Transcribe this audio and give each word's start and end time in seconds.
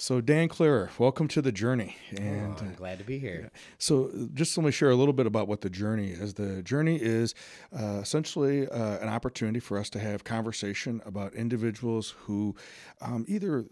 So, 0.00 0.20
Dan 0.20 0.46
Clearer, 0.46 0.90
welcome 0.96 1.26
to 1.26 1.42
the 1.42 1.50
journey. 1.50 1.96
And 2.16 2.54
oh, 2.56 2.64
I'm 2.64 2.74
glad 2.74 2.98
to 2.98 3.04
be 3.04 3.18
here. 3.18 3.50
So, 3.78 4.12
just 4.32 4.56
let 4.56 4.64
me 4.64 4.70
share 4.70 4.90
a 4.90 4.94
little 4.94 5.12
bit 5.12 5.26
about 5.26 5.48
what 5.48 5.60
the 5.60 5.68
journey 5.68 6.10
is. 6.10 6.34
The 6.34 6.62
journey 6.62 6.98
is 7.02 7.34
uh, 7.76 7.98
essentially 8.00 8.68
uh, 8.68 8.98
an 8.98 9.08
opportunity 9.08 9.58
for 9.58 9.76
us 9.76 9.90
to 9.90 9.98
have 9.98 10.22
conversation 10.22 11.02
about 11.04 11.34
individuals 11.34 12.14
who 12.16 12.54
um, 13.00 13.24
either 13.26 13.64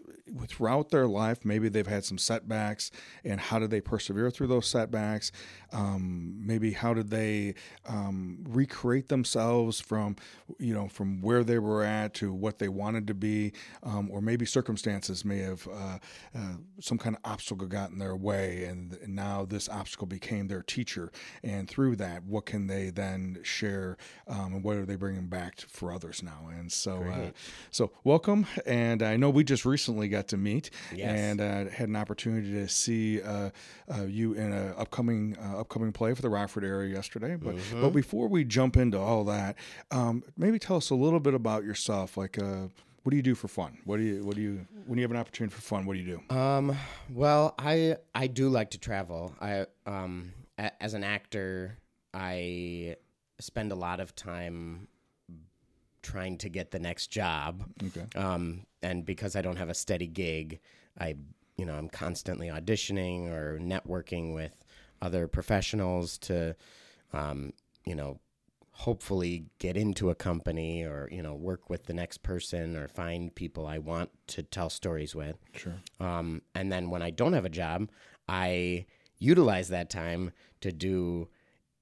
throughout 0.47 0.89
their 0.89 1.07
life, 1.07 1.45
maybe 1.45 1.69
they've 1.69 1.87
had 1.87 2.03
some 2.03 2.17
setbacks, 2.17 2.91
and 3.23 3.39
how 3.39 3.57
did 3.57 3.71
they 3.71 3.79
persevere 3.79 4.29
through 4.29 4.47
those 4.47 4.67
setbacks? 4.67 5.31
Um, 5.71 6.35
maybe 6.45 6.73
how 6.73 6.93
did 6.93 7.09
they 7.09 7.55
um, 7.87 8.43
recreate 8.49 9.07
themselves 9.07 9.79
from, 9.79 10.17
you 10.59 10.73
know, 10.73 10.89
from 10.89 11.21
where 11.21 11.45
they 11.45 11.57
were 11.57 11.83
at 11.83 12.13
to 12.15 12.33
what 12.33 12.59
they 12.59 12.67
wanted 12.67 13.07
to 13.07 13.13
be, 13.13 13.53
um, 13.83 14.09
or 14.11 14.19
maybe 14.19 14.45
circumstances 14.45 15.23
may 15.23 15.39
have. 15.39 15.65
Uh, 15.71 15.99
uh, 16.35 16.55
some 16.79 16.97
kind 16.97 17.15
of 17.15 17.21
obstacle 17.29 17.67
got 17.67 17.91
in 17.91 17.99
their 17.99 18.15
way, 18.15 18.65
and, 18.65 18.97
and, 19.01 19.15
now 19.17 19.45
this 19.45 19.67
obstacle 19.67 20.05
became 20.05 20.47
their 20.47 20.61
teacher. 20.61 21.11
And 21.43 21.67
through 21.67 21.95
that, 21.97 22.23
what 22.23 22.45
can 22.45 22.67
they 22.67 22.89
then 22.89 23.39
share, 23.41 23.97
um, 24.27 24.53
and 24.53 24.63
what 24.63 24.77
are 24.77 24.85
they 24.85 24.95
bringing 24.95 25.27
back 25.27 25.55
to, 25.55 25.67
for 25.67 25.91
others 25.91 26.21
now? 26.21 26.49
And 26.51 26.71
so, 26.71 27.03
uh, 27.03 27.31
so 27.71 27.91
welcome. 28.03 28.45
And 28.65 29.01
I 29.01 29.17
know 29.17 29.29
we 29.29 29.43
just 29.43 29.65
recently 29.65 30.07
got 30.07 30.27
to 30.29 30.37
meet, 30.37 30.69
yes. 30.93 31.09
and 31.09 31.41
uh, 31.41 31.71
had 31.71 31.89
an 31.89 31.95
opportunity 31.95 32.51
to 32.51 32.67
see 32.67 33.21
uh, 33.21 33.49
uh, 33.91 34.03
you 34.03 34.33
in 34.33 34.51
an 34.51 34.73
upcoming 34.77 35.37
upcoming 35.37 35.91
play 35.91 36.13
for 36.13 36.21
the 36.21 36.29
Rockford 36.29 36.63
area 36.63 36.93
yesterday. 36.93 37.35
But 37.35 37.55
mm-hmm. 37.55 37.81
but 37.81 37.89
before 37.89 38.27
we 38.27 38.43
jump 38.43 38.77
into 38.77 38.99
all 38.99 39.23
that, 39.25 39.55
um, 39.91 40.23
maybe 40.37 40.59
tell 40.59 40.77
us 40.77 40.89
a 40.89 40.95
little 40.95 41.19
bit 41.19 41.33
about 41.33 41.63
yourself, 41.63 42.17
like 42.17 42.37
what 43.07 43.11
do 43.11 43.15
you 43.15 43.23
do 43.23 43.35
for 43.35 43.47
fun? 43.47 43.77
What 43.85 43.95
do 43.95 44.03
you 44.03 44.25
what 44.25 44.35
do 44.35 44.41
you 44.41 44.67
when 44.85 44.99
you 44.99 45.03
have 45.03 45.11
an 45.11 45.15
opportunity 45.15 45.55
for 45.55 45.61
fun? 45.61 45.85
What 45.85 45.93
do 45.93 46.01
you 46.01 46.17
do? 46.17 46.35
Um, 46.35 46.75
well, 47.09 47.55
I 47.57 47.95
I 48.13 48.27
do 48.27 48.49
like 48.49 48.71
to 48.71 48.77
travel. 48.77 49.33
I 49.39 49.65
um 49.85 50.33
a, 50.57 50.83
as 50.83 50.93
an 50.93 51.05
actor, 51.05 51.77
I 52.13 52.97
spend 53.39 53.71
a 53.71 53.75
lot 53.75 54.01
of 54.01 54.13
time 54.13 54.89
trying 56.01 56.37
to 56.39 56.49
get 56.49 56.71
the 56.71 56.79
next 56.79 57.07
job. 57.07 57.63
Okay. 57.81 58.05
Um, 58.19 58.65
and 58.81 59.05
because 59.05 59.37
I 59.37 59.41
don't 59.41 59.55
have 59.55 59.69
a 59.69 59.73
steady 59.73 60.07
gig, 60.07 60.59
I 60.99 61.15
you 61.55 61.65
know 61.65 61.75
I'm 61.75 61.87
constantly 61.87 62.49
auditioning 62.49 63.31
or 63.31 63.57
networking 63.57 64.33
with 64.33 64.65
other 65.01 65.29
professionals 65.29 66.17
to, 66.17 66.57
um, 67.13 67.53
you 67.85 67.95
know, 67.95 68.19
hopefully 68.77 69.45
get 69.57 69.75
into 69.75 70.11
a 70.11 70.15
company 70.15 70.83
or 70.83 71.09
you 71.11 71.21
know 71.21 71.33
work 71.33 71.67
with 71.67 71.85
the 71.85 71.93
next 71.93 72.19
person 72.19 72.75
or 72.75 72.87
find 72.87 73.33
people 73.33 73.65
I 73.65 73.79
want 73.79 74.11
to 74.27 74.43
tell 74.43 74.69
stories 74.69 75.15
with. 75.15 75.35
Sure. 75.55 75.73
Um, 75.99 76.43
and 76.53 76.71
then 76.71 76.91
when 76.91 77.01
I 77.01 77.09
don't 77.09 77.33
have 77.33 77.45
a 77.45 77.49
job, 77.49 77.89
I 78.29 78.85
utilize 79.17 79.69
that 79.69 79.89
time 79.89 80.31
to 80.61 80.71
do 80.71 81.27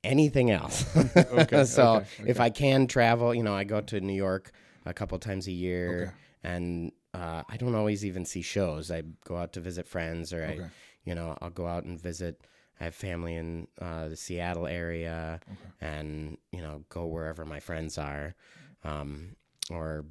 anything 0.05 0.51
else. 0.51 0.85
okay, 1.15 1.65
so 1.65 1.95
okay, 1.95 2.07
okay. 2.21 2.29
if 2.29 2.39
I 2.39 2.49
can 2.49 2.87
travel, 2.87 3.35
you 3.35 3.43
know, 3.43 3.53
I 3.53 3.65
go 3.65 3.81
to 3.81 3.99
New 3.99 4.13
York 4.13 4.53
a 4.85 4.93
couple 4.93 5.19
times 5.19 5.47
a 5.47 5.51
year, 5.51 6.13
and 6.43 6.93
uh, 7.13 7.43
I 7.49 7.57
don't 7.57 7.75
always 7.75 8.05
even 8.05 8.23
see 8.23 8.41
shows. 8.41 8.89
I 8.89 9.03
go 9.25 9.35
out 9.35 9.51
to 9.53 9.59
visit 9.59 9.85
friends, 9.85 10.31
or 10.31 10.45
I, 10.45 10.69
you 11.03 11.13
know, 11.13 11.37
I'll 11.41 11.49
go 11.49 11.67
out 11.67 11.83
and 11.83 11.99
visit 11.99 12.39
I 12.79 12.85
have 12.85 12.95
family 12.95 13.35
in 13.35 13.67
uh, 13.79 14.09
the 14.09 14.17
Seattle 14.17 14.67
area, 14.67 15.39
okay. 15.43 15.57
and 15.81 16.37
you 16.51 16.61
know, 16.61 16.83
go 16.89 17.05
wherever 17.05 17.45
my 17.45 17.59
friends 17.59 17.97
are, 17.97 18.35
um, 18.83 19.35
or 19.69 20.05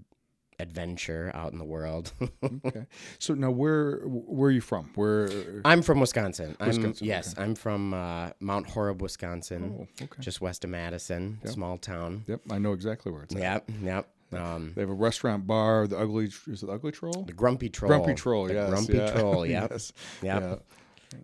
adventure 0.59 1.31
out 1.35 1.53
in 1.53 1.59
the 1.59 1.65
world. 1.65 2.13
okay. 2.65 2.87
So 3.19 3.35
now, 3.35 3.51
where 3.51 3.99
where 4.05 4.49
are 4.49 4.53
you 4.53 4.61
from? 4.61 4.91
Where 4.95 5.29
I'm 5.65 5.83
from 5.83 6.01
Wisconsin. 6.01 6.57
Wisconsin 6.61 6.95
I'm, 7.01 7.07
yes, 7.07 7.35
okay. 7.35 7.43
I'm 7.43 7.55
from 7.55 7.93
uh, 7.93 8.31
Mount 8.41 8.69
Horeb, 8.71 9.03
Wisconsin, 9.03 9.87
oh, 10.01 10.05
okay. 10.05 10.21
just 10.21 10.41
west 10.41 10.65
of 10.65 10.71
Madison, 10.71 11.39
yep. 11.45 11.53
small 11.53 11.77
town. 11.77 12.25
Yep, 12.27 12.41
I 12.51 12.59
know 12.59 12.73
exactly 12.73 13.13
where 13.13 13.25
it's 13.25 13.35
at. 13.35 13.41
Yep, 13.41 13.71
yep. 13.83 14.09
Um, 14.33 14.73
they 14.75 14.83
have 14.83 14.91
a 14.91 14.95
restaurant 14.95 15.47
bar. 15.47 15.87
The 15.87 15.99
ugly 15.99 16.27
is 16.27 16.63
it 16.63 16.67
the 16.67 16.73
Ugly 16.73 16.93
Troll? 16.93 17.25
The 17.25 17.33
Grumpy 17.33 17.69
Troll. 17.69 17.89
Grumpy 17.89 18.15
Troll. 18.15 18.47
The 18.47 18.55
yes, 18.55 18.71
Grumpy 18.71 18.97
yeah. 18.97 19.11
Troll. 19.13 19.47
Yep. 19.55 19.71
yes. 19.71 19.93
Yep. 20.23 20.43
Yeah. 20.43 20.57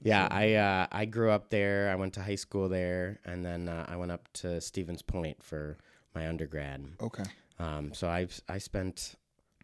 Yeah, 0.02 0.28
I 0.30 0.54
uh, 0.54 0.86
I 0.90 1.04
grew 1.04 1.30
up 1.30 1.50
there. 1.50 1.90
I 1.90 1.94
went 1.94 2.14
to 2.14 2.22
high 2.22 2.36
school 2.36 2.68
there, 2.68 3.20
and 3.24 3.44
then 3.44 3.68
uh, 3.68 3.86
I 3.88 3.96
went 3.96 4.12
up 4.12 4.28
to 4.34 4.60
Stevens 4.60 5.02
Point 5.02 5.42
for 5.42 5.78
my 6.14 6.28
undergrad. 6.28 6.84
Okay. 7.00 7.24
Um, 7.58 7.92
so 7.94 8.08
I 8.08 8.26
I 8.48 8.58
spent 8.58 9.14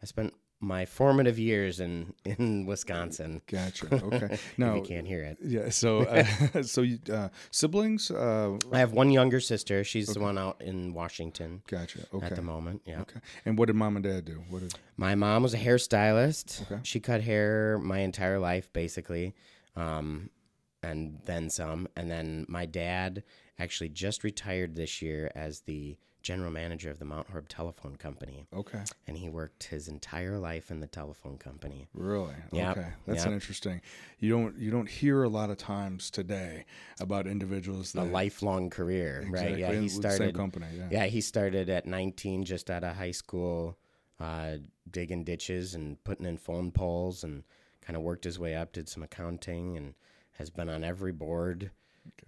I 0.03 0.07
spent 0.07 0.35
my 0.59 0.87
formative 0.87 1.39
years 1.39 1.81
in 1.81 2.15
in 2.25 2.67
Wisconsin. 2.67 3.43
Gotcha. 3.47 3.87
Okay. 4.07 4.39
Now 4.57 4.75
you 4.77 4.83
can't 4.83 5.07
hear 5.07 5.23
it. 5.23 5.39
Yeah. 5.43 5.71
So 5.71 6.01
uh, 6.55 6.63
so 6.63 6.83
you, 6.83 6.99
uh, 7.13 7.29
siblings? 7.51 8.11
Uh, 8.11 8.59
I 8.73 8.79
have 8.79 8.93
one 8.93 9.11
younger 9.11 9.41
sister. 9.41 9.85
She's 9.85 10.09
okay. 10.09 10.19
the 10.19 10.25
one 10.25 10.39
out 10.39 10.61
in 10.61 10.95
Washington. 10.95 11.63
Gotcha. 11.67 12.07
Okay. 12.13 12.27
At 12.27 12.37
the 12.37 12.43
moment, 12.43 12.83
yeah. 12.87 13.01
Okay. 13.01 13.21
And 13.45 13.59
what 13.59 13.67
did 13.67 13.77
mom 13.77 13.97
and 13.97 14.05
dad 14.05 14.25
do? 14.25 14.43
What 14.49 14.61
did? 14.61 14.75
My 14.97 15.15
mom 15.15 15.43
was 15.43 15.55
a 15.55 15.59
hairstylist. 15.59 16.63
Okay. 16.63 16.81
She 16.85 17.01
cut 17.01 17.23
hair 17.23 17.79
my 17.79 17.99
entire 17.99 18.39
life, 18.39 18.73
basically 18.73 19.35
um, 19.77 20.31
and 20.83 21.21
then 21.25 21.51
some. 21.51 21.89
And 21.97 22.11
then 22.11 22.47
my 22.49 22.67
dad 22.67 23.23
actually 23.59 23.89
just 23.89 24.25
retired 24.25 24.75
this 24.75 25.01
year 25.03 25.31
as 25.35 25.61
the 25.61 25.97
general 26.27 26.51
manager 26.51 26.91
of 26.91 26.99
the 26.99 27.05
Mount 27.05 27.29
Horeb 27.29 27.49
Telephone 27.49 27.95
Company. 27.95 28.49
Okay. 28.53 28.83
And 29.07 29.17
he 29.17 29.29
worked 29.29 29.63
his 29.65 29.87
entire 29.87 30.39
life 30.39 30.73
in 30.73 30.81
the 30.81 30.89
telephone 30.89 31.39
company. 31.39 31.87
Really? 31.95 32.35
Yep. 32.51 32.77
Okay. 32.77 32.89
That's 33.07 33.25
yep. 33.25 33.33
interesting. 33.33 33.81
You 34.19 34.31
don't 34.31 34.59
you 34.59 34.73
don't 34.73 34.89
hear 34.89 35.23
a 35.23 35.29
lot 35.29 35.51
of 35.51 35.57
times 35.57 36.11
today 36.11 36.65
about 36.99 37.29
individuals 37.29 37.93
that 37.93 38.03
a 38.03 38.05
lifelong 38.05 38.71
career, 38.71 39.25
exactly. 39.25 39.63
right? 39.63 39.73
Yeah, 39.75 39.81
he 39.81 39.89
started 39.89 40.19
same 40.19 40.33
company. 40.33 40.67
Yeah. 40.77 40.89
Yeah, 40.91 41.07
he 41.07 41.21
started 41.21 41.71
at 41.71 41.87
19 41.87 42.45
just 42.45 42.71
out 42.71 42.83
of 42.83 42.97
high 42.97 43.13
school 43.13 43.79
uh, 44.19 44.57
digging 44.91 45.23
ditches 45.23 45.75
and 45.77 46.03
putting 46.03 46.27
in 46.27 46.39
phone 46.39 46.73
poles 46.73 47.23
and 47.23 47.45
kind 47.87 47.97
of 47.97 48.03
worked 48.03 48.25
his 48.25 48.39
way 48.39 48.55
up, 48.55 48.73
did 48.73 48.89
some 48.89 49.03
accounting, 49.03 49.77
and 49.77 49.95
has 50.33 50.51
been 50.51 50.69
on 50.69 50.85
every 50.85 51.13
board 51.13 51.71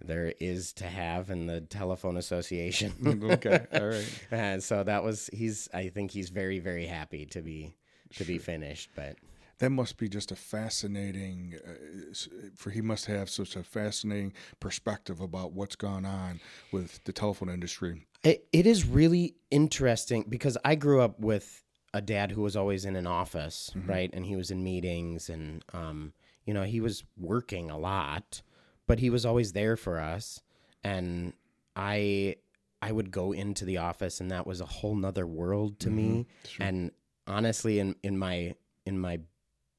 there 0.03 0.33
is 0.39 0.73
to 0.73 0.85
have 0.85 1.29
in 1.29 1.47
the 1.47 1.61
telephone 1.61 2.17
association. 2.17 2.93
okay, 3.31 3.65
all 3.73 3.87
right. 3.87 4.27
And 4.31 4.63
so 4.69 4.83
that 4.83 5.03
was 5.03 5.29
he's. 5.33 5.69
I 5.73 5.89
think 5.89 6.11
he's 6.11 6.29
very 6.29 6.59
very 6.59 6.85
happy 6.85 7.25
to 7.27 7.41
be 7.41 7.75
to 8.11 8.23
sure. 8.23 8.27
be 8.27 8.37
finished, 8.37 8.91
but. 8.95 9.15
That 9.59 9.71
must 9.71 9.97
be 9.97 10.07
just 10.07 10.31
a 10.31 10.37
fascinating. 10.37 11.55
Uh, 11.67 12.13
for 12.55 12.69
he 12.69 12.79
must 12.79 13.07
have 13.07 13.29
such 13.29 13.57
a 13.57 13.63
fascinating 13.63 14.31
perspective 14.61 15.19
about 15.19 15.51
what's 15.51 15.75
gone 15.75 16.05
on 16.05 16.39
with 16.71 17.03
the 17.03 17.11
telephone 17.11 17.49
industry. 17.49 18.07
It, 18.23 18.47
it 18.53 18.65
is 18.65 18.87
really 18.87 19.35
interesting 19.51 20.23
because 20.29 20.57
I 20.63 20.75
grew 20.75 21.01
up 21.01 21.19
with 21.19 21.61
a 21.93 22.01
dad 22.01 22.31
who 22.31 22.41
was 22.41 22.55
always 22.55 22.85
in 22.85 22.95
an 22.95 23.07
office, 23.07 23.71
mm-hmm. 23.75 23.89
right? 23.89 24.09
And 24.13 24.25
he 24.25 24.35
was 24.35 24.51
in 24.51 24.63
meetings 24.63 25.29
and, 25.29 25.63
um, 25.73 26.13
you 26.45 26.53
know, 26.53 26.63
he 26.63 26.81
was 26.81 27.03
working 27.17 27.69
a 27.69 27.77
lot, 27.77 28.41
but 28.87 28.99
he 28.99 29.09
was 29.09 29.25
always 29.25 29.53
there 29.53 29.75
for 29.75 29.99
us. 29.99 30.41
And 30.83 31.33
I, 31.75 32.35
I 32.81 32.91
would 32.91 33.11
go 33.11 33.31
into 33.31 33.65
the 33.65 33.77
office 33.77 34.21
and 34.21 34.31
that 34.31 34.47
was 34.47 34.61
a 34.61 34.65
whole 34.65 34.95
nother 34.95 35.27
world 35.27 35.79
to 35.81 35.87
mm-hmm. 35.87 35.97
me. 35.97 36.27
Sure. 36.47 36.65
And 36.65 36.91
honestly, 37.27 37.79
in, 37.79 37.95
in 38.03 38.17
my, 38.17 38.55
in 38.85 38.99
my 38.99 39.19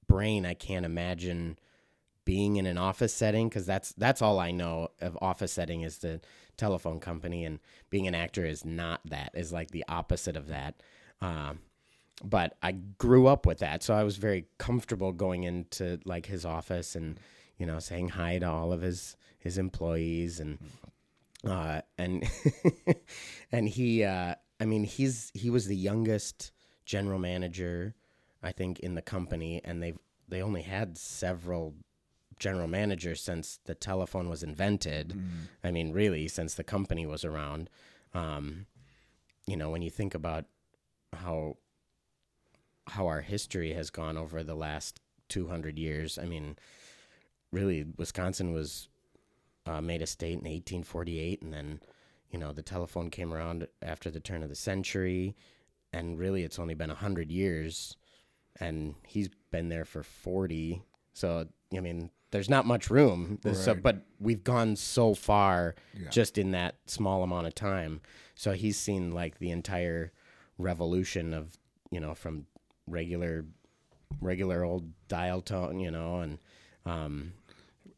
brain, 0.08 0.44
I 0.44 0.54
can't 0.54 0.84
imagine 0.84 1.58
being 2.24 2.56
in 2.56 2.66
an 2.66 2.78
office 2.78 3.14
setting 3.14 3.48
because 3.48 3.66
that's 3.66 3.92
that's 3.94 4.22
all 4.22 4.38
I 4.38 4.52
know 4.52 4.88
of 5.00 5.18
office 5.20 5.52
setting 5.52 5.80
is 5.82 5.98
the 5.98 6.20
telephone 6.56 7.00
company 7.00 7.44
and 7.44 7.58
being 7.88 8.06
an 8.06 8.14
actor 8.14 8.44
is 8.44 8.64
not 8.64 9.00
that 9.06 9.30
is 9.34 9.52
like 9.52 9.70
the 9.70 9.84
opposite 9.88 10.36
of 10.36 10.46
that. 10.48 10.80
Um, 11.20 11.60
but 12.22 12.56
I 12.62 12.72
grew 12.72 13.26
up 13.26 13.46
with 13.46 13.58
that, 13.58 13.82
so 13.82 13.94
I 13.94 14.04
was 14.04 14.16
very 14.16 14.46
comfortable 14.58 15.12
going 15.12 15.44
into 15.44 16.00
like 16.04 16.26
his 16.26 16.44
office 16.44 16.94
and 16.94 17.18
you 17.58 17.66
know 17.66 17.78
saying 17.78 18.10
hi 18.10 18.38
to 18.38 18.48
all 18.48 18.72
of 18.72 18.82
his 18.82 19.16
his 19.38 19.58
employees 19.58 20.40
and 20.40 20.58
uh, 21.44 21.80
and 21.98 22.28
and 23.52 23.68
he 23.68 24.04
uh, 24.04 24.34
I 24.60 24.64
mean 24.64 24.84
he's 24.84 25.30
he 25.34 25.50
was 25.50 25.66
the 25.66 25.76
youngest 25.76 26.52
general 26.84 27.18
manager 27.18 27.94
I 28.42 28.52
think 28.52 28.80
in 28.80 28.94
the 28.94 29.02
company, 29.02 29.60
and 29.64 29.82
they've 29.82 29.98
they 30.28 30.42
only 30.42 30.62
had 30.62 30.96
several 30.96 31.74
general 32.38 32.68
managers 32.68 33.20
since 33.22 33.58
the 33.64 33.74
telephone 33.74 34.28
was 34.28 34.42
invented. 34.42 35.10
Mm. 35.10 35.48
I 35.62 35.70
mean, 35.70 35.92
really, 35.92 36.28
since 36.28 36.54
the 36.54 36.64
company 36.64 37.06
was 37.06 37.24
around. 37.24 37.68
Um, 38.14 38.66
you 39.46 39.56
know, 39.56 39.70
when 39.70 39.82
you 39.82 39.90
think 39.90 40.14
about 40.14 40.46
how 41.12 41.56
how 42.90 43.06
our 43.06 43.20
history 43.20 43.72
has 43.74 43.90
gone 43.90 44.16
over 44.16 44.42
the 44.42 44.54
last 44.54 45.00
200 45.28 45.78
years. 45.78 46.18
I 46.18 46.24
mean, 46.24 46.56
really, 47.52 47.86
Wisconsin 47.96 48.52
was 48.52 48.88
uh, 49.66 49.80
made 49.80 50.02
a 50.02 50.06
state 50.06 50.32
in 50.38 50.44
1848, 50.44 51.42
and 51.42 51.52
then, 51.52 51.80
you 52.30 52.38
know, 52.38 52.52
the 52.52 52.62
telephone 52.62 53.10
came 53.10 53.32
around 53.32 53.66
after 53.82 54.10
the 54.10 54.20
turn 54.20 54.42
of 54.42 54.48
the 54.48 54.54
century, 54.54 55.36
and 55.92 56.18
really, 56.18 56.42
it's 56.44 56.58
only 56.58 56.74
been 56.74 56.88
100 56.90 57.30
years, 57.30 57.96
and 58.58 58.94
he's 59.06 59.28
been 59.50 59.68
there 59.68 59.84
for 59.84 60.02
40 60.02 60.82
So 61.12 61.48
I 61.76 61.80
mean, 61.80 62.10
there's 62.30 62.48
not 62.48 62.66
much 62.66 62.88
room. 62.88 63.38
There's 63.42 63.60
so, 63.60 63.72
Right. 63.74 63.82
but 63.82 64.06
we've 64.20 64.42
gone 64.44 64.76
so 64.76 65.12
far 65.14 65.74
Yeah. 65.92 66.08
just 66.08 66.38
in 66.38 66.52
that 66.52 66.76
small 66.86 67.22
amount 67.24 67.46
of 67.48 67.54
time. 67.54 68.00
So 68.36 68.52
he's 68.52 68.78
seen 68.78 69.10
like 69.12 69.38
the 69.38 69.50
entire 69.50 70.12
revolution 70.56 71.34
of 71.34 71.58
you 71.90 71.98
know 72.00 72.14
from 72.14 72.46
regular 72.90 73.44
regular 74.20 74.64
old 74.64 74.90
dial 75.08 75.40
tone, 75.40 75.78
you 75.80 75.90
know, 75.90 76.20
and 76.20 76.38
um, 76.84 77.32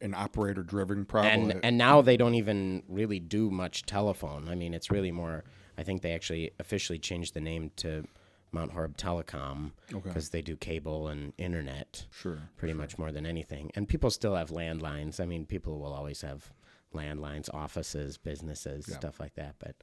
An 0.01 0.15
operator 0.15 0.63
driven 0.63 1.05
problem. 1.05 1.51
and 1.51 1.65
and 1.65 1.79
now 1.79 2.01
they 2.03 2.17
don't 2.17 2.35
even 2.35 2.83
really 2.89 3.19
do 3.21 3.51
much 3.51 3.85
telephone. 3.87 4.49
I 4.49 4.55
mean, 4.55 4.75
it's 4.75 4.91
really 4.91 5.13
more. 5.13 5.45
I 5.79 5.83
think 5.85 6.03
they 6.03 6.13
actually 6.13 6.51
officially 6.61 6.99
changed 6.99 7.33
the 7.35 7.41
name 7.41 7.71
to 7.77 8.05
Mount 8.53 8.73
Horeb 8.73 8.99
Telecom 8.99 9.71
Okay. 9.93 10.01
because 10.07 10.29
they 10.29 10.43
do 10.43 10.55
cable 10.57 11.09
and 11.09 11.33
internet 11.39 12.05
sure. 12.11 12.39
pretty 12.59 12.75
much 12.75 12.99
more 12.99 13.11
than 13.11 13.25
anything. 13.25 13.71
And 13.75 13.89
people 13.89 14.11
still 14.11 14.35
have 14.35 14.51
landlines. 14.51 15.19
I 15.19 15.25
mean, 15.25 15.47
people 15.47 15.79
will 15.81 15.95
always 15.95 16.21
have 16.21 16.53
landlines, 16.95 17.49
offices, 17.55 18.19
businesses, 18.19 18.85
stuff 18.93 19.19
like 19.19 19.35
that. 19.37 19.55
But 19.59 19.77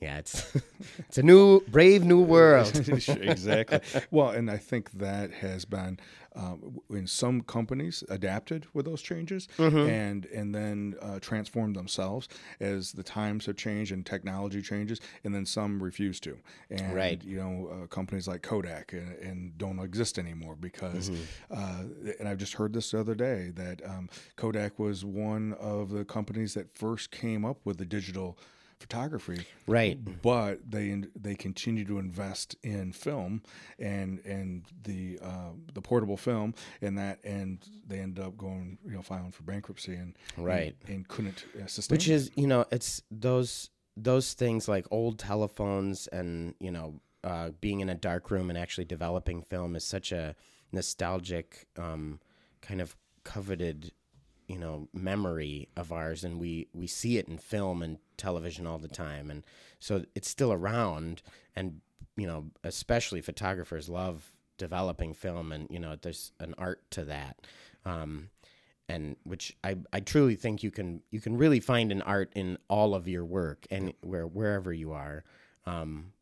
yeah, 0.00 0.18
it's 0.18 0.54
it's 1.08 1.18
a 1.18 1.22
new 1.22 1.60
brave 1.68 2.04
new 2.04 2.20
world. 2.20 2.74
exactly. 3.08 3.80
Well, 4.10 4.30
and 4.30 4.50
I 4.50 4.56
think 4.58 4.90
that 4.92 5.32
has 5.32 5.64
been 5.64 5.98
um, 6.36 6.80
in 6.90 7.06
some 7.06 7.42
companies 7.42 8.02
adapted 8.08 8.66
with 8.74 8.84
those 8.86 9.00
changes, 9.02 9.48
Mm-hmm. 9.56 9.88
and 9.88 10.26
and 10.26 10.54
then 10.54 10.94
uh, 11.00 11.20
transformed 11.20 11.76
themselves 11.76 12.28
as 12.60 12.92
the 12.92 13.02
times 13.04 13.46
have 13.46 13.56
changed 13.56 13.92
and 13.92 14.04
technology 14.04 14.60
changes, 14.60 15.00
and 15.22 15.34
then 15.34 15.46
some 15.46 15.82
refuse 15.82 16.20
to. 16.20 16.38
And 16.70 16.94
Right. 16.94 17.22
you 17.24 17.36
know, 17.38 17.68
uh, 17.68 17.86
companies 17.86 18.26
like 18.28 18.42
Kodak 18.42 18.92
and, 18.92 19.12
and 19.18 19.56
don't 19.58 19.78
exist 19.78 20.18
anymore 20.18 20.56
because, 20.60 21.10
Mm-hmm. 21.10 21.54
uh, 21.54 22.14
and 22.18 22.28
I've 22.28 22.38
just 22.38 22.54
heard 22.54 22.72
this 22.72 22.90
the 22.90 23.00
other 23.00 23.14
day 23.14 23.50
that 23.54 23.80
um, 23.86 24.08
Kodak 24.36 24.78
was 24.78 25.04
one 25.04 25.54
of 25.54 25.90
the 25.90 26.04
companies 26.04 26.54
that 26.54 26.76
first 26.76 27.10
came 27.10 27.44
up 27.44 27.58
with 27.64 27.78
the 27.78 27.84
digital 27.86 28.36
photography 28.80 29.44
right. 29.66 29.98
but 30.22 30.58
they 30.68 31.02
they 31.20 31.34
continue 31.34 31.84
to 31.84 31.98
invest 31.98 32.56
in 32.62 32.92
film 32.92 33.42
and 33.78 34.20
and 34.24 34.64
the 34.82 35.18
uh, 35.22 35.50
the 35.72 35.80
portable 35.80 36.16
film 36.16 36.54
and 36.82 36.98
that 36.98 37.18
and 37.24 37.66
they 37.86 37.98
end 37.98 38.18
up 38.18 38.36
going 38.36 38.78
you 38.84 38.92
know 38.92 39.02
filing 39.02 39.30
for 39.30 39.42
bankruptcy 39.42 39.94
and 39.94 40.16
Right. 40.36 40.74
and, 40.86 40.96
and 40.96 41.08
couldn't 41.08 41.44
uh, 41.62 41.66
sustain 41.66 41.94
Which 41.94 42.08
is, 42.08 42.30
you 42.36 42.46
know, 42.46 42.64
it's 42.70 43.02
those 43.10 43.70
those 43.96 44.34
things 44.34 44.68
like 44.68 44.86
old 44.90 45.18
telephones 45.18 46.06
and 46.08 46.54
you 46.58 46.70
know 46.70 47.00
uh, 47.22 47.50
being 47.60 47.80
in 47.80 47.88
a 47.88 47.94
dark 47.94 48.30
room 48.30 48.50
and 48.50 48.58
actually 48.58 48.84
developing 48.84 49.40
film 49.42 49.76
is 49.76 49.84
such 49.84 50.12
a 50.12 50.34
nostalgic 50.72 51.66
um, 51.78 52.20
kind 52.60 52.80
of 52.80 52.96
coveted 53.24 53.92
you 54.46 54.58
know 54.58 54.88
memory 54.92 55.68
of 55.76 55.92
ours 55.92 56.24
and 56.24 56.38
we 56.38 56.68
we 56.72 56.86
see 56.86 57.18
it 57.18 57.28
in 57.28 57.38
film 57.38 57.82
and 57.82 57.98
television 58.16 58.66
all 58.66 58.78
the 58.78 58.88
time 58.88 59.30
and 59.30 59.44
so 59.78 60.04
it's 60.14 60.28
still 60.28 60.52
around 60.52 61.22
and 61.56 61.80
you 62.16 62.26
know 62.26 62.46
especially 62.62 63.20
photographers 63.20 63.88
love 63.88 64.32
developing 64.58 65.14
film 65.14 65.52
and 65.52 65.66
you 65.70 65.78
know 65.78 65.96
there's 66.00 66.32
an 66.40 66.54
art 66.58 66.82
to 66.90 67.04
that 67.04 67.36
um, 67.84 68.30
and 68.88 69.16
which 69.24 69.56
I, 69.64 69.76
I 69.92 70.00
truly 70.00 70.36
think 70.36 70.62
you 70.62 70.70
can 70.70 71.02
you 71.10 71.20
can 71.20 71.36
really 71.36 71.60
find 71.60 71.90
an 71.90 72.02
art 72.02 72.32
in 72.34 72.58
all 72.68 72.94
of 72.94 73.08
your 73.08 73.24
work 73.24 73.66
and 73.70 73.92
where 74.02 74.26
wherever 74.26 74.72
you 74.72 74.92
are 74.92 75.24
um, 75.66 76.12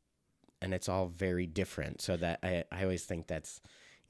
and 0.61 0.73
it's 0.73 0.89
all 0.89 1.09
very 1.09 1.47
different 1.47 2.01
so 2.01 2.17
that 2.17 2.39
I, 2.43 2.65
I 2.71 2.83
always 2.85 3.05
think 3.05 3.27
that's 3.27 3.61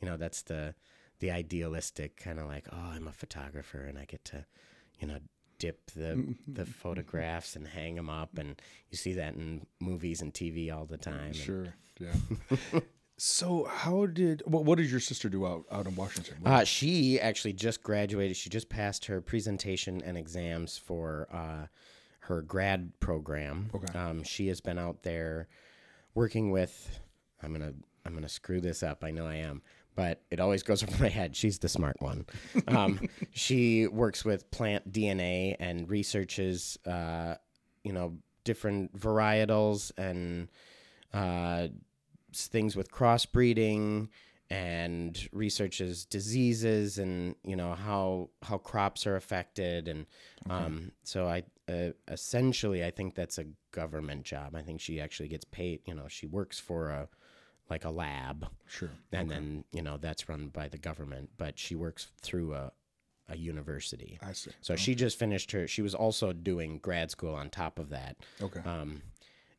you 0.01 0.09
know 0.09 0.17
that's 0.17 0.43
the 0.43 0.75
the 1.23 1.31
idealistic 1.31 2.17
kind 2.17 2.39
of 2.39 2.47
like 2.47 2.67
oh 2.73 2.91
I'm 2.95 3.07
a 3.09 3.13
photographer 3.13 3.79
and 3.89 3.97
I 3.99 4.05
get 4.05 4.25
to 4.27 4.45
you 5.01 5.07
know 5.09 5.19
dip 5.59 5.91
the 5.93 6.35
the 6.49 6.67
photographs 6.67 7.55
and 7.57 7.67
hang 7.67 7.95
them 7.95 8.11
up 8.11 8.37
and 8.39 8.61
you 8.91 8.97
see 8.99 9.13
that 9.15 9.35
in 9.35 9.65
movies 9.81 10.21
and 10.21 10.35
TV 10.35 10.73
all 10.77 10.85
the 10.85 10.99
time 10.99 11.27
and- 11.27 11.37
sure 11.37 11.67
yeah 12.01 12.13
so 13.19 13.65
how 13.71 14.07
did 14.07 14.43
what, 14.47 14.65
what 14.65 14.79
did 14.79 14.91
your 14.91 14.99
sister 15.01 15.29
do 15.29 15.47
out 15.47 15.65
out 15.71 15.87
in 15.87 15.95
Washington 15.95 16.37
Uh, 16.45 16.65
she 16.65 17.21
actually 17.21 17.53
just 17.53 17.83
graduated. 17.83 18.37
She 18.37 18.51
just 18.51 18.69
passed 18.69 19.05
her 19.07 19.21
presentation 19.21 20.03
and 20.05 20.17
exams 20.17 20.77
for 20.79 21.29
uh, 21.33 21.67
her 22.21 22.43
grad 22.43 22.93
program. 22.99 23.71
Okay. 23.75 23.97
Um, 23.99 24.25
she 24.25 24.49
has 24.49 24.61
been 24.61 24.79
out 24.79 25.03
there 25.05 25.47
working 26.15 26.51
with. 26.51 26.99
I'm 27.43 27.53
gonna 27.53 27.75
I'm 28.05 28.15
gonna 28.15 28.29
screw 28.29 28.61
this 28.61 28.83
up. 28.83 29.05
I 29.05 29.11
know 29.13 29.27
I 29.27 29.37
am, 29.37 29.63
but 29.95 30.23
it 30.31 30.41
always 30.41 30.63
goes 30.63 30.83
over 30.89 31.03
my 31.03 31.09
head. 31.09 31.37
She's 31.37 31.59
the 31.59 31.69
smart 31.69 31.97
one. 32.01 32.27
Um, 32.69 33.01
she 33.33 33.87
works 33.87 34.25
with 34.25 34.51
plant 34.51 34.93
DNA 34.93 35.57
and 35.59 35.89
researches, 35.89 36.79
uh, 36.87 37.37
you 37.85 37.93
know, 37.93 38.17
different 38.45 38.99
varietals 38.99 39.93
and 39.97 40.49
uh, 41.13 41.69
things 42.35 42.77
with 42.77 42.91
crossbreeding 42.91 44.09
and 44.51 45.29
researches 45.33 46.05
diseases 46.05 46.99
and 46.99 47.35
you 47.43 47.57
know 47.57 47.75
how 47.75 48.29
how 48.43 48.59
crops 48.59 49.07
are 49.07 49.17
affected 49.17 49.89
and 49.89 50.05
um, 50.51 50.93
so 51.05 51.27
I 51.27 51.45
uh, 51.71 51.93
essentially 52.09 52.85
I 52.85 52.91
think 52.91 53.15
that's 53.15 53.39
a 53.39 53.47
government 53.71 54.25
job. 54.25 54.55
I 54.55 54.63
think 54.63 54.81
she 54.81 55.01
actually 55.01 55.29
gets 55.29 55.45
paid. 55.45 55.81
You 55.87 55.95
know, 55.95 56.07
she 56.09 56.27
works 56.27 56.59
for 56.59 56.91
a 56.91 57.09
like 57.73 57.85
a 57.87 57.91
lab, 57.91 58.47
sure. 58.69 58.91
And 59.13 59.31
then 59.31 59.65
you 59.73 59.83
know 59.83 59.97
that's 59.97 60.29
run 60.29 60.49
by 60.49 60.69
the 60.69 60.79
government, 60.79 61.31
but 61.39 61.59
she 61.59 61.75
works 61.75 62.09
through 62.21 62.55
a 62.55 62.73
a 63.29 63.37
university. 63.37 64.19
I 64.23 64.33
see. 64.33 64.51
So 64.61 64.77
she 64.77 64.95
just 64.95 65.19
finished 65.19 65.53
her. 65.53 65.67
She 65.67 65.81
was 65.81 65.95
also 65.95 66.33
doing 66.33 66.79
grad 66.79 67.11
school 67.11 67.35
on 67.35 67.49
top 67.49 67.79
of 67.79 67.89
that, 67.89 68.17
okay. 68.41 68.61
Um, 68.61 69.03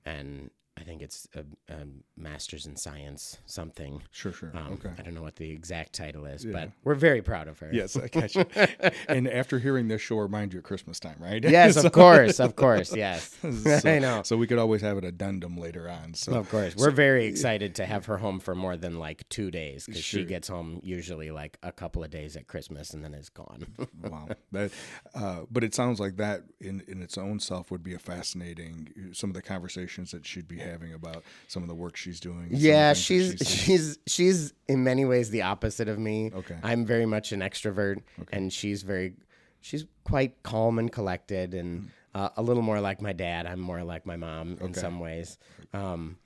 and 0.05 0.51
I 0.83 0.85
think 0.85 1.01
it's 1.01 1.29
a, 1.33 1.45
a 1.73 1.85
master's 2.17 2.65
in 2.65 2.75
science 2.75 3.37
something. 3.45 4.01
sure 4.11 4.33
sure 4.33 4.51
Um, 4.53 4.73
okay 4.73 4.89
I 4.99 5.01
don't 5.01 5.13
know 5.13 5.21
what 5.21 5.37
the 5.37 5.49
exact 5.49 5.93
title 5.93 6.25
is, 6.25 6.43
Yeah. 6.43 6.51
but 6.51 6.71
we're 6.83 6.93
very 6.95 7.21
proud 7.21 7.47
of 7.47 7.57
her. 7.59 7.69
yes 7.71 7.95
I 7.95 8.09
got 8.09 8.35
you 8.35 8.43
and 9.07 9.29
after 9.29 9.59
hearing 9.59 9.87
this 9.87 10.01
show 10.01 10.17
remind 10.17 10.51
you 10.51 10.59
of 10.59 10.65
Christmas 10.65 10.99
time 10.99 11.15
right 11.19 11.41
Yes, 11.41 11.75
So- 11.81 11.85
of 11.87 11.93
course, 11.93 12.41
of 12.41 12.57
course, 12.57 12.93
yes. 12.93 13.33
so, 13.81 13.89
I 13.89 13.99
know. 13.99 14.23
so 14.23 14.35
we 14.35 14.45
could 14.45 14.57
always 14.59 14.81
have 14.81 14.97
an 14.97 15.05
addendum 15.05 15.55
later 15.57 15.89
on 15.89 16.13
so 16.15 16.33
Of 16.33 16.49
course, 16.49 16.75
we're 16.75 16.91
very 16.91 17.27
excited 17.27 17.75
to 17.75 17.85
have 17.85 18.05
her 18.07 18.17
home 18.17 18.41
for 18.41 18.53
more 18.53 18.75
than 18.75 18.99
like 18.99 19.27
two 19.29 19.51
days 19.51 19.85
because 19.85 20.03
she 20.03 20.25
gets 20.25 20.49
home 20.49 20.81
usually 20.83 21.31
like 21.31 21.57
a 21.63 21.71
couple 21.71 22.03
of 22.03 22.09
days 22.09 22.35
at 22.35 22.47
Christmas 22.47 22.93
and 22.93 23.01
then 23.05 23.13
is 23.13 23.29
gone. 23.29 23.65
wow 24.01 24.27
that 24.51 24.71
uh, 25.15 25.43
but 25.49 25.63
it 25.63 25.73
sounds 25.73 26.01
like 26.01 26.17
that 26.17 26.41
in 26.59 26.83
in 26.89 27.01
its 27.01 27.17
own 27.17 27.39
self 27.39 27.71
would 27.71 27.83
be 27.83 27.93
a 27.93 27.99
fascinating 27.99 28.89
some 29.13 29.29
of 29.29 29.33
the 29.33 29.41
conversations 29.41 30.11
that 30.11 30.25
she'd 30.25 30.47
be 30.47 30.57
having 30.57 30.72
about 30.93 31.23
some 31.47 31.63
of 31.63 31.69
the 31.69 31.75
work 31.75 31.95
she's 31.95 32.19
doing 32.19 32.37
and 32.37 32.47
some 32.49 32.55
of 32.55 32.61
the 32.61 32.67
yeah, 32.67 32.93
she's 32.93 33.35
she's 33.45 33.99
she's 34.07 34.53
in 34.67 34.83
many 34.83 35.05
ways 35.05 35.29
the 35.29 35.43
opposite 35.43 35.87
of 35.87 35.99
me. 35.99 36.31
Okay. 36.33 36.57
I'm 36.63 36.85
very 36.85 37.05
much 37.05 37.31
an 37.31 37.41
extrovert, 37.41 37.97
okay. 38.19 38.37
and 38.37 38.51
she's 38.51 38.83
very 38.83 39.13
she's 39.61 39.85
quite 40.03 40.41
calm 40.43 40.79
and 40.79 40.91
collected, 40.91 41.53
and 41.53 41.89
uh, 42.13 42.29
a 42.37 42.41
little 42.41 42.63
more 42.63 42.79
like 42.79 43.01
my 43.01 43.13
dad. 43.13 43.45
I'm 43.45 43.59
more 43.59 43.83
like 43.83 44.05
my 44.05 44.15
mom 44.15 44.57
in 44.61 44.73
some 44.73 44.99
ways. 44.99 45.37
Um, 45.73 46.17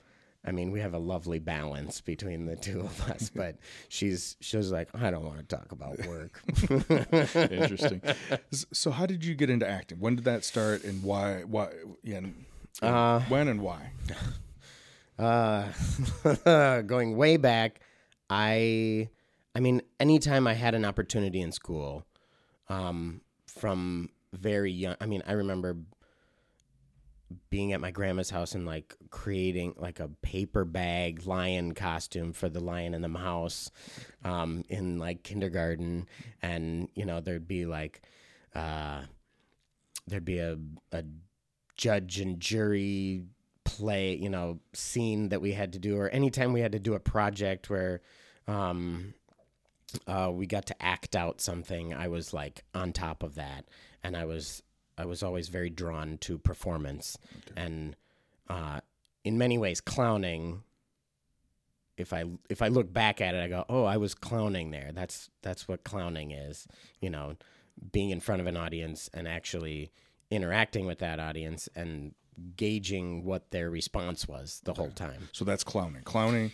I 0.44 0.52
mean, 0.52 0.70
we 0.70 0.80
have 0.80 0.94
a 0.94 0.98
lovely 0.98 1.40
balance 1.40 2.00
between 2.00 2.46
the 2.46 2.56
two 2.56 2.80
of 2.80 3.10
us, 3.10 3.30
but 3.34 3.56
she's 3.88 4.36
she's 4.40 4.70
like, 4.70 4.88
I 4.94 5.10
don't 5.10 5.24
want 5.24 5.46
to 5.46 5.56
talk 5.56 5.72
about 5.72 5.98
work. 6.06 6.42
interesting 7.50 8.00
so 8.72 8.90
how 8.90 9.06
did 9.06 9.24
you 9.24 9.34
get 9.34 9.50
into 9.50 9.68
acting 9.68 9.98
when 9.98 10.16
did 10.16 10.24
that 10.24 10.44
start 10.44 10.84
and 10.84 11.02
why 11.02 11.42
why 11.42 11.68
yeah 12.02 12.20
Uh, 12.82 13.20
when 13.28 13.48
and 13.48 13.60
why? 13.60 13.92
Uh, 15.18 15.72
going 16.82 17.16
way 17.16 17.36
back, 17.36 17.80
I, 18.30 19.08
I 19.52 19.58
mean, 19.58 19.82
anytime 19.98 20.46
I 20.46 20.54
had 20.54 20.76
an 20.76 20.84
opportunity 20.84 21.40
in 21.40 21.50
school, 21.50 22.04
um, 22.68 23.20
from 23.48 24.10
very 24.32 24.70
young, 24.70 24.94
I 25.00 25.06
mean, 25.06 25.24
I 25.26 25.32
remember 25.32 25.76
being 27.50 27.72
at 27.72 27.80
my 27.80 27.90
grandma's 27.90 28.30
house 28.30 28.54
and 28.54 28.64
like 28.64 28.94
creating 29.10 29.74
like 29.76 30.00
a 30.00 30.08
paper 30.22 30.64
bag 30.64 31.26
lion 31.26 31.74
costume 31.74 32.32
for 32.32 32.48
the 32.48 32.60
lion 32.60 32.94
in 32.94 33.02
the 33.02 33.08
mouse, 33.08 33.70
um, 34.24 34.64
in 34.68 34.98
like 34.98 35.22
kindergarten, 35.22 36.06
and 36.42 36.88
you 36.94 37.04
know 37.04 37.20
there'd 37.20 37.48
be 37.48 37.66
like, 37.66 38.02
uh, 38.54 39.02
there'd 40.06 40.24
be 40.24 40.38
a 40.38 40.56
a 40.92 41.02
judge 41.78 42.20
and 42.20 42.38
jury 42.38 43.24
play, 43.64 44.14
you 44.14 44.28
know, 44.28 44.58
scene 44.74 45.30
that 45.30 45.40
we 45.40 45.52
had 45.52 45.72
to 45.72 45.78
do, 45.78 45.96
or 45.96 46.10
anytime 46.10 46.52
we 46.52 46.60
had 46.60 46.72
to 46.72 46.78
do 46.78 46.92
a 46.92 47.00
project 47.00 47.70
where 47.70 48.02
um, 48.46 49.14
uh, 50.06 50.30
we 50.30 50.46
got 50.46 50.66
to 50.66 50.82
act 50.82 51.16
out 51.16 51.40
something, 51.40 51.94
I 51.94 52.08
was 52.08 52.34
like 52.34 52.64
on 52.74 52.92
top 52.92 53.22
of 53.22 53.36
that, 53.36 53.64
and 54.02 54.14
I 54.14 54.26
was 54.26 54.62
I 54.98 55.06
was 55.06 55.22
always 55.22 55.48
very 55.48 55.70
drawn 55.70 56.18
to 56.18 56.36
performance, 56.36 57.16
and 57.56 57.96
uh, 58.50 58.80
in 59.24 59.38
many 59.38 59.56
ways, 59.56 59.80
clowning 59.80 60.64
if 61.98 62.12
I 62.12 62.24
if 62.48 62.62
I 62.62 62.68
look 62.68 62.92
back 62.92 63.20
at 63.20 63.34
it, 63.34 63.42
I 63.42 63.48
go, 63.48 63.64
oh, 63.68 63.84
I 63.84 63.96
was 63.96 64.14
clowning 64.14 64.70
there. 64.70 64.90
That's 64.92 65.30
that's 65.42 65.68
what 65.68 65.84
clowning 65.84 66.30
is. 66.30 66.66
You 67.00 67.10
know, 67.10 67.36
being 67.92 68.10
in 68.10 68.20
front 68.20 68.40
of 68.40 68.46
an 68.46 68.56
audience 68.56 69.10
and 69.12 69.28
actually 69.28 69.92
interacting 70.30 70.86
with 70.86 70.98
that 70.98 71.20
audience 71.20 71.68
and 71.74 72.14
gauging 72.56 73.24
what 73.24 73.50
their 73.50 73.70
response 73.70 74.28
was 74.28 74.60
the 74.64 74.74
whole 74.74 74.90
time. 74.90 75.28
So 75.32 75.44
that's 75.44 75.64
clowning. 75.64 76.02
Clowning. 76.02 76.52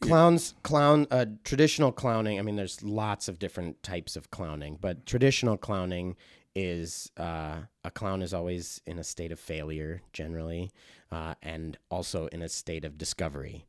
Clowns, 0.00 0.54
clown, 0.64 1.06
uh, 1.12 1.26
traditional 1.44 1.92
clowning. 1.92 2.40
I 2.40 2.42
mean, 2.42 2.56
there's 2.56 2.82
lots 2.82 3.28
of 3.28 3.38
different 3.38 3.84
types 3.84 4.16
of 4.16 4.32
clowning, 4.32 4.76
but 4.80 5.06
traditional 5.06 5.56
clowning 5.56 6.16
is 6.56 7.10
uh, 7.16 7.60
a 7.84 7.90
clown 7.92 8.20
is 8.20 8.34
always 8.34 8.80
in 8.84 8.98
a 8.98 9.04
state 9.04 9.30
of 9.30 9.38
failure 9.38 10.02
generally, 10.12 10.72
uh, 11.12 11.34
and 11.40 11.78
also 11.88 12.26
in 12.26 12.42
a 12.42 12.48
state 12.48 12.84
of 12.84 12.98
discovery. 12.98 13.64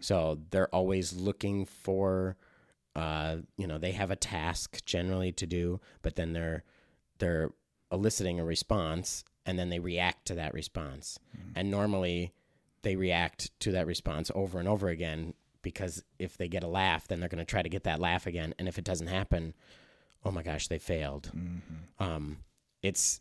So 0.00 0.40
they're 0.50 0.74
always 0.74 1.12
looking 1.14 1.64
for, 1.64 2.36
uh, 2.96 3.36
you 3.56 3.66
know, 3.66 3.78
they 3.78 3.92
have 3.92 4.10
a 4.10 4.16
task 4.16 4.84
generally 4.84 5.32
to 5.32 5.46
do, 5.46 5.80
but 6.02 6.16
then 6.16 6.32
they're 6.32 6.64
they're 7.18 7.52
eliciting 7.92 8.40
a 8.40 8.44
response, 8.44 9.24
and 9.46 9.58
then 9.58 9.68
they 9.68 9.78
react 9.78 10.26
to 10.26 10.34
that 10.34 10.54
response, 10.54 11.18
and 11.54 11.70
normally 11.70 12.32
they 12.82 12.96
react 12.96 13.50
to 13.60 13.70
that 13.72 13.86
response 13.86 14.30
over 14.34 14.58
and 14.58 14.66
over 14.68 14.88
again 14.88 15.34
because 15.62 16.02
if 16.18 16.36
they 16.36 16.48
get 16.48 16.64
a 16.64 16.68
laugh, 16.68 17.06
then 17.06 17.20
they're 17.20 17.28
going 17.28 17.38
to 17.38 17.44
try 17.44 17.62
to 17.62 17.68
get 17.68 17.84
that 17.84 18.00
laugh 18.00 18.26
again, 18.26 18.54
and 18.58 18.66
if 18.68 18.78
it 18.78 18.84
doesn't 18.84 19.06
happen, 19.06 19.54
oh 20.24 20.30
my 20.30 20.42
gosh, 20.42 20.68
they 20.68 20.78
failed. 20.78 21.30
Um, 21.98 22.38
it's 22.82 23.20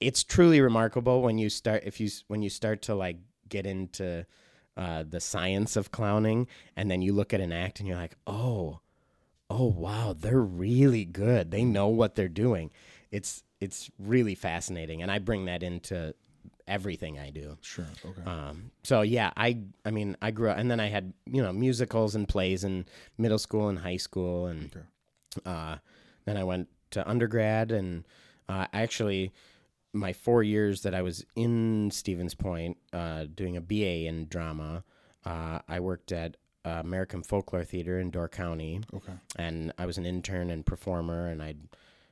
it's 0.00 0.24
truly 0.24 0.60
remarkable 0.60 1.20
when 1.22 1.38
you 1.38 1.50
start 1.50 1.82
if 1.84 2.00
you 2.00 2.08
when 2.28 2.42
you 2.42 2.50
start 2.50 2.82
to 2.82 2.94
like 2.94 3.18
get 3.48 3.66
into 3.66 4.24
uh, 4.76 5.04
the 5.08 5.20
science 5.20 5.76
of 5.76 5.90
clowning, 5.90 6.46
and 6.76 6.90
then 6.90 7.02
you 7.02 7.12
look 7.12 7.34
at 7.34 7.40
an 7.40 7.52
act 7.52 7.80
and 7.80 7.88
you're 7.88 7.98
like, 7.98 8.16
oh, 8.26 8.80
oh 9.50 9.66
wow, 9.66 10.14
they're 10.16 10.40
really 10.40 11.04
good. 11.04 11.50
They 11.50 11.64
know 11.64 11.88
what 11.88 12.14
they're 12.14 12.28
doing. 12.28 12.70
It's 13.10 13.42
it's 13.60 13.90
really 13.98 14.34
fascinating, 14.34 15.02
and 15.02 15.10
I 15.10 15.18
bring 15.18 15.44
that 15.46 15.62
into 15.62 16.14
everything 16.66 17.18
I 17.18 17.30
do. 17.30 17.58
Sure. 17.62 17.86
Okay. 18.04 18.22
Um, 18.24 18.70
so 18.84 19.02
yeah, 19.02 19.30
I 19.36 19.58
I 19.84 19.90
mean 19.90 20.16
I 20.22 20.30
grew 20.30 20.50
up, 20.50 20.58
and 20.58 20.70
then 20.70 20.80
I 20.80 20.88
had 20.88 21.12
you 21.26 21.42
know 21.42 21.52
musicals 21.52 22.14
and 22.14 22.28
plays 22.28 22.64
in 22.64 22.86
middle 23.18 23.38
school 23.38 23.68
and 23.68 23.78
high 23.78 23.96
school, 23.98 24.46
and 24.46 24.64
Okay. 24.74 24.84
uh, 25.44 25.76
then 26.24 26.36
I 26.36 26.44
went 26.44 26.68
to 26.92 27.08
undergrad, 27.08 27.72
and 27.72 28.06
uh, 28.48 28.66
actually 28.72 29.32
my 29.92 30.12
four 30.12 30.42
years 30.44 30.82
that 30.82 30.94
I 30.94 31.02
was 31.02 31.24
in 31.34 31.90
Stevens 31.90 32.34
Point 32.34 32.76
uh, 32.92 33.24
doing 33.34 33.56
a 33.56 33.60
BA 33.60 34.06
in 34.06 34.26
drama, 34.28 34.84
uh, 35.24 35.58
I 35.68 35.80
worked 35.80 36.12
at 36.12 36.36
uh, 36.64 36.78
American 36.84 37.22
Folklore 37.24 37.64
Theater 37.64 37.98
in 37.98 38.10
Door 38.10 38.28
County, 38.28 38.80
okay. 38.94 39.14
and 39.36 39.72
I 39.78 39.86
was 39.86 39.98
an 39.98 40.06
intern 40.06 40.50
and 40.50 40.64
performer, 40.64 41.26
and 41.26 41.42
I 41.42 41.54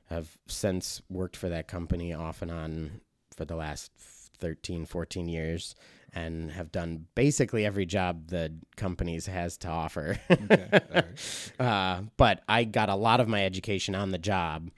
have 0.08 0.38
since 0.46 1.02
worked 1.08 1.36
for 1.36 1.48
that 1.48 1.68
company 1.68 2.12
off 2.14 2.42
and 2.42 2.50
on 2.50 3.00
for 3.36 3.44
the 3.44 3.56
last 3.56 3.92
13, 4.40 4.86
14 4.86 5.28
years 5.28 5.74
and 6.12 6.50
have 6.52 6.72
done 6.72 7.06
basically 7.14 7.66
every 7.66 7.84
job 7.84 8.28
the 8.28 8.52
companies 8.76 9.26
has 9.26 9.56
to 9.58 9.68
offer. 9.68 10.18
Okay. 10.30 10.68
Right. 10.94 11.52
uh, 11.60 12.02
but 12.16 12.42
I 12.48 12.64
got 12.64 12.88
a 12.88 12.94
lot 12.94 13.20
of 13.20 13.28
my 13.28 13.44
education 13.44 13.94
on 13.94 14.10
the 14.10 14.18
job 14.18 14.70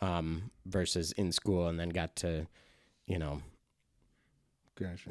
um, 0.00 0.50
versus 0.66 1.12
in 1.12 1.30
school 1.30 1.68
and 1.68 1.78
then 1.78 1.90
got 1.90 2.16
to, 2.16 2.46
you 3.06 3.18
know, 3.18 3.40
Gotcha. 4.78 5.10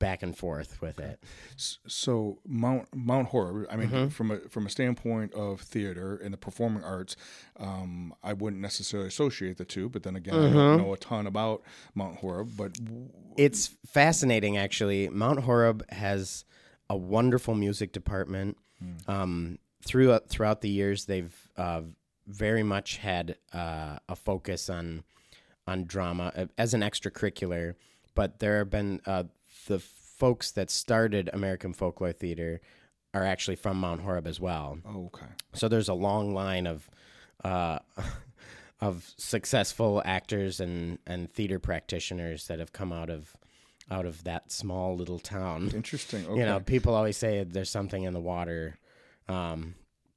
Back 0.00 0.24
and 0.24 0.36
forth 0.36 0.80
with 0.82 0.98
it. 0.98 1.22
So 1.56 2.40
Mount 2.44 2.88
Mount 2.92 3.28
Horeb. 3.28 3.66
I 3.70 3.76
mean, 3.76 3.88
Mm-hmm. 3.90 4.08
from 4.08 4.30
a 4.32 4.38
from 4.48 4.66
a 4.66 4.70
standpoint 4.70 5.32
of 5.34 5.60
theater 5.60 6.16
and 6.16 6.32
the 6.34 6.38
performing 6.38 6.82
arts, 6.82 7.14
um, 7.58 8.12
I 8.24 8.32
wouldn't 8.32 8.60
necessarily 8.60 9.06
associate 9.08 9.58
the 9.58 9.64
two. 9.64 9.88
But 9.88 10.02
then 10.02 10.16
again, 10.16 10.34
I 10.34 10.38
Mm-hmm. 10.38 10.54
don't 10.56 10.76
know 10.78 10.92
a 10.92 10.96
ton 10.98 11.26
about 11.28 11.62
Mount 11.94 12.16
Horeb. 12.16 12.48
But 12.56 12.72
w- 12.82 13.10
It's 13.36 13.68
fascinating, 13.86 14.56
actually. 14.56 15.08
Mount 15.08 15.40
Horeb 15.40 15.84
has 15.90 16.44
a 16.88 16.96
wonderful 16.96 17.54
music 17.54 17.92
department. 17.92 18.56
Um, 19.06 19.58
throughout 19.84 20.28
throughout 20.28 20.62
the 20.62 20.70
years, 20.70 21.04
they've 21.04 21.36
uh, 21.56 21.82
very 22.26 22.62
much 22.62 22.96
had 22.96 23.36
uh, 23.52 23.98
a 24.08 24.16
focus 24.16 24.70
on 24.70 25.04
on 25.66 25.84
drama 25.84 26.32
uh, 26.34 26.46
as 26.56 26.72
an 26.74 26.80
extracurricular. 26.80 27.74
But 28.14 28.38
there 28.40 28.58
have 28.58 28.70
been 28.70 29.00
uh, 29.06 29.24
the 29.70 29.78
folks 29.78 30.50
that 30.50 30.68
started 30.68 31.30
American 31.32 31.72
Folklore 31.72 32.12
Theater 32.12 32.60
are 33.14 33.24
actually 33.24 33.56
from 33.56 33.78
Mount 33.78 34.02
Horeb 34.02 34.26
as 34.26 34.40
well. 34.40 34.78
oh, 34.84 35.06
okay, 35.06 35.26
So 35.54 35.68
there's 35.68 35.88
a 35.88 35.94
long 35.94 36.34
line 36.34 36.66
of 36.66 36.90
uh, 37.44 37.78
of 38.80 39.12
successful 39.16 40.02
actors 40.04 40.58
and, 40.60 40.98
and 41.06 41.30
theater 41.30 41.58
practitioners 41.58 42.46
that 42.48 42.58
have 42.58 42.72
come 42.72 42.92
out 42.92 43.10
of 43.10 43.36
out 43.90 44.06
of 44.06 44.22
that 44.24 44.52
small 44.52 44.96
little 44.96 45.18
town. 45.18 45.70
interesting. 45.74 46.24
Okay. 46.26 46.40
You 46.40 46.46
know, 46.46 46.60
people 46.60 46.94
always 46.94 47.16
say 47.16 47.42
there's 47.44 47.70
something 47.70 48.04
in 48.04 48.12
the 48.12 48.20
water, 48.20 48.78
um, 49.28 49.74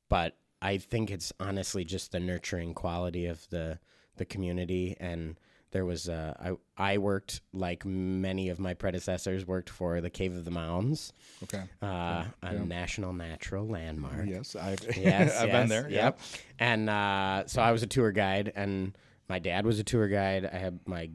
but 0.10 0.36
I 0.62 0.78
think 0.78 1.10
it's 1.10 1.34
honestly 1.40 1.84
just 1.84 2.12
the 2.12 2.20
nurturing 2.20 2.74
quality 2.74 3.26
of 3.28 3.48
the 3.50 3.80
the 4.18 4.26
community. 4.26 4.96
And 5.00 5.38
there 5.74 5.86
was 5.86 6.08
uh, 6.08 6.56
I 6.78 6.94
I 6.94 6.98
worked 7.00 7.42
like 7.52 7.84
many 7.84 8.48
of 8.50 8.60
my 8.60 8.74
predecessors 8.74 9.46
worked 9.46 9.70
for 9.70 10.00
the 10.00 10.10
Cave 10.10 10.38
of 10.38 10.46
the 10.46 10.52
Mounds, 10.52 11.12
okay. 11.44 11.64
uh, 11.82 12.24
a 12.42 12.54
national 12.54 13.12
natural 13.12 13.68
landmark 13.68 14.26
Yes, 14.26 14.56
I've 14.56 14.80
yes, 14.98 15.36
I've 15.36 15.50
yes, 15.50 15.52
been 15.52 15.68
there. 15.68 15.90
Yep. 15.90 16.20
And 16.60 16.90
uh, 16.90 17.44
so 17.48 17.62
I 17.62 17.72
was 17.72 17.84
a 17.84 17.88
tour 17.88 18.12
guide, 18.12 18.54
and 18.56 18.98
my 19.28 19.40
dad 19.40 19.66
was 19.66 19.80
a 19.80 19.84
tour 19.84 20.08
guide. 20.08 20.46
I 20.46 20.58
had 20.58 20.80
my 20.88 21.10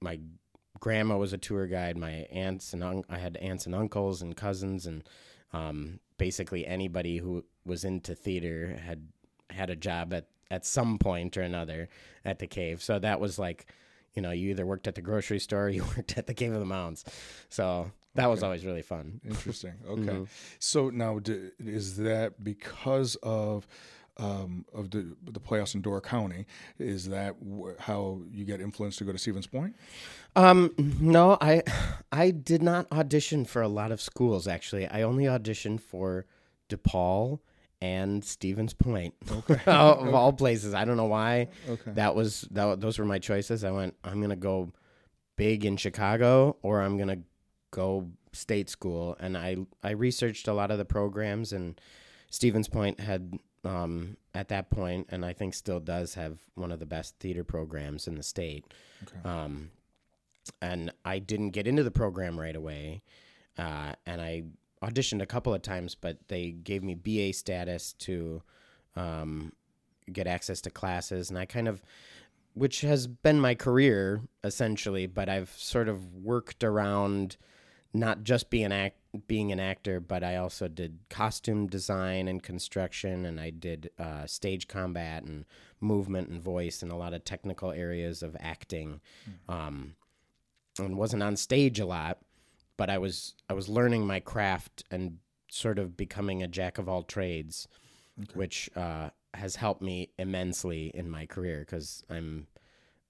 my 0.00 0.18
grandma 0.80 1.18
was 1.18 1.32
a 1.32 1.38
tour 1.38 1.66
guide. 1.66 1.96
My 1.96 2.26
aunts 2.32 2.72
and 2.72 2.82
un- 2.82 3.04
I 3.08 3.18
had 3.18 3.36
aunts 3.36 3.66
and 3.66 3.74
uncles 3.74 4.22
and 4.22 4.36
cousins, 4.36 4.86
and 4.86 5.04
um, 5.52 6.00
basically 6.16 6.66
anybody 6.66 7.18
who 7.18 7.44
was 7.64 7.84
into 7.84 8.14
theater 8.14 8.80
had 8.84 9.06
had 9.50 9.70
a 9.70 9.76
job 9.76 10.12
at 10.14 10.28
at 10.50 10.64
some 10.64 10.98
point 10.98 11.36
or 11.36 11.42
another 11.42 11.90
at 12.24 12.38
the 12.38 12.46
cave. 12.46 12.82
So 12.82 12.98
that 12.98 13.20
was 13.20 13.38
like. 13.38 13.66
You 14.14 14.22
know, 14.22 14.30
you 14.30 14.50
either 14.50 14.66
worked 14.66 14.88
at 14.88 14.94
the 14.94 15.02
grocery 15.02 15.38
store, 15.38 15.66
or 15.66 15.68
you 15.78 15.84
worked 15.84 16.16
at 16.18 16.26
the 16.26 16.34
Cave 16.34 16.52
of 16.52 16.60
the 16.60 16.66
Mounds. 16.66 17.04
So 17.48 17.90
that 18.14 18.26
was 18.26 18.42
always 18.42 18.64
really 18.64 18.82
fun. 18.82 19.20
Interesting. 19.24 19.74
Okay. 19.88 20.02
Mm-hmm. 20.02 20.24
So 20.58 20.90
now, 20.90 21.20
is 21.58 21.96
that 21.98 22.42
because 22.42 23.16
of 23.22 23.66
um, 24.18 24.64
of 24.74 24.90
the 24.90 25.16
the 25.24 25.40
playoffs 25.40 25.74
in 25.74 25.80
Door 25.82 26.00
County? 26.00 26.46
Is 26.78 27.08
that 27.08 27.36
wh- 27.40 27.80
how 27.80 28.22
you 28.30 28.44
get 28.44 28.60
influenced 28.60 28.98
to 28.98 29.04
go 29.04 29.12
to 29.12 29.18
Stevens 29.18 29.46
Point? 29.46 29.76
Um, 30.34 30.74
no, 30.78 31.38
I 31.40 31.62
I 32.10 32.30
did 32.32 32.62
not 32.62 32.90
audition 32.90 33.44
for 33.44 33.62
a 33.62 33.68
lot 33.68 33.92
of 33.92 34.00
schools 34.00 34.48
actually. 34.48 34.86
I 34.88 35.02
only 35.02 35.24
auditioned 35.24 35.80
for 35.80 36.26
DePaul 36.68 37.38
and 37.80 38.24
Stevens 38.24 38.74
Point. 38.74 39.14
Okay. 39.30 39.60
of 39.66 40.14
all 40.14 40.32
places. 40.32 40.74
I 40.74 40.84
don't 40.84 40.96
know 40.96 41.06
why. 41.06 41.48
Okay. 41.68 41.92
That 41.92 42.14
was 42.14 42.42
that 42.50 42.80
those 42.80 42.98
were 42.98 43.04
my 43.04 43.18
choices. 43.18 43.64
I 43.64 43.70
went 43.70 43.94
I'm 44.04 44.18
going 44.18 44.30
to 44.30 44.36
go 44.36 44.72
big 45.36 45.64
in 45.64 45.76
Chicago 45.76 46.56
or 46.62 46.80
I'm 46.82 46.96
going 46.96 47.08
to 47.08 47.20
go 47.70 48.08
state 48.32 48.68
school 48.68 49.16
and 49.20 49.36
I 49.36 49.56
I 49.82 49.90
researched 49.90 50.48
a 50.48 50.52
lot 50.52 50.70
of 50.70 50.78
the 50.78 50.84
programs 50.84 51.52
and 51.52 51.80
Stevens 52.30 52.68
Point 52.68 53.00
had 53.00 53.38
um, 53.64 54.16
at 54.34 54.48
that 54.48 54.70
point, 54.70 55.08
and 55.10 55.24
I 55.24 55.32
think 55.32 55.54
still 55.54 55.80
does 55.80 56.14
have 56.14 56.38
one 56.54 56.72
of 56.72 56.78
the 56.78 56.86
best 56.86 57.18
theater 57.18 57.44
programs 57.44 58.06
in 58.06 58.14
the 58.14 58.22
state. 58.22 58.64
Okay. 59.02 59.28
Um, 59.28 59.70
and 60.62 60.92
I 61.04 61.18
didn't 61.18 61.50
get 61.50 61.66
into 61.66 61.82
the 61.82 61.90
program 61.90 62.38
right 62.38 62.56
away, 62.56 63.02
uh, 63.58 63.92
and 64.06 64.20
I 64.20 64.44
auditioned 64.82 65.22
a 65.22 65.26
couple 65.26 65.54
of 65.54 65.62
times, 65.62 65.94
but 65.94 66.28
they 66.28 66.50
gave 66.50 66.82
me 66.82 66.94
BA 66.94 67.32
status 67.32 67.92
to 67.94 68.42
um, 68.96 69.52
get 70.12 70.26
access 70.26 70.60
to 70.62 70.70
classes, 70.70 71.30
and 71.30 71.38
I 71.38 71.46
kind 71.46 71.68
of, 71.68 71.82
which 72.54 72.80
has 72.82 73.06
been 73.06 73.40
my 73.40 73.54
career 73.54 74.22
essentially, 74.42 75.06
but 75.06 75.28
I've 75.28 75.50
sort 75.50 75.88
of 75.88 76.14
worked 76.14 76.64
around 76.64 77.36
not 77.94 78.22
just 78.22 78.50
being 78.50 78.72
act 78.72 78.96
being 79.26 79.50
an 79.52 79.60
actor, 79.60 80.00
but 80.00 80.22
I 80.22 80.36
also 80.36 80.68
did 80.68 80.98
costume 81.08 81.66
design 81.66 82.28
and 82.28 82.42
construction, 82.42 83.24
and 83.24 83.40
I 83.40 83.50
did 83.50 83.90
uh, 83.98 84.26
stage 84.26 84.68
combat 84.68 85.22
and 85.22 85.46
movement 85.80 86.28
and 86.28 86.42
voice 86.42 86.82
and 86.82 86.92
a 86.92 86.96
lot 86.96 87.14
of 87.14 87.24
technical 87.24 87.72
areas 87.72 88.22
of 88.22 88.36
acting. 88.38 89.00
Um, 89.48 89.94
and 90.78 90.96
wasn't 90.96 91.22
on 91.22 91.36
stage 91.36 91.80
a 91.80 91.86
lot, 91.86 92.18
but 92.78 92.88
I 92.88 92.96
was 92.96 93.34
I 93.50 93.52
was 93.52 93.68
learning 93.68 94.06
my 94.06 94.20
craft 94.20 94.84
and 94.90 95.18
sort 95.50 95.78
of 95.78 95.96
becoming 95.98 96.42
a 96.42 96.48
jack 96.48 96.78
of 96.78 96.88
all 96.88 97.02
trades, 97.02 97.68
which 98.32 98.70
uh, 98.74 99.10
has 99.34 99.56
helped 99.56 99.82
me 99.82 100.10
immensely 100.18 100.90
in 100.94 101.10
my 101.10 101.26
career 101.26 101.60
because 101.60 102.02
I'm 102.08 102.46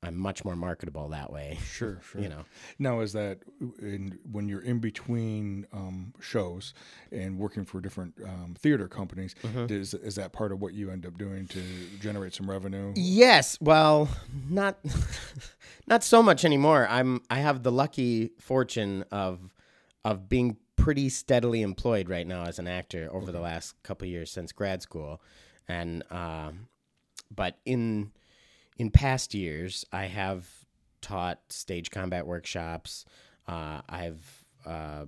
I'm 0.02 0.16
much 0.16 0.44
more 0.44 0.54
marketable 0.54 1.08
that 1.08 1.32
way. 1.32 1.58
Sure, 1.68 2.00
sure. 2.10 2.20
You 2.20 2.28
know. 2.28 2.44
Now, 2.78 3.00
is 3.00 3.12
that 3.12 3.38
in, 3.80 4.18
when 4.32 4.48
you're 4.48 4.62
in 4.62 4.80
between 4.80 5.66
um, 5.72 6.12
shows 6.20 6.74
and 7.12 7.38
working 7.38 7.64
for 7.64 7.80
different 7.80 8.14
um, 8.24 8.56
theater 8.58 8.88
companies? 8.88 9.36
Mm-hmm. 9.44 9.72
Is 9.72 9.94
is 9.94 10.16
that 10.16 10.32
part 10.32 10.50
of 10.50 10.60
what 10.60 10.74
you 10.74 10.90
end 10.90 11.06
up 11.06 11.18
doing 11.18 11.46
to 11.48 11.62
generate 12.00 12.34
some 12.34 12.50
revenue? 12.50 12.92
Yes, 12.96 13.58
well, 13.60 14.08
not 14.48 14.78
not 15.86 16.02
so 16.02 16.22
much 16.22 16.44
anymore. 16.44 16.86
I'm 16.90 17.20
I 17.30 17.38
have 17.38 17.62
the 17.62 17.72
lucky 17.72 18.32
fortune 18.40 19.04
of 19.12 19.52
of 20.04 20.28
being 20.28 20.56
pretty 20.76 21.08
steadily 21.08 21.62
employed 21.62 22.08
right 22.08 22.26
now 22.26 22.44
as 22.44 22.58
an 22.58 22.68
actor 22.68 23.08
over 23.12 23.32
the 23.32 23.40
last 23.40 23.74
couple 23.82 24.06
of 24.06 24.10
years 24.10 24.30
since 24.30 24.52
grad 24.52 24.80
school, 24.82 25.20
and 25.66 26.02
um, 26.10 26.68
but 27.34 27.58
in 27.64 28.12
in 28.76 28.90
past 28.90 29.34
years 29.34 29.84
I 29.92 30.04
have 30.06 30.48
taught 31.00 31.40
stage 31.50 31.90
combat 31.90 32.26
workshops. 32.26 33.04
Uh, 33.46 33.80
I've 33.88 34.44
uh, 34.66 35.06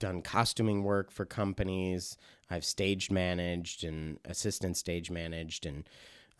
done 0.00 0.22
costuming 0.22 0.82
work 0.82 1.10
for 1.10 1.24
companies. 1.24 2.16
I've 2.50 2.64
stage 2.64 3.10
managed 3.10 3.84
and 3.84 4.18
assistant 4.24 4.76
stage 4.76 5.10
managed 5.10 5.66
and 5.66 5.88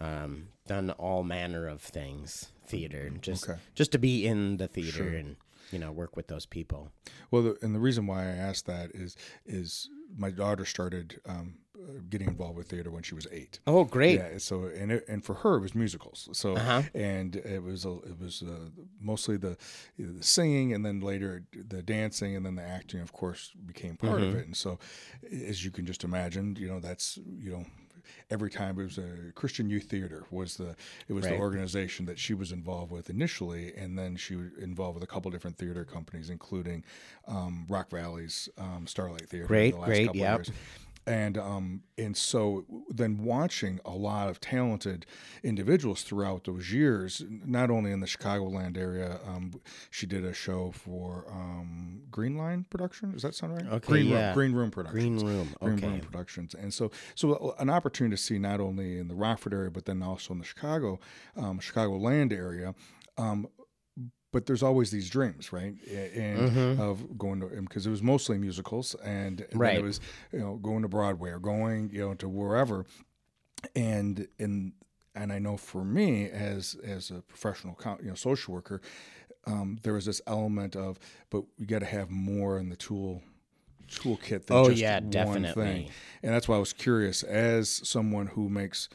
um, 0.00 0.48
done 0.66 0.90
all 0.90 1.22
manner 1.22 1.66
of 1.66 1.80
things 1.80 2.52
theater 2.66 3.10
just 3.20 3.48
Okay. 3.48 3.58
just 3.74 3.92
to 3.92 3.98
be 3.98 4.26
in 4.26 4.56
the 4.56 4.66
theater 4.66 5.08
and 5.08 5.36
you 5.72 5.78
know 5.78 5.92
work 5.92 6.16
with 6.16 6.26
those 6.28 6.46
people. 6.46 6.90
Well, 7.30 7.42
the, 7.42 7.58
and 7.62 7.74
the 7.74 7.80
reason 7.80 8.06
why 8.06 8.22
I 8.24 8.26
asked 8.48 8.66
that 8.66 8.90
is 8.94 9.16
is 9.46 9.88
my 10.16 10.30
daughter 10.30 10.64
started 10.64 11.20
um, 11.26 11.54
getting 12.08 12.28
involved 12.28 12.56
with 12.56 12.68
theater 12.68 12.90
when 12.90 13.02
she 13.02 13.14
was 13.14 13.26
eight. 13.32 13.58
Oh, 13.66 13.84
great! 13.84 14.18
Yeah, 14.18 14.38
so 14.38 14.64
and 14.66 14.92
it, 14.92 15.04
and 15.08 15.24
for 15.24 15.34
her 15.34 15.56
it 15.56 15.60
was 15.60 15.74
musicals. 15.74 16.28
So 16.32 16.54
Uh-huh. 16.56 16.82
and 16.94 17.36
it 17.36 17.62
was 17.62 17.84
a, 17.84 17.90
it 17.90 18.18
was 18.20 18.42
uh, 18.42 18.70
mostly 19.00 19.36
the, 19.36 19.56
the 19.98 20.22
singing 20.22 20.72
and 20.72 20.84
then 20.86 21.00
later 21.00 21.44
the 21.52 21.82
dancing 21.82 22.36
and 22.36 22.46
then 22.46 22.54
the 22.54 22.62
acting 22.62 23.00
of 23.00 23.12
course 23.12 23.50
became 23.66 23.96
part 23.96 24.20
Mm-hmm. 24.20 24.34
of 24.34 24.40
it. 24.40 24.46
And 24.46 24.56
so 24.56 24.78
as 25.48 25.64
you 25.64 25.70
can 25.70 25.84
just 25.86 26.04
imagine, 26.04 26.56
you 26.58 26.68
know 26.68 26.80
that's 26.80 27.18
you 27.38 27.50
know 27.50 27.64
every 28.30 28.50
time 28.50 28.78
it 28.78 28.84
was 28.84 28.98
a 28.98 29.32
Christian 29.34 29.68
Youth 29.68 29.84
Theater 29.84 30.24
was 30.30 30.56
the 30.56 30.74
it 31.08 31.12
was 31.12 31.24
the 31.24 31.38
organization 31.38 32.06
that 32.06 32.18
she 32.18 32.34
was 32.34 32.52
involved 32.52 32.90
with 32.90 33.10
initially, 33.10 33.74
and 33.74 33.98
then 33.98 34.16
she 34.16 34.36
was 34.36 34.48
involved 34.58 34.94
with 34.94 35.04
a 35.04 35.06
couple 35.06 35.30
different 35.30 35.56
theater 35.56 35.84
companies, 35.84 36.30
including 36.30 36.84
um, 37.28 37.66
Rock 37.68 37.90
Valley's 37.90 38.48
um, 38.58 38.86
Starlight 38.86 39.28
Theater. 39.28 39.46
Great, 39.46 39.74
the 39.74 39.80
last 39.80 39.86
great, 39.86 40.06
couple 40.06 40.20
of 40.22 40.26
yep. 40.26 40.38
years 40.38 40.50
and 41.06 41.36
um 41.36 41.82
and 41.98 42.16
so 42.16 42.64
then 42.88 43.22
watching 43.24 43.78
a 43.84 43.90
lot 43.90 44.28
of 44.28 44.40
talented 44.40 45.04
individuals 45.42 46.02
throughout 46.02 46.44
those 46.44 46.72
years 46.72 47.22
not 47.28 47.70
only 47.70 47.90
in 47.92 48.00
the 48.00 48.06
chicagoland 48.06 48.76
area 48.78 49.18
um 49.26 49.52
she 49.90 50.06
did 50.06 50.24
a 50.24 50.32
show 50.32 50.70
for 50.72 51.26
um 51.30 52.00
green 52.10 52.36
line 52.36 52.64
production 52.70 53.12
does 53.12 53.22
that 53.22 53.34
sound 53.34 53.52
right 53.54 53.66
Okay, 53.74 53.86
green 53.92 54.06
yeah. 54.08 54.26
room 54.28 54.34
green 54.34 54.52
room 54.54 54.70
productions 54.70 55.22
Green 55.22 55.36
Room. 55.36 55.54
Green 55.60 55.80
Room 55.80 56.00
Productions, 56.00 56.54
and 56.54 56.72
so 56.72 56.90
so 57.14 57.54
an 57.58 57.68
opportunity 57.70 58.16
to 58.16 58.22
see 58.22 58.38
not 58.38 58.60
only 58.60 58.98
in 58.98 59.08
the 59.08 59.14
Rockford 59.14 59.52
area, 59.52 59.70
but 59.70 59.84
then 59.84 60.02
also 60.02 60.32
in 60.32 60.38
the 60.38 60.44
Chicago, 60.44 60.98
um, 61.36 61.58
Chicagoland 61.58 62.32
area. 62.32 62.74
Um, 63.18 63.48
but 64.34 64.46
there's 64.46 64.62
always 64.64 64.90
these 64.90 65.08
dreams, 65.08 65.52
right? 65.52 65.74
And 66.14 66.78
of 66.78 67.16
going 67.16 67.40
to 67.40 67.46
because 67.62 67.86
it 67.86 67.90
was 67.90 68.02
mostly 68.02 68.36
musicals, 68.36 68.94
and 68.96 69.38
Mm-hmm. 69.38 69.58
Right. 69.58 69.78
it 69.78 69.82
was 69.82 70.00
you 70.32 70.40
know 70.40 70.56
going 70.56 70.82
to 70.82 70.88
Broadway 70.88 71.30
or 71.30 71.38
going 71.38 71.88
you 71.90 72.00
know 72.00 72.14
to 72.14 72.28
wherever, 72.28 72.84
and 73.76 74.28
and 74.38 74.72
and 75.14 75.32
I 75.32 75.38
know 75.38 75.56
for 75.56 75.84
me 75.84 76.28
as 76.28 76.76
as 76.84 77.10
a 77.10 77.22
professional 77.22 77.78
you 78.02 78.08
know 78.08 78.14
social 78.14 78.54
worker, 78.54 78.80
um, 79.46 79.78
there 79.82 79.92
was 79.94 80.04
this 80.04 80.20
element 80.26 80.76
of 80.76 80.98
but 81.30 81.44
we 81.58 81.66
got 81.66 81.78
to 81.80 81.86
have 81.86 82.10
more 82.10 82.58
in 82.58 82.68
the 82.70 82.76
tool 82.76 83.22
toolkit 83.88 84.46
than 84.46 84.56
Oh, 84.56 84.68
just 84.70 84.82
yeah, 84.82 84.98
one 85.00 85.10
definitely. 85.10 85.62
thing. 85.62 85.90
And 86.22 86.34
that's 86.34 86.48
why 86.48 86.56
I 86.56 86.58
was 86.58 86.72
curious 86.72 87.22
as 87.22 87.68
someone 87.88 88.26
who 88.28 88.48
makes 88.48 88.88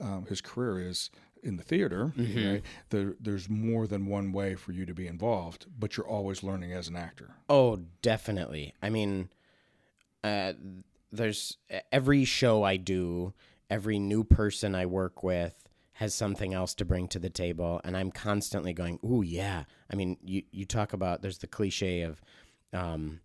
um, 0.00 0.26
his 0.28 0.40
career 0.40 0.80
is 0.88 1.10
in 1.42 1.56
the 1.56 1.62
theater, 1.62 2.12
Mm-hmm. 2.16 2.50
right? 2.52 2.62
There, 2.90 3.14
there's 3.20 3.48
more 3.48 3.86
than 3.86 4.06
one 4.06 4.32
way 4.32 4.54
for 4.54 4.72
you 4.72 4.84
to 4.86 4.94
be 4.94 5.06
involved, 5.06 5.66
but 5.78 5.96
you're 5.96 6.06
always 6.08 6.42
learning 6.42 6.72
as 6.72 6.88
an 6.88 6.96
actor. 6.96 7.34
Oh, 7.48 7.80
definitely. 8.02 8.74
I 8.82 8.90
mean, 8.90 9.30
uh, 10.22 10.52
there's 11.12 11.56
every 11.90 12.24
show 12.24 12.62
I 12.62 12.76
do, 12.76 13.32
every 13.68 13.98
new 13.98 14.22
person 14.24 14.74
I 14.74 14.86
work 14.86 15.22
with 15.22 15.54
has 15.94 16.14
something 16.14 16.54
else 16.54 16.74
to 16.74 16.84
bring 16.84 17.08
to 17.08 17.18
the 17.18 17.28
table, 17.30 17.80
and 17.84 17.96
I'm 17.96 18.10
constantly 18.10 18.72
going, 18.72 18.98
"Ooh, 19.04 19.22
yeah." 19.22 19.64
I 19.92 19.96
mean, 19.96 20.16
you 20.24 20.42
you 20.50 20.64
talk 20.64 20.92
about 20.94 21.20
there's 21.20 21.38
the 21.38 21.46
cliche 21.46 22.02
of, 22.02 22.22
um, 22.72 23.20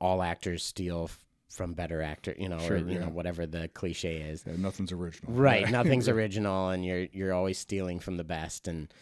all 0.00 0.22
actors 0.22 0.64
steal 0.64 1.10
from 1.50 1.72
better 1.74 2.02
actor, 2.02 2.34
you 2.38 2.48
know, 2.48 2.58
Sure, 2.58 2.76
or 2.76 2.78
you 2.78 2.94
yeah. 2.94 2.98
know 3.00 3.08
whatever 3.08 3.46
the 3.46 3.68
cliche 3.68 4.16
is. 4.18 4.44
Yeah, 4.46 4.54
nothing's 4.58 4.92
original. 4.92 5.32
Right, 5.32 5.62
Yeah. 5.62 5.70
nothing's 5.82 6.08
original, 6.08 6.68
and 6.70 6.84
you're 6.84 7.06
you're 7.12 7.32
always 7.32 7.58
stealing 7.58 7.98
from 8.00 8.16
the 8.16 8.24
best, 8.24 8.68
and 8.68 8.92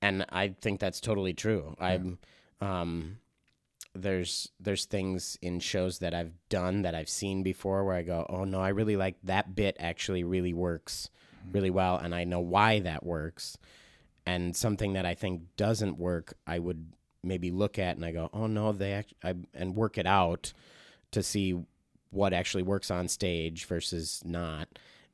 and 0.00 0.26
I 0.30 0.48
think 0.60 0.80
that's 0.80 1.00
totally 1.00 1.32
true. 1.34 1.76
I'm 1.80 2.18
um, 2.60 3.18
there's 3.94 4.48
there's 4.58 4.84
things 4.86 5.38
in 5.42 5.60
shows 5.60 5.98
that 5.98 6.14
I've 6.14 6.32
done 6.48 6.82
that 6.82 6.94
I've 6.94 7.08
seen 7.08 7.42
before 7.42 7.84
where 7.84 7.94
I 7.96 8.02
go, 8.02 8.26
oh 8.28 8.44
no, 8.44 8.60
I 8.60 8.68
really 8.70 8.96
like 8.96 9.16
that 9.24 9.54
bit. 9.54 9.76
Actually, 9.78 10.24
really 10.24 10.54
works 10.54 11.10
really 11.52 11.70
well, 11.70 11.96
and 11.96 12.14
I 12.14 12.24
know 12.24 12.40
why 12.40 12.80
that 12.80 13.04
works. 13.04 13.56
And 14.24 14.54
something 14.56 14.92
that 14.92 15.04
I 15.04 15.14
think 15.14 15.42
doesn't 15.56 15.98
work, 15.98 16.34
I 16.46 16.60
would 16.60 16.92
maybe 17.24 17.50
look 17.50 17.78
at 17.78 17.96
and 17.96 18.04
I 18.04 18.12
go, 18.12 18.30
oh 18.32 18.46
no, 18.46 18.70
they 18.72 18.92
act- 18.92 19.14
I, 19.24 19.34
and 19.52 19.74
work 19.74 19.98
it 19.98 20.06
out 20.06 20.52
to 21.10 21.22
see 21.22 21.58
what 22.12 22.32
actually 22.32 22.62
works 22.62 22.90
on 22.90 23.08
stage 23.08 23.64
versus 23.64 24.22
not. 24.24 24.68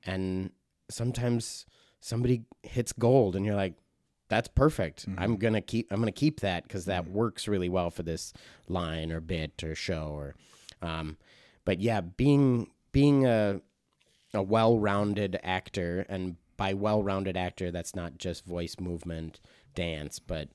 And 0.04 0.50
sometimes 0.90 1.64
somebody 2.00 2.44
hits 2.62 2.92
gold 2.92 3.37
and 3.37 3.46
you're 3.46 3.54
like, 3.54 3.74
that's 4.28 4.48
perfect. 4.48 5.06
I'm 5.16 5.37
going 5.37 5.54
to 5.54 5.62
keep 5.62 5.90
I'm 5.90 6.02
to 6.04 6.12
keep 6.12 6.40
that 6.40 6.68
cuz 6.68 6.84
that 6.84 7.08
works 7.08 7.48
really 7.48 7.70
well 7.70 7.90
for 7.90 8.02
this 8.02 8.34
line 8.68 9.11
or 9.11 9.20
bit 9.20 9.64
or 9.64 9.74
show 9.74 10.08
or 10.08 10.34
um 10.82 11.16
but 11.64 11.80
yeah, 11.80 12.00
being 12.02 12.70
being 12.92 13.26
a 13.26 13.62
a 14.34 14.42
well-rounded 14.42 15.40
actor 15.42 16.04
and 16.11 16.37
by 16.58 16.74
well-rounded 16.74 17.37
actor 17.37 17.70
that's 17.70 17.94
not 17.94 18.18
just 18.18 18.44
voice 18.44 18.76
movement, 18.78 19.40
dance, 19.74 20.18
but 20.18 20.48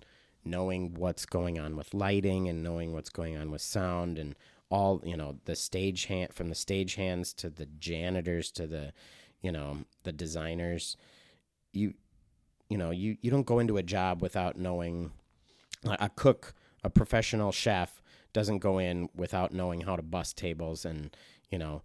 knowing 0.45 0.93
what's 0.93 1.25
going 1.25 1.58
on 1.58 1.75
with 1.75 1.93
lighting 1.93 2.47
and 2.47 2.62
knowing 2.62 2.93
what's 2.93 3.10
going 3.10 3.38
on 3.38 3.49
with 3.49 3.62
sound 3.62 4.19
and 4.19 4.36
all 4.75 5.01
you 5.12 5.17
know 5.21 5.31
the 5.45 5.55
stage 5.55 6.01
hand 6.05 6.33
from 6.33 6.47
the 6.49 6.55
stage 6.55 6.95
hands 6.95 7.33
to 7.41 7.47
the 7.59 7.67
janitors 7.89 8.51
to 8.51 8.65
the 8.67 8.86
you 9.45 9.51
know 9.51 9.69
the 10.03 10.12
designers 10.12 10.97
you 11.73 11.93
you 12.69 12.77
know 12.81 12.89
you 13.01 13.17
you 13.21 13.29
don't 13.29 13.45
go 13.53 13.59
into 13.59 13.77
a 13.77 13.83
job 13.83 14.21
without 14.21 14.57
knowing 14.57 15.12
a 15.86 15.95
a 16.07 16.09
cook 16.23 16.53
a 16.83 16.89
professional 16.89 17.51
chef 17.51 18.01
doesn't 18.33 18.59
go 18.59 18.79
in 18.79 19.09
without 19.23 19.53
knowing 19.53 19.81
how 19.81 19.95
to 19.95 20.01
bust 20.15 20.38
tables 20.38 20.86
and 20.86 21.15
you 21.51 21.59
know 21.63 21.81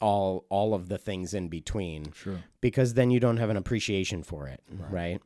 all 0.00 0.44
all 0.48 0.74
of 0.74 0.88
the 0.88 0.98
things 0.98 1.34
in 1.34 1.48
between 1.48 2.12
Sure. 2.12 2.40
because 2.60 2.94
then 2.94 3.10
you 3.10 3.20
don't 3.20 3.36
have 3.38 3.50
an 3.50 3.56
appreciation 3.56 4.22
for 4.22 4.46
it, 4.48 4.60
right? 4.90 5.20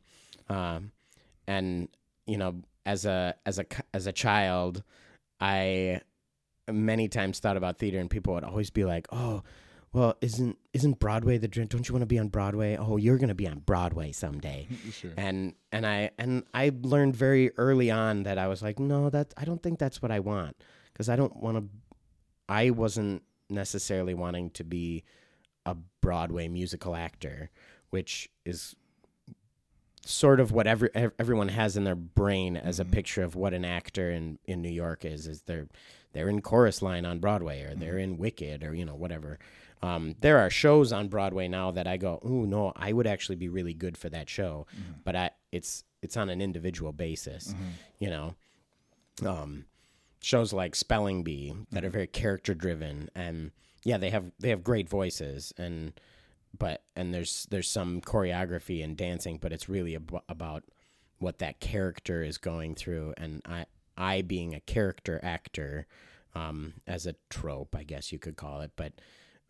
Um, 0.49 0.91
and 1.47 1.89
you 2.25 2.37
know, 2.37 2.61
as 2.85 3.05
a 3.05 3.35
as 3.45 3.59
a 3.59 3.65
c- 3.71 3.83
as 3.93 4.07
a 4.07 4.11
child, 4.11 4.83
I 5.39 6.01
many 6.71 7.07
times 7.07 7.39
thought 7.39 7.57
about 7.57 7.77
theater, 7.77 7.99
and 7.99 8.09
people 8.09 8.33
would 8.33 8.43
always 8.43 8.69
be 8.69 8.85
like, 8.85 9.07
"Oh, 9.11 9.43
well, 9.91 10.15
isn't 10.21 10.57
isn't 10.73 10.99
Broadway 10.99 11.37
the 11.37 11.47
dream? 11.47 11.67
Don't 11.67 11.87
you 11.87 11.93
want 11.93 12.01
to 12.01 12.07
be 12.07 12.19
on 12.19 12.29
Broadway? 12.29 12.77
Oh, 12.77 12.97
you're 12.97 13.17
going 13.17 13.29
to 13.29 13.35
be 13.35 13.47
on 13.47 13.59
Broadway 13.59 14.11
someday." 14.11 14.67
Sure. 14.91 15.11
And 15.17 15.55
and 15.71 15.85
I 15.85 16.11
and 16.17 16.43
I 16.53 16.71
learned 16.81 17.15
very 17.15 17.51
early 17.57 17.91
on 17.91 18.23
that 18.23 18.37
I 18.37 18.47
was 18.47 18.61
like, 18.61 18.79
"No, 18.79 19.09
that 19.09 19.33
I 19.37 19.45
don't 19.45 19.61
think 19.61 19.79
that's 19.79 20.01
what 20.01 20.11
I 20.11 20.19
want 20.19 20.55
because 20.91 21.09
I 21.09 21.15
don't 21.15 21.35
want 21.37 21.57
to." 21.57 21.69
I 22.49 22.71
wasn't 22.71 23.23
necessarily 23.49 24.13
wanting 24.13 24.49
to 24.51 24.63
be 24.63 25.03
a 25.65 25.75
Broadway 26.01 26.47
musical 26.47 26.95
actor, 26.95 27.49
which 27.89 28.29
is 28.45 28.75
sort 30.05 30.39
of 30.39 30.51
what 30.51 30.67
every, 30.67 30.89
everyone 30.93 31.47
has 31.47 31.77
in 31.77 31.83
their 31.85 31.95
brain 31.95 32.57
as 32.57 32.79
a 32.79 32.83
mm-hmm. 32.83 32.93
picture 32.93 33.23
of 33.23 33.35
what 33.35 33.53
an 33.53 33.63
actor 33.63 34.11
in, 34.11 34.37
in 34.45 34.61
New 34.61 34.71
York 34.71 35.05
is. 35.05 35.27
Is 35.27 35.41
they're 35.43 35.67
they're 36.13 36.29
in 36.29 36.41
chorus 36.41 36.81
line 36.81 37.05
on 37.05 37.19
Broadway 37.19 37.61
or 37.63 37.75
they're 37.75 37.97
in 37.97 38.17
Wicked 38.17 38.63
or 38.63 38.73
you 38.73 38.85
know 38.85 38.95
whatever. 38.95 39.39
Um, 39.81 40.15
there 40.21 40.39
are 40.39 40.49
shows 40.49 40.93
on 40.93 41.09
Broadway 41.09 41.49
now 41.49 41.71
that 41.71 41.87
I 41.87 41.97
go, 41.97 42.19
oh 42.23 42.45
no, 42.45 42.71
I 42.75 42.93
would 42.93 43.05
actually 43.05 43.35
be 43.35 43.49
really 43.49 43.73
good 43.73 43.97
for 43.97 44.07
that 44.09 44.29
show, 44.29 44.65
but 45.03 45.15
I 45.15 45.31
it's 45.51 45.83
it's 46.01 46.15
on 46.17 46.29
an 46.29 46.41
individual 46.41 46.93
basis, 46.93 47.53
you 47.99 48.09
know. 48.09 48.35
Um, 49.25 49.65
shows 50.21 50.53
like 50.53 50.73
Spelling 50.75 51.23
Bee 51.23 51.53
that 51.71 51.83
are 51.83 51.89
very 51.89 52.07
character 52.07 52.53
driven 52.53 53.09
and 53.13 53.51
yeah, 53.83 53.97
they 53.97 54.09
have 54.09 54.31
they 54.39 54.49
have 54.49 54.63
great 54.63 54.87
voices 54.89 55.53
and 55.57 55.93
but 56.57 56.83
and 56.95 57.13
there's 57.13 57.45
there's 57.51 57.69
some 57.69 57.99
choreography 57.99 58.83
and 58.83 58.95
dancing, 58.95 59.37
but 59.41 59.51
it's 59.51 59.67
really 59.67 59.95
ab- 59.95 60.21
about 60.29 60.63
what 61.19 61.39
that 61.39 61.59
character 61.59 62.23
is 62.23 62.37
going 62.37 62.75
through, 62.75 63.13
and 63.17 63.41
I 63.45 63.65
I 63.97 64.21
being 64.21 64.53
a 64.53 64.59
character 64.59 65.19
actor, 65.23 65.87
um, 66.35 66.73
as 66.87 67.05
a 67.05 67.15
trope, 67.29 67.75
I 67.75 67.83
guess 67.83 68.11
you 68.11 68.19
could 68.19 68.35
call 68.35 68.61
it, 68.61 68.71
but 68.75 68.93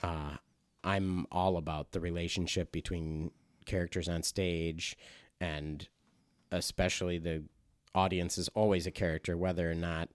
uh, 0.01 0.37
I'm 0.83 1.25
all 1.31 1.57
about 1.57 1.91
the 1.91 1.99
relationship 1.99 2.71
between 2.71 3.31
characters 3.65 4.09
on 4.09 4.23
stage, 4.23 4.97
and 5.39 5.87
especially 6.51 7.17
the 7.17 7.43
audience 7.95 8.37
is 8.37 8.49
always 8.49 8.85
a 8.85 8.91
character, 8.91 9.37
whether 9.37 9.69
or 9.69 9.75
not, 9.75 10.09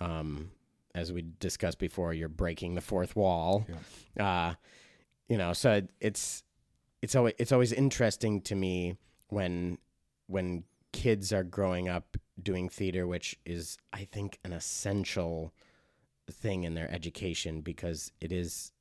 um, 0.00 0.50
as 0.94 1.12
we 1.12 1.24
discussed 1.38 1.78
before, 1.78 2.12
you're 2.12 2.28
breaking 2.28 2.74
the 2.74 2.80
fourth 2.80 3.14
wall. 3.14 3.64
Uh, 4.18 4.54
you 5.28 5.38
know, 5.38 5.52
so 5.52 5.82
it's 6.00 6.42
it's 7.02 7.14
always 7.14 7.34
it's 7.38 7.52
always 7.52 7.72
interesting 7.72 8.40
to 8.42 8.56
me 8.56 8.96
when 9.28 9.78
when 10.26 10.64
kids 10.92 11.32
are 11.32 11.44
growing 11.44 11.88
up 11.88 12.16
doing 12.42 12.68
theater, 12.68 13.06
which 13.06 13.38
is 13.44 13.78
I 13.92 14.04
think 14.04 14.38
an 14.44 14.52
essential 14.52 15.52
thing 16.30 16.64
in 16.64 16.74
their 16.74 16.90
education 16.90 17.60
because 17.60 18.12
it 18.20 18.32
is 18.32 18.72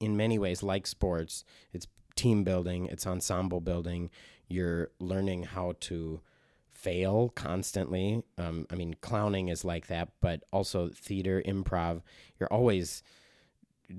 in 0.00 0.16
many 0.16 0.38
ways 0.38 0.62
like 0.62 0.86
sports. 0.86 1.44
It's 1.72 1.86
team 2.16 2.44
building, 2.44 2.86
it's 2.86 3.06
ensemble 3.06 3.60
building. 3.60 4.10
You're 4.48 4.90
learning 4.98 5.44
how 5.44 5.74
to 5.80 6.20
fail 6.68 7.30
constantly. 7.34 8.22
Um, 8.38 8.66
I 8.70 8.74
mean, 8.74 8.94
clowning 9.00 9.48
is 9.48 9.64
like 9.64 9.86
that, 9.88 10.08
but 10.20 10.42
also 10.52 10.88
theater, 10.88 11.42
improv. 11.46 12.02
You're 12.38 12.52
always 12.52 13.02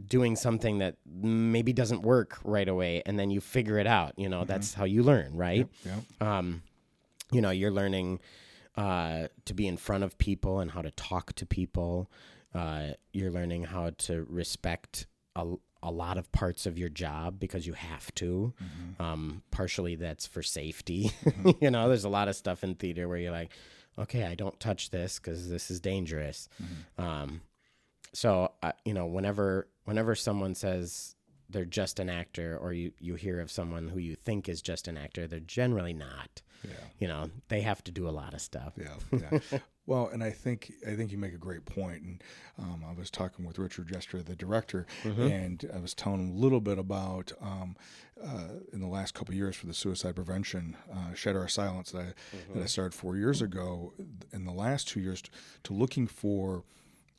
doing 0.08 0.36
something 0.36 0.80
that 0.80 0.96
maybe 1.06 1.74
doesn't 1.74 2.02
work 2.02 2.40
right 2.44 2.68
away, 2.68 3.04
and 3.06 3.20
then 3.20 3.30
you 3.30 3.42
figure 3.42 3.78
it 3.78 3.88
out. 3.88 4.14
You 4.18 4.30
know, 4.30 4.46
that's 4.46 4.74
how 4.74 4.86
you 4.86 5.04
learn, 5.04 5.36
right? 5.36 5.68
Yeah. 5.86 6.38
um, 6.38 6.64
you 7.32 7.42
know, 7.42 7.50
you're 7.52 7.72
learning 7.72 8.20
uh, 8.76 9.28
to 9.46 9.54
be 9.54 9.68
in 9.68 9.78
front 9.78 10.04
of 10.04 10.18
people 10.18 10.60
and 10.60 10.72
how 10.72 10.82
to 10.82 10.92
talk 10.92 11.34
to 11.34 11.46
people. 11.46 12.10
Uh, 12.54 12.90
you're 13.14 13.32
learning 13.32 13.64
how 13.64 13.92
to 13.98 14.26
respect 14.30 15.08
a, 15.36 15.46
a 15.84 15.92
lot 15.92 16.18
of 16.18 16.32
parts 16.32 16.66
of 16.66 16.78
your 16.78 16.90
job 16.90 17.40
because 17.40 17.66
you 17.66 17.74
have 17.74 18.14
to. 18.16 18.54
Um, 19.04 19.44
partially 19.52 19.96
that's 19.96 20.28
for 20.28 20.44
safety. 20.44 21.12
you 21.62 21.72
know, 21.72 21.88
there's 21.88 22.04
a 22.04 22.10
lot 22.10 22.28
of 22.28 22.36
stuff 22.36 22.64
in 22.64 22.76
theater 22.76 23.08
where 23.08 23.18
you're 23.18 23.32
like, 23.32 23.52
okay, 23.98 24.26
I 24.26 24.36
don't 24.36 24.60
touch 24.60 24.90
this 24.90 25.20
because 25.20 25.50
this 25.50 25.72
is 25.72 25.80
dangerous. 25.80 26.50
Um, 26.98 27.42
so 28.14 28.52
uh, 28.62 28.74
you 28.86 28.94
know, 28.94 29.06
whenever 29.06 29.68
whenever 29.86 30.16
someone 30.16 30.56
says 30.56 31.16
they're 31.52 31.66
just 31.66 32.00
an 32.00 32.10
actor, 32.10 32.58
or 32.58 32.74
you 32.74 32.92
you 33.00 33.16
hear 33.16 33.40
of 33.40 33.52
someone 33.52 33.90
who 33.90 34.00
you 34.00 34.16
think 34.16 34.50
is 34.50 34.62
just 34.62 34.88
an 34.88 34.98
actor, 34.98 35.28
they're 35.28 35.40
generally 35.40 35.94
not. 35.94 36.42
Yeah. 36.64 36.74
You 37.00 37.08
know, 37.08 37.32
they 37.48 37.62
have 37.62 37.84
to 37.86 37.92
do 37.92 38.08
a 38.08 38.12
lot 38.12 38.34
of 38.34 38.42
stuff. 38.42 38.74
Yeah, 38.78 39.20
yeah. 39.20 39.60
well, 39.88 40.10
and 40.14 40.24
I 40.24 40.30
think 40.30 40.72
I 40.88 40.96
think 40.96 41.12
you 41.12 41.18
make 41.18 41.34
a 41.34 41.40
great 41.40 41.66
point. 41.66 42.04
And 42.04 42.24
um, 42.60 42.84
I 42.88 42.94
was 42.94 43.10
talking 43.10 43.46
with 43.46 43.58
Richard 43.58 43.92
Jester, 43.92 44.22
the 44.22 44.36
director, 44.36 44.86
and 45.04 45.70
I 45.74 45.80
was 45.80 45.94
telling 45.94 46.20
him 46.20 46.36
a 46.36 46.40
little 46.40 46.62
bit 46.62 46.78
about 46.78 47.32
um, 47.42 47.76
uh, 48.24 48.60
in 48.72 48.80
the 48.80 48.88
last 48.88 49.14
couple 49.14 49.34
of 49.34 49.38
years 49.38 49.56
for 49.56 49.66
the 49.66 49.74
suicide 49.74 50.16
prevention 50.16 50.78
uh, 50.94 51.14
Shatter 51.16 51.40
Our 51.40 51.48
Silence 51.48 51.92
that 51.92 52.02
I, 52.02 52.54
that 52.54 52.64
I 52.64 52.68
started 52.68 52.94
four 52.94 53.18
years 53.18 53.42
ago. 53.42 53.94
In 54.32 54.46
the 54.46 54.54
last 54.54 54.88
two 54.88 55.00
years, 55.00 55.24
to 55.64 55.74
looking 55.74 56.06
for 56.06 56.64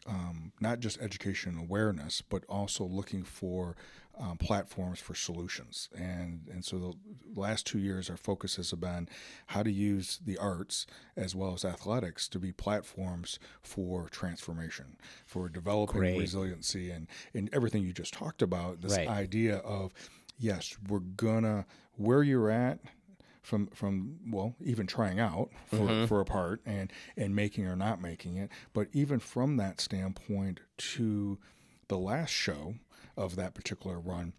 um, 0.06 0.52
not 0.60 0.80
just 0.80 1.00
education 1.00 1.52
and 1.52 1.60
awareness, 1.60 2.22
but 2.22 2.44
also 2.48 2.84
looking 2.84 3.22
for 3.22 3.76
um, 4.18 4.36
platforms 4.36 4.98
for 5.00 5.14
solutions. 5.14 5.88
And 5.96 6.48
and 6.52 6.64
so 6.64 6.78
the 6.78 7.40
last 7.40 7.66
two 7.66 7.78
years, 7.78 8.10
our 8.10 8.16
focus 8.16 8.56
has 8.56 8.72
been 8.72 9.08
how 9.46 9.62
to 9.62 9.70
use 9.72 10.20
the 10.24 10.38
arts 10.38 10.86
as 11.16 11.34
well 11.34 11.54
as 11.54 11.64
athletics 11.64 12.28
to 12.28 12.38
be 12.38 12.52
platforms 12.52 13.38
for 13.62 14.08
transformation, 14.08 14.96
for 15.26 15.48
developing 15.48 16.00
Great. 16.00 16.18
resiliency, 16.18 16.90
and 16.90 17.06
and 17.34 17.48
everything 17.52 17.82
you 17.82 17.92
just 17.92 18.12
talked 18.14 18.42
about. 18.42 18.80
This 18.82 18.96
Right. 18.96 19.08
idea 19.08 19.56
of 19.58 19.92
yes, 20.38 20.76
we're 20.88 20.98
gonna 21.00 21.64
where 21.96 22.22
you're 22.22 22.50
at 22.50 22.80
from 23.42 23.66
from 23.68 24.18
well 24.30 24.54
even 24.64 24.86
trying 24.86 25.18
out 25.18 25.50
for, 25.66 25.76
Mm-hmm. 25.78 26.04
for 26.06 26.20
a 26.20 26.24
part 26.24 26.60
and 26.64 26.92
and 27.16 27.34
making 27.34 27.66
or 27.66 27.74
not 27.74 28.00
making 28.00 28.36
it 28.36 28.48
but 28.72 28.86
even 28.92 29.18
from 29.18 29.56
that 29.56 29.80
standpoint 29.80 30.60
to 30.78 31.38
the 31.88 31.98
last 31.98 32.30
show 32.30 32.76
of 33.16 33.36
that 33.36 33.54
particular 33.54 33.98
run 33.98 34.32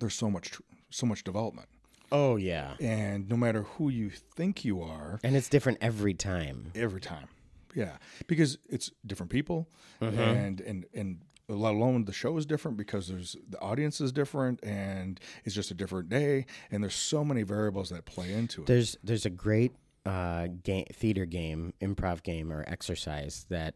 there's 0.00 0.14
so 0.14 0.30
much 0.30 0.58
so 0.90 1.06
much 1.06 1.22
development. 1.24 1.68
Oh 2.12 2.36
yeah, 2.36 2.74
and 2.80 3.28
no 3.28 3.36
matter 3.36 3.62
who 3.62 3.88
you 3.88 4.10
think 4.10 4.64
you 4.64 4.80
are 4.82 5.18
and 5.24 5.34
it's 5.36 5.48
different 5.48 5.78
every 5.80 6.14
time. 6.14 6.72
every 6.74 7.00
time. 7.00 7.28
Yeah. 7.74 7.96
Because 8.26 8.58
it's 8.68 8.90
different 9.06 9.30
people 9.30 9.68
Mm-hmm. 10.00 10.18
and 10.18 10.60
and 10.60 10.86
and 10.94 11.18
let 11.48 11.74
alone 11.74 12.04
the 12.06 12.12
show 12.12 12.36
is 12.38 12.46
different 12.46 12.76
because 12.76 13.08
there's 13.08 13.36
the 13.48 13.60
audience 13.60 14.00
is 14.00 14.12
different 14.12 14.62
and 14.64 15.20
it's 15.44 15.54
just 15.54 15.70
a 15.70 15.74
different 15.74 16.08
day. 16.08 16.46
And 16.70 16.82
there's 16.82 16.94
so 16.94 17.24
many 17.24 17.42
variables 17.42 17.90
that 17.90 18.04
play 18.04 18.32
into 18.32 18.62
it. 18.62 18.66
There's 18.66 18.96
there's 19.04 19.26
a 19.26 19.30
great 19.30 19.72
uh, 20.06 20.48
game, 20.62 20.86
theater 20.92 21.24
game, 21.26 21.72
improv 21.80 22.22
game, 22.22 22.52
or 22.52 22.64
exercise 22.66 23.46
that 23.48 23.74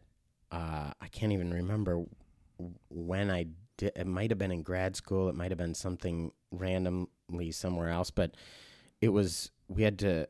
uh, 0.51 0.91
I 1.01 1.07
can't 1.11 1.31
even 1.31 1.53
remember 1.53 2.03
when 2.89 3.29
I 3.31 3.47
did. 3.79 3.93
It 3.95 4.05
might 4.05 4.29
have 4.29 4.37
been 4.37 4.51
in 4.51 4.61
grad 4.61 4.95
school. 4.95 5.29
It 5.29 5.35
might 5.35 5.51
have 5.51 5.57
been 5.57 5.73
something 5.73 6.31
randomly 6.51 7.51
somewhere 7.51 7.89
else. 7.89 8.11
But 8.11 8.35
it 9.01 9.09
was 9.09 9.49
we 9.67 9.83
had 9.83 9.97
to 9.99 10.27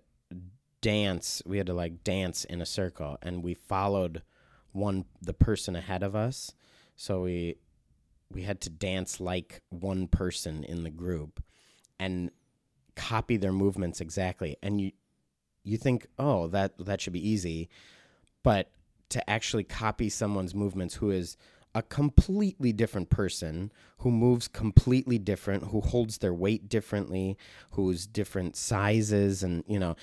dance. 0.81 1.41
We 1.45 1.57
had 1.57 1.67
to 1.67 1.73
like 1.73 2.03
dance 2.03 2.45
in 2.45 2.61
a 2.61 2.65
circle, 2.65 3.17
and 3.21 3.43
we 3.43 3.53
followed 3.53 4.21
one 4.71 5.05
the 5.21 5.33
person 5.33 5.75
ahead 5.75 6.03
of 6.03 6.15
us. 6.15 6.53
So 6.95 7.21
we 7.23 7.57
we 8.31 8.43
had 8.43 8.61
to 8.61 8.69
dance 8.69 9.19
like 9.19 9.61
one 9.69 10.07
person 10.07 10.63
in 10.63 10.83
the 10.83 10.91
group, 10.91 11.43
and 11.99 12.31
copy 12.95 13.37
their 13.37 13.53
movements 13.53 14.01
exactly 14.01 14.57
and 14.61 14.81
you 14.81 14.91
you 15.63 15.77
think 15.77 16.05
oh 16.19 16.47
that 16.47 16.73
that 16.85 16.99
should 16.99 17.13
be 17.13 17.29
easy 17.29 17.69
but 18.43 18.71
to 19.07 19.29
actually 19.29 19.63
copy 19.63 20.09
someone's 20.09 20.53
movements 20.53 20.95
who 20.95 21.09
is 21.09 21.37
a 21.75 21.81
completely 21.81 22.73
different 22.73 23.09
person 23.09 23.71
who 23.99 24.11
moves 24.11 24.47
completely 24.47 25.17
different 25.17 25.65
who 25.65 25.81
holds 25.81 26.17
their 26.17 26.33
weight 26.33 26.67
differently 26.67 27.37
who's 27.71 28.07
different 28.07 28.55
sizes 28.55 29.43
and 29.43 29.63
you 29.67 29.79
know 29.79 29.95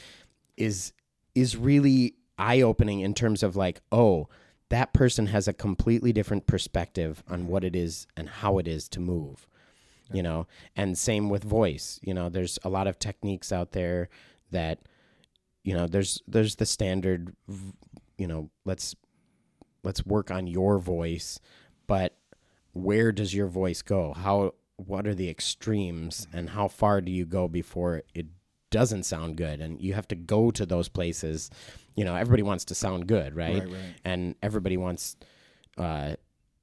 is 0.56 0.92
is 1.34 1.56
really 1.56 2.14
eye 2.38 2.60
opening 2.60 3.00
in 3.00 3.14
terms 3.14 3.42
of 3.42 3.56
like 3.56 3.80
oh 3.90 4.28
that 4.68 4.92
person 4.92 5.26
has 5.26 5.46
a 5.46 5.52
completely 5.52 6.12
different 6.12 6.46
perspective 6.46 7.22
on 7.28 7.46
what 7.46 7.64
it 7.64 7.76
is 7.76 8.06
and 8.16 8.28
how 8.28 8.58
it 8.58 8.68
is 8.68 8.88
to 8.88 9.00
move 9.00 9.46
you 10.12 10.22
know? 10.22 10.46
And 10.76 10.96
same 10.96 11.28
with 11.28 11.42
voice 11.42 11.98
you 12.02 12.14
know? 12.14 12.28
There's 12.28 12.58
a 12.62 12.68
lot 12.68 12.86
of 12.86 12.98
techniques 12.98 13.52
out 13.52 13.72
there 13.72 14.08
that 14.52 14.78
you 15.64 15.74
know 15.74 15.86
there's 15.86 16.22
there's 16.28 16.54
the 16.56 16.66
standard 16.66 17.34
you 18.16 18.26
know 18.26 18.48
let's 18.64 18.94
let's 19.86 20.04
work 20.04 20.30
on 20.30 20.46
your 20.46 20.78
voice 20.78 21.40
but 21.86 22.16
where 22.76 23.10
does 23.12 23.34
your 23.34 23.46
voice 23.46 23.82
go? 23.82 24.12
How 24.12 24.54
what 24.76 25.06
are 25.06 25.14
the 25.14 25.30
extremes 25.30 26.26
mm-hmm. 26.26 26.38
and 26.38 26.50
how 26.50 26.68
far 26.68 27.00
do 27.00 27.10
you 27.10 27.24
go 27.24 27.48
before 27.48 28.02
it 28.14 28.26
doesn't 28.70 29.04
sound 29.04 29.36
good? 29.36 29.60
And 29.60 29.80
you 29.80 29.94
have 29.94 30.08
to 30.08 30.14
go 30.14 30.50
to 30.50 30.66
those 30.66 30.88
places. 30.88 31.50
You 31.94 32.04
know 32.04 32.14
everybody 32.14 32.42
wants 32.42 32.66
to 32.66 32.74
sound 32.74 33.06
good 33.06 33.34
right, 33.34 33.60
Right, 33.60 33.72
right. 33.72 33.94
and 34.04 34.34
everybody 34.42 34.76
wants 34.76 35.16
uh 35.78 36.16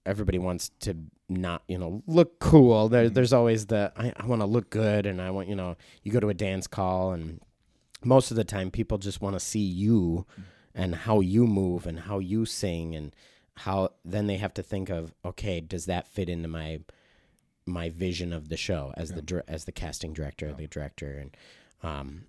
everybody 0.06 0.38
wants 0.38 0.70
to 0.82 0.96
not 1.30 1.64
you 1.68 1.78
know 1.78 2.04
look 2.06 2.40
cool. 2.40 2.90
There, 2.90 3.06
mm-hmm. 3.06 3.14
there's 3.14 3.34
always 3.34 3.66
the 3.66 3.92
i, 3.98 4.14
I 4.16 4.26
want 4.28 4.42
to 4.42 4.46
look 4.46 4.70
good 4.70 5.06
and 5.08 5.22
i 5.22 5.32
want 5.32 5.48
you 5.48 5.56
know 5.56 5.76
you 6.04 6.12
go 6.12 6.20
to 6.20 6.30
a 6.30 6.34
dance 6.34 6.68
call 6.68 7.14
and 7.14 7.40
most 8.04 8.30
of 8.30 8.38
the 8.38 8.44
time 8.44 8.70
people 8.70 8.98
just 8.98 9.22
want 9.22 9.36
to 9.36 9.40
see 9.40 9.60
you 9.60 10.26
mm-hmm. 10.32 10.42
And 10.76 10.96
how 10.96 11.20
you 11.20 11.46
move 11.46 11.86
and 11.86 12.02
how 12.02 12.20
you 12.20 12.46
sing 12.46 12.96
and 12.96 13.16
how 13.58 13.90
then 14.04 14.28
they 14.28 14.38
have 14.38 14.54
to 14.54 14.64
think 14.64 14.90
of 14.90 15.14
okay 15.24 15.60
does 15.60 15.86
that 15.86 16.08
fit 16.08 16.30
into 16.30 16.48
my 16.48 16.80
my 17.66 17.90
vision 17.90 18.34
of 18.34 18.50
the 18.50 18.58
show 18.58 18.94
as 18.98 19.12
the 19.12 19.44
as 19.48 19.66
the 19.66 19.72
casting 19.72 20.14
director 20.14 20.50
or 20.50 20.54
the 20.54 20.68
director 20.68 21.12
and 21.12 21.38
um 21.84 22.24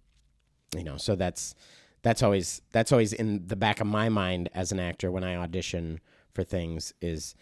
you 0.77 0.85
know 0.85 0.97
so 0.97 1.17
that's 1.17 1.55
that's 2.03 2.23
always 2.23 2.61
that's 2.73 2.93
always 2.93 3.13
in 3.13 3.47
the 3.47 3.57
back 3.57 3.81
of 3.81 3.87
my 3.87 4.09
mind 4.09 4.49
as 4.55 4.71
an 4.71 4.79
actor 4.79 5.11
when 5.11 5.25
i 5.25 5.35
audition 5.35 5.99
for 6.33 6.45
things 6.45 6.93
is 7.01 7.35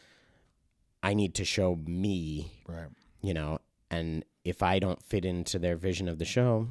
i 1.02 1.12
need 1.12 1.34
to 1.34 1.44
show 1.44 1.76
me 1.86 2.52
right. 2.66 2.88
you 3.20 3.34
know 3.34 3.58
and 3.90 4.24
if 4.44 4.62
i 4.62 4.78
don't 4.78 5.02
fit 5.02 5.24
into 5.24 5.58
their 5.58 5.76
vision 5.76 6.08
of 6.08 6.18
the 6.18 6.24
show 6.24 6.68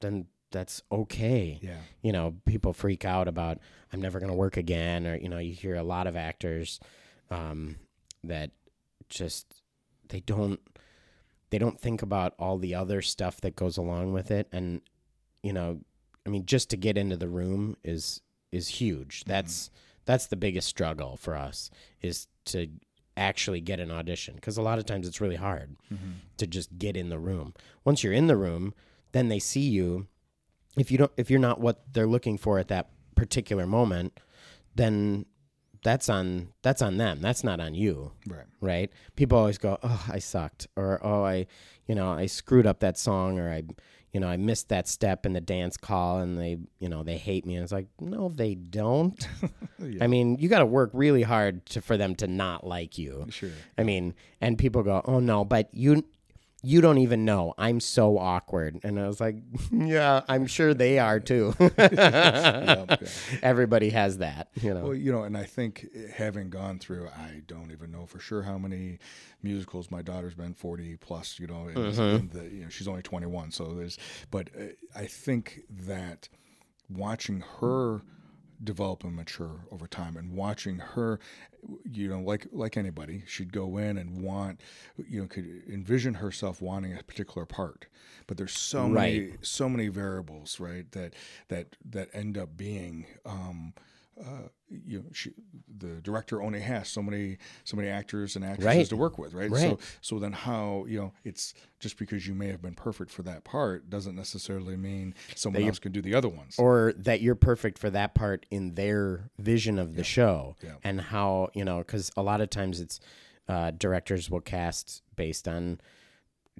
then 0.00 0.26
that's 0.50 0.82
okay. 0.90 1.58
Yeah. 1.62 1.78
You 2.02 2.12
know 2.12 2.34
people 2.46 2.72
freak 2.72 3.04
out 3.04 3.28
about 3.28 3.58
i'm 3.92 4.00
never 4.00 4.18
going 4.20 4.30
to 4.30 4.36
work 4.36 4.56
again 4.56 5.06
or 5.06 5.16
you 5.16 5.28
know 5.28 5.38
you 5.38 5.52
hear 5.52 5.74
a 5.74 5.82
lot 5.82 6.06
of 6.06 6.16
actors 6.16 6.78
um, 7.30 7.76
that 8.24 8.50
just 9.08 9.62
they 10.08 10.20
don't 10.20 10.60
they 11.50 11.58
don't 11.58 11.80
think 11.80 12.02
about 12.02 12.34
all 12.38 12.58
the 12.58 12.74
other 12.74 13.02
stuff 13.02 13.40
that 13.40 13.56
goes 13.56 13.76
along 13.76 14.12
with 14.12 14.30
it. 14.30 14.48
And 14.52 14.80
you 15.42 15.52
know 15.52 15.80
i 16.26 16.28
mean 16.30 16.44
just 16.44 16.68
to 16.70 16.76
get 16.76 16.98
into 16.98 17.16
the 17.16 17.28
room 17.28 17.76
is 17.84 18.20
is 18.52 18.68
huge. 18.68 19.24
That's 19.24 19.70
that's 20.04 20.26
the 20.26 20.36
biggest 20.36 20.66
struggle 20.68 21.16
for 21.16 21.36
us 21.36 21.70
is 22.00 22.26
to 22.46 22.68
actually 23.16 23.60
get 23.60 23.80
an 23.80 23.90
audition 23.90 24.34
because 24.34 24.56
a 24.56 24.62
lot 24.62 24.78
of 24.78 24.86
times 24.86 25.06
it's 25.06 25.20
really 25.20 25.36
hard 25.36 25.76
to 26.38 26.46
just 26.46 26.78
get 26.78 26.96
in 26.96 27.10
the 27.10 27.18
room. 27.18 27.54
Once 27.84 28.02
you're 28.02 28.12
in 28.12 28.26
the 28.26 28.36
room 28.36 28.74
then 29.12 29.28
they 29.28 29.38
see 29.40 29.60
you 29.68 30.06
if 30.78 30.90
you 30.90 30.98
don't 30.98 31.12
if 31.16 31.30
you're 31.30 31.40
not 31.40 31.60
what 31.60 31.82
they're 31.92 32.06
looking 32.06 32.38
for 32.38 32.58
at 32.58 32.68
that 32.68 32.90
particular 33.14 33.66
moment 33.66 34.18
then 34.74 35.26
that's 35.82 36.08
on 36.08 36.48
that's 36.62 36.82
on 36.82 36.96
them 36.98 37.20
that's 37.20 37.42
not 37.42 37.58
on 37.60 37.74
you 37.74 38.12
Right. 38.28 38.44
right 38.60 38.92
people 39.16 39.38
always 39.38 39.58
go 39.58 39.78
oh 39.82 40.04
i 40.10 40.18
sucked 40.18 40.66
or 40.76 41.00
oh 41.04 41.24
i 41.24 41.46
you 41.86 41.94
know 41.94 42.10
i 42.12 42.26
screwed 42.26 42.66
up 42.66 42.80
that 42.80 42.98
song 42.98 43.38
or 43.38 43.50
i 43.50 43.62
you 44.12 44.20
know 44.20 44.28
i 44.28 44.36
missed 44.36 44.68
that 44.68 44.88
step 44.88 45.24
in 45.26 45.32
the 45.32 45.40
dance 45.40 45.76
call 45.76 46.18
and 46.18 46.38
they 46.38 46.58
you 46.78 46.88
know 46.88 47.02
they 47.02 47.16
hate 47.16 47.46
me 47.46 47.54
and 47.56 47.62
it's 47.62 47.72
like 47.72 47.86
no 48.00 48.28
they 48.28 48.54
don't 48.54 49.26
Yeah. 49.78 50.04
i 50.04 50.06
mean 50.06 50.36
you 50.38 50.48
got 50.48 50.58
to 50.58 50.66
work 50.66 50.90
really 50.92 51.22
hard 51.22 51.64
to 51.66 51.80
for 51.80 51.96
them 51.96 52.14
to 52.16 52.26
not 52.26 52.66
like 52.66 52.98
you 52.98 53.26
Sure. 53.30 53.50
I 53.78 53.82
mean, 53.82 54.14
and 54.42 54.58
people 54.58 54.82
go, 54.82 55.00
"Oh 55.06 55.20
no, 55.20 55.44
but 55.44 55.68
you 55.72 56.04
you 56.62 56.80
don't 56.80 56.98
even 56.98 57.24
know. 57.24 57.54
I'm 57.58 57.80
so 57.80 58.18
awkward." 58.18 58.80
And 58.82 58.98
I 59.00 59.06
was 59.06 59.20
like, 59.20 59.36
"Yeah, 59.72 60.22
I'm 60.28 60.46
sure 60.46 60.74
they 60.74 60.98
are 60.98 61.20
too." 61.20 61.54
yeah. 61.78 62.96
Everybody 63.42 63.90
has 63.90 64.18
that, 64.18 64.48
you 64.60 64.74
know. 64.74 64.84
Well, 64.84 64.94
you 64.94 65.12
know, 65.12 65.22
and 65.22 65.36
I 65.36 65.44
think 65.44 65.86
having 66.14 66.50
gone 66.50 66.78
through, 66.78 67.08
I 67.08 67.42
don't 67.46 67.70
even 67.72 67.90
know 67.90 68.06
for 68.06 68.18
sure 68.18 68.42
how 68.42 68.58
many 68.58 68.98
musicals 69.42 69.90
my 69.90 70.02
daughter's 70.02 70.34
been 70.34 70.54
forty 70.54 70.96
plus. 70.96 71.38
You 71.38 71.46
know, 71.46 71.66
and, 71.68 71.76
Mm-hmm. 71.76 72.00
and 72.02 72.30
the, 72.30 72.44
you 72.44 72.62
know 72.64 72.68
she's 72.68 72.88
only 72.88 73.02
twenty 73.02 73.26
one, 73.26 73.50
so 73.50 73.74
there's. 73.74 73.98
But 74.30 74.50
uh, 74.58 74.64
I 74.94 75.06
think 75.06 75.60
that 75.86 76.28
watching 76.88 77.42
her 77.60 78.02
develop 78.62 79.04
and 79.04 79.14
mature 79.14 79.66
over 79.70 79.86
time, 79.86 80.16
and 80.16 80.32
watching 80.32 80.78
her, 80.78 81.18
you 81.90 82.08
know, 82.08 82.20
like 82.20 82.46
like 82.52 82.76
anybody, 82.76 83.22
she'd 83.26 83.52
go 83.52 83.76
in 83.76 83.98
and 83.98 84.22
want, 84.22 84.60
you 85.08 85.20
know, 85.20 85.26
could 85.26 85.62
envision 85.68 86.14
herself 86.14 86.60
wanting 86.60 86.96
a 86.96 87.02
particular 87.02 87.46
part. 87.46 87.86
But 88.26 88.36
there's 88.36 88.56
so 88.56 88.88
many 88.88 89.34
so 89.42 89.68
many 89.68 89.88
variables, 89.88 90.60
right? 90.60 90.90
That 90.92 91.14
that 91.48 91.76
that 91.84 92.08
end 92.12 92.38
up 92.38 92.56
being. 92.56 93.06
Um, 93.24 93.74
uh, 94.20 94.48
you 94.68 94.98
know, 94.98 95.04
she, 95.12 95.32
the 95.78 96.00
director 96.02 96.42
only 96.42 96.60
has 96.60 96.88
so 96.88 97.02
many 97.02 97.38
so 97.64 97.76
many 97.76 97.88
actors 97.88 98.36
and 98.36 98.44
actresses 98.44 98.76
Right. 98.78 98.88
to 98.88 98.96
work 98.96 99.18
with, 99.18 99.32
right? 99.34 99.50
Right. 99.50 99.60
So 99.62 99.78
so 100.00 100.18
then 100.18 100.32
how 100.32 100.84
you 100.86 100.98
know 101.00 101.12
it's 101.24 101.54
just 101.78 101.96
because 101.98 102.26
you 102.26 102.34
may 102.34 102.48
have 102.48 102.60
been 102.62 102.74
perfect 102.74 103.10
for 103.10 103.22
that 103.22 103.44
part 103.44 103.88
doesn't 103.90 104.14
necessarily 104.14 104.76
mean 104.76 105.14
someone 105.34 105.62
else 105.64 105.78
can 105.78 105.92
do 105.92 106.02
the 106.02 106.14
other 106.14 106.28
ones. 106.28 106.56
or 106.58 106.92
that 106.98 107.20
you're 107.22 107.34
perfect 107.34 107.78
for 107.78 107.90
that 107.90 108.14
part 108.14 108.46
in 108.50 108.74
their 108.74 109.30
vision 109.38 109.78
of 109.78 109.96
the 109.96 110.04
show 110.04 110.56
Yeah. 110.62 110.74
and 110.84 111.00
how 111.00 111.48
you 111.54 111.64
know 111.64 111.78
because 111.78 112.10
a 112.16 112.22
lot 112.22 112.40
of 112.40 112.50
times 112.50 112.80
it's 112.80 113.00
uh, 113.48 113.70
directors 113.72 114.30
will 114.30 114.40
cast 114.42 115.02
based 115.16 115.48
on 115.48 115.80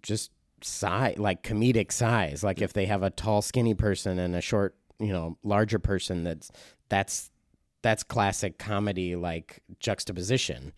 just 0.02 0.30
size 0.62 1.16
like 1.18 1.42
comedic 1.42 1.92
size 1.92 2.42
like 2.42 2.60
if 2.60 2.72
they 2.72 2.86
have 2.86 3.02
a 3.02 3.10
tall 3.10 3.40
skinny 3.42 3.74
person 3.74 4.18
and 4.18 4.34
a 4.34 4.40
short 4.40 4.74
you 4.98 5.12
know 5.12 5.38
larger 5.42 5.78
person 5.78 6.24
that's 6.24 6.50
that's 6.88 7.30
that's 7.82 8.02
classic 8.02 8.58
comedy 8.58 9.16
like 9.16 9.60
juxtaposition 9.78 10.72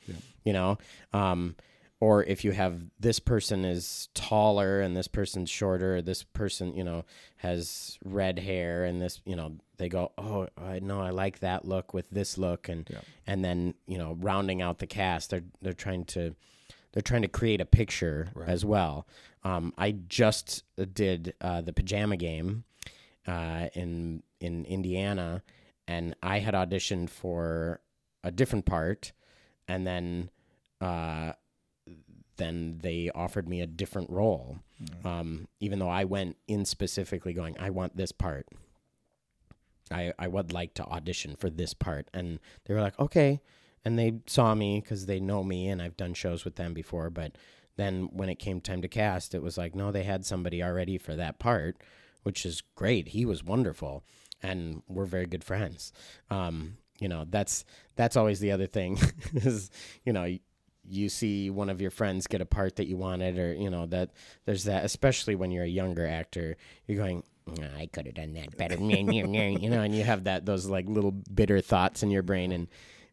you 0.45 0.53
know? 0.53 0.79
Um 1.13 1.57
or 2.01 2.25
if 2.25 2.45
you 2.45 2.51
have 2.51 2.83
this 2.99 3.21
person 3.21 3.65
is 3.65 4.09
taller 4.13 4.81
and 4.81 4.97
this 4.97 5.07
person's 5.07 5.49
shorter 5.49 6.03
this 6.03 6.25
person 6.25 6.75
you 6.75 6.83
know 6.83 7.05
has 7.37 7.97
red 8.05 8.41
hair 8.41 8.85
and 8.85 9.01
this 9.01 9.21
you 9.25 9.37
know 9.37 9.55
they 9.77 9.89
go 9.89 10.11
oh 10.19 10.49
i 10.59 10.81
know 10.81 11.01
i 11.01 11.11
like 11.11 11.39
that 11.39 11.65
look 11.65 11.95
with 11.95 12.11
this 12.11 12.37
look 12.37 12.69
and 12.69 12.91
and 13.29 13.45
then 13.45 13.73
you 13.87 13.97
know 13.99 14.17
rounding 14.21 14.61
out 14.61 14.81
the 14.81 14.87
cast 14.87 15.31
they're 15.31 15.45
they're 15.63 15.73
trying 15.73 16.05
to 16.05 16.35
they're 16.93 17.03
trying 17.03 17.23
to 17.23 17.29
create 17.29 17.61
a 17.61 17.65
picture 17.65 18.29
as 18.47 18.65
well. 18.65 19.07
Um, 19.45 19.73
i 19.79 19.93
just 19.93 20.65
did 20.93 21.35
uh, 21.41 21.61
the 21.61 21.73
pajama 21.73 22.17
game 22.17 22.65
uh, 23.29 23.69
in 23.75 24.25
in 24.41 24.65
indiana 24.65 25.43
and 25.87 26.15
i 26.23 26.39
had 26.39 26.55
auditioned 26.55 27.11
for 27.11 27.81
a 28.25 28.31
different 28.31 28.65
part 28.65 29.13
and 29.69 29.87
then 29.87 30.31
uh, 30.81 31.33
then 32.37 32.79
they 32.83 33.11
offered 33.15 33.49
me 33.49 33.61
a 33.61 33.67
different 33.67 34.11
role. 34.11 34.59
Um, 35.05 35.47
even 35.61 35.79
though 35.79 35.89
I 35.89 36.05
went 36.05 36.37
in 36.49 36.65
specifically 36.65 37.33
going, 37.33 37.57
I 37.59 37.71
want 37.71 37.97
this 37.97 38.11
part. 38.11 38.49
I, 39.93 40.13
I 40.19 40.27
would 40.27 40.53
like 40.53 40.75
to 40.75 40.85
audition 40.85 41.37
for 41.37 41.51
this 41.51 41.73
part. 41.73 42.09
And 42.13 42.41
they 42.65 42.75
were 42.75 42.81
like, 42.81 42.99
okay. 42.99 43.41
And 43.85 43.99
they 43.99 44.21
saw 44.27 44.55
me 44.55 44.81
because 44.81 45.07
they 45.07 45.21
know 45.21 45.45
me 45.45 45.69
and 45.69 45.81
I've 45.81 45.97
done 45.97 46.15
shows 46.15 46.45
with 46.45 46.57
them 46.57 46.75
before. 46.75 47.11
But 47.11 47.37
then 47.77 48.09
when 48.13 48.29
it 48.29 48.39
came 48.39 48.61
time 48.61 48.83
to 48.83 48.89
cast, 48.89 49.35
it 49.35 49.43
was 49.43 49.57
like, 49.57 49.75
no, 49.75 49.93
they 49.93 50.05
had 50.05 50.25
somebody 50.25 50.63
already 50.63 50.99
for 50.99 51.15
that 51.15 51.39
part, 51.39 51.77
which 52.23 52.45
is 52.45 52.63
great. 52.75 53.09
He 53.09 53.25
was 53.25 53.45
wonderful. 53.45 54.05
And 54.43 54.83
we're 54.89 55.07
very 55.07 55.27
good 55.27 55.45
friends. 55.45 55.93
Um, 56.31 56.77
you 56.99 57.09
know, 57.09 57.25
that's 57.29 57.65
that's 57.97 58.17
always 58.17 58.41
the 58.41 58.53
other 58.53 58.67
thing 58.67 58.99
is, 59.35 59.71
you 60.05 60.13
know, 60.13 60.37
you 60.85 61.09
see 61.09 61.51
one 61.51 61.71
of 61.71 61.81
your 61.81 61.91
friends 61.91 62.27
get 62.27 62.41
a 62.41 62.47
part 62.47 62.77
that 62.77 62.87
you 62.87 62.97
wanted 62.97 63.39
or 63.39 63.55
you 63.55 63.71
know 63.71 63.87
that 63.87 64.11
there's 64.47 64.65
that 64.65 64.85
especially 64.85 65.37
when 65.37 65.53
you're 65.53 65.63
a 65.65 65.69
younger 65.69 66.05
actor 66.05 66.57
you're 66.89 66.99
going 66.99 67.23
"Nah, 67.47 67.69
i 67.77 67.87
could 67.87 68.07
have 68.07 68.17
done 68.17 68.33
that 68.35 68.57
better. 68.57 68.77
You 68.81 69.71
know 69.71 69.83
and 69.83 69.95
you 69.95 70.03
have 70.03 70.25
that 70.25 70.45
those 70.45 70.67
like 70.67 70.87
little 70.89 71.13
bitter 71.13 71.61
thoughts 71.61 72.03
in 72.03 72.11
your 72.11 72.25
brain 72.25 72.51
and 72.51 72.67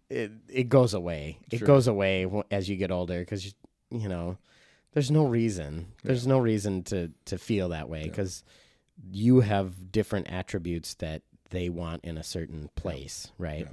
it, 0.09 0.31
it 0.49 0.69
goes 0.69 0.95
away. 0.95 1.37
It 1.51 1.63
goes 1.63 1.87
away 1.87 2.25
as 2.49 2.67
you 2.67 2.75
get 2.75 2.89
older 2.91 3.19
because 3.19 3.53
you 3.91 4.09
know 4.09 4.37
there's 4.93 5.11
no 5.11 5.25
reason. 5.25 5.93
There's 6.03 6.25
no 6.25 6.39
reason 6.39 6.83
to 6.85 7.11
to 7.25 7.37
feel 7.37 7.69
that 7.69 7.89
way 7.89 8.03
because 8.03 8.43
you 9.11 9.41
have 9.41 9.91
different 9.91 10.29
attributes 10.29 10.93
that 10.95 11.21
they 11.49 11.69
want 11.69 12.03
in 12.05 12.17
a 12.17 12.23
certain 12.23 12.69
place 12.75 13.31
right? 13.37 13.67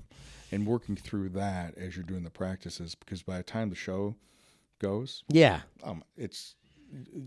And 0.53 0.67
working 0.67 0.97
through 0.97 1.31
that 1.31 1.77
as 1.77 1.97
you're 1.97 2.05
doing 2.05 2.25
the 2.25 2.31
practices, 2.31 2.95
because 2.95 3.23
by 3.23 3.39
the 3.39 3.43
time 3.43 3.69
the 3.71 3.77
show 3.77 4.15
goes, 4.79 5.25
yeah. 5.29 5.63
um, 5.83 6.03
it's 6.17 6.55
it, 6.55 6.56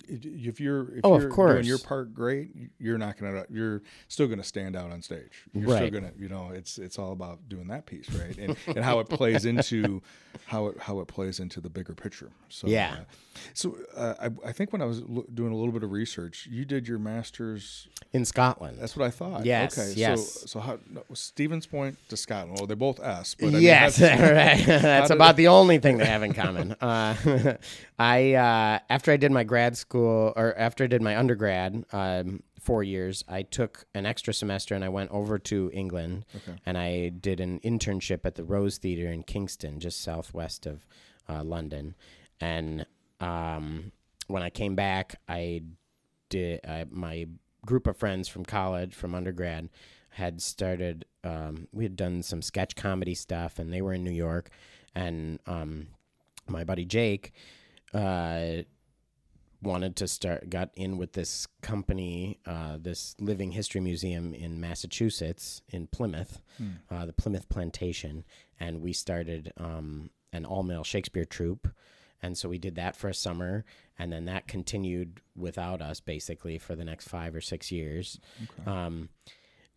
if 0.07 0.59
you're 0.59 0.93
if 0.95 1.01
Oh, 1.03 1.13
of 1.15 1.21
you're 1.23 1.31
course. 1.31 1.53
doing 1.55 1.65
your 1.65 1.77
part 1.79 2.13
great, 2.13 2.49
you're 2.79 2.97
not 2.97 3.17
gonna 3.17 3.45
you're 3.49 3.81
still 4.07 4.27
gonna 4.27 4.43
stand 4.43 4.75
out 4.75 4.91
on 4.91 5.01
stage. 5.01 5.45
You're 5.53 5.63
still 5.69 5.75
Right. 5.81 5.91
gonna 5.93 6.11
you 6.17 6.29
know 6.29 6.51
it's 6.53 6.77
it's 6.77 6.97
all 6.97 7.11
about 7.11 7.47
doing 7.49 7.67
that 7.67 7.85
piece 7.85 8.09
right 8.11 8.37
and, 8.37 8.55
and 8.67 8.79
how 8.83 8.99
it 8.99 9.09
plays 9.09 9.45
into 9.45 10.01
how 10.45 10.67
it 10.67 10.79
how 10.79 10.99
it 10.99 11.07
plays 11.07 11.39
into 11.39 11.59
the 11.61 11.69
bigger 11.69 11.93
picture. 11.93 12.31
So 12.49 12.67
Yeah. 12.67 12.97
uh, 13.01 13.03
so 13.53 13.77
uh, 13.95 14.13
I 14.21 14.49
I 14.49 14.51
think 14.51 14.71
when 14.73 14.81
I 14.81 14.85
was 14.85 15.01
lo- 15.01 15.25
doing 15.33 15.51
a 15.51 15.55
little 15.55 15.73
bit 15.73 15.83
of 15.83 15.91
research, 15.91 16.47
you 16.49 16.65
did 16.65 16.87
your 16.87 16.99
masters. 16.99 17.87
in 18.13 18.25
scotland 18.25 18.77
That's 18.79 18.95
what 18.97 19.05
I 19.05 19.11
thought. 19.11 19.45
Yes, 19.45 19.77
Okay. 19.77 19.93
yes. 19.99 20.31
So 20.41 20.45
so 20.47 20.59
how 20.59 20.79
no, 20.89 21.03
Stevens 21.13 21.65
Point 21.67 21.97
to 22.09 22.17
Scotland? 22.17 22.57
Well, 22.57 22.67
they're 22.67 22.75
both 22.75 22.99
S. 22.99 23.35
But 23.39 23.47
I 23.47 23.49
mean, 23.51 23.61
yes, 23.61 23.97
that's- 23.97 24.65
right. 24.69 24.81
That's 24.81 25.09
about 25.11 25.35
the 25.35 25.47
only 25.47 25.77
thing 25.79 25.97
they 25.97 26.05
have 26.05 26.23
in 26.23 26.33
common. 26.33 26.73
Uh, 26.73 27.57
I 27.99 28.33
uh, 28.33 28.79
after 28.89 29.11
I 29.11 29.17
did 29.17 29.31
my 29.31 29.43
grad 29.43 29.75
school 29.75 30.31
or 30.37 30.57
after 30.57 30.85
I 30.85 30.87
did 30.87 31.01
my 31.01 31.17
undergrad, 31.17 31.83
um, 31.91 32.41
four 32.57 32.81
years, 32.81 33.25
I 33.27 33.41
took 33.41 33.85
an 33.93 34.05
extra 34.05 34.33
semester 34.33 34.73
and 34.73 34.85
I 34.85 34.89
went 34.89 35.11
over 35.11 35.37
to 35.37 35.69
England 35.73 36.25
and 36.65 36.77
I 36.77 37.09
did 37.09 37.41
an 37.41 37.59
internship 37.59 38.25
at 38.25 38.35
the 38.35 38.45
Rose 38.45 38.77
Theatre 38.77 39.11
in 39.11 39.23
Kingston, 39.23 39.79
just 39.81 40.01
southwest 40.01 40.65
of 40.65 40.85
uh, 41.27 41.43
London. 41.43 41.95
And 42.39 42.85
um, 43.19 43.91
when 44.27 44.43
I 44.43 44.49
came 44.49 44.75
back, 44.75 45.19
I 45.27 45.63
did 46.29 46.61
I, 46.65 46.85
my 46.89 47.27
group 47.65 47.85
of 47.85 47.97
friends 47.97 48.29
from 48.29 48.45
college, 48.45 48.95
from 48.95 49.13
undergrad, 49.13 49.69
had 50.11 50.41
started. 50.41 51.03
Um, 51.25 51.67
we 51.73 51.83
had 51.83 51.97
done 51.97 52.23
some 52.23 52.41
sketch 52.41 52.77
comedy 52.77 53.13
stuff, 53.13 53.59
and 53.59 53.73
they 53.73 53.81
were 53.81 53.93
in 53.93 54.05
New 54.05 54.11
York. 54.11 54.49
And 54.95 55.39
um, 55.45 55.87
my 56.47 56.63
buddy 56.63 56.85
Jake 56.85 57.33
uh, 57.93 58.63
wanted 59.61 59.95
to 59.97 60.07
start, 60.07 60.49
got 60.49 60.69
in 60.75 60.97
with 60.97 61.13
this 61.13 61.47
company, 61.61 62.39
uh, 62.45 62.77
this 62.79 63.15
Living 63.19 63.51
History 63.51 63.81
Museum 63.81 64.33
in 64.33 64.59
Massachusetts, 64.61 65.61
in 65.69 65.87
Plymouth, 65.87 66.41
uh, 66.89 67.05
the 67.05 67.13
Plimoth 67.13 67.49
Plantation, 67.49 68.23
and 68.59 68.81
we 68.81 68.93
started 68.93 69.51
um, 69.57 70.09
an 70.31 70.45
all 70.45 70.63
male 70.63 70.83
Shakespeare 70.83 71.25
troupe. 71.25 71.67
And 72.21 72.37
so 72.37 72.49
we 72.49 72.57
did 72.57 72.75
that 72.75 72.97
for 72.97 73.07
a 73.07 73.13
summer, 73.13 73.63
and 73.97 74.11
then 74.11 74.25
that 74.25 74.47
continued 74.47 75.21
without 75.37 75.81
us 75.81 76.01
basically 76.01 76.57
for 76.57 76.75
the 76.75 76.83
next 76.83 77.07
five 77.07 77.33
or 77.33 77.41
six 77.41 77.71
years. 77.71 78.19
Um, 78.65 79.09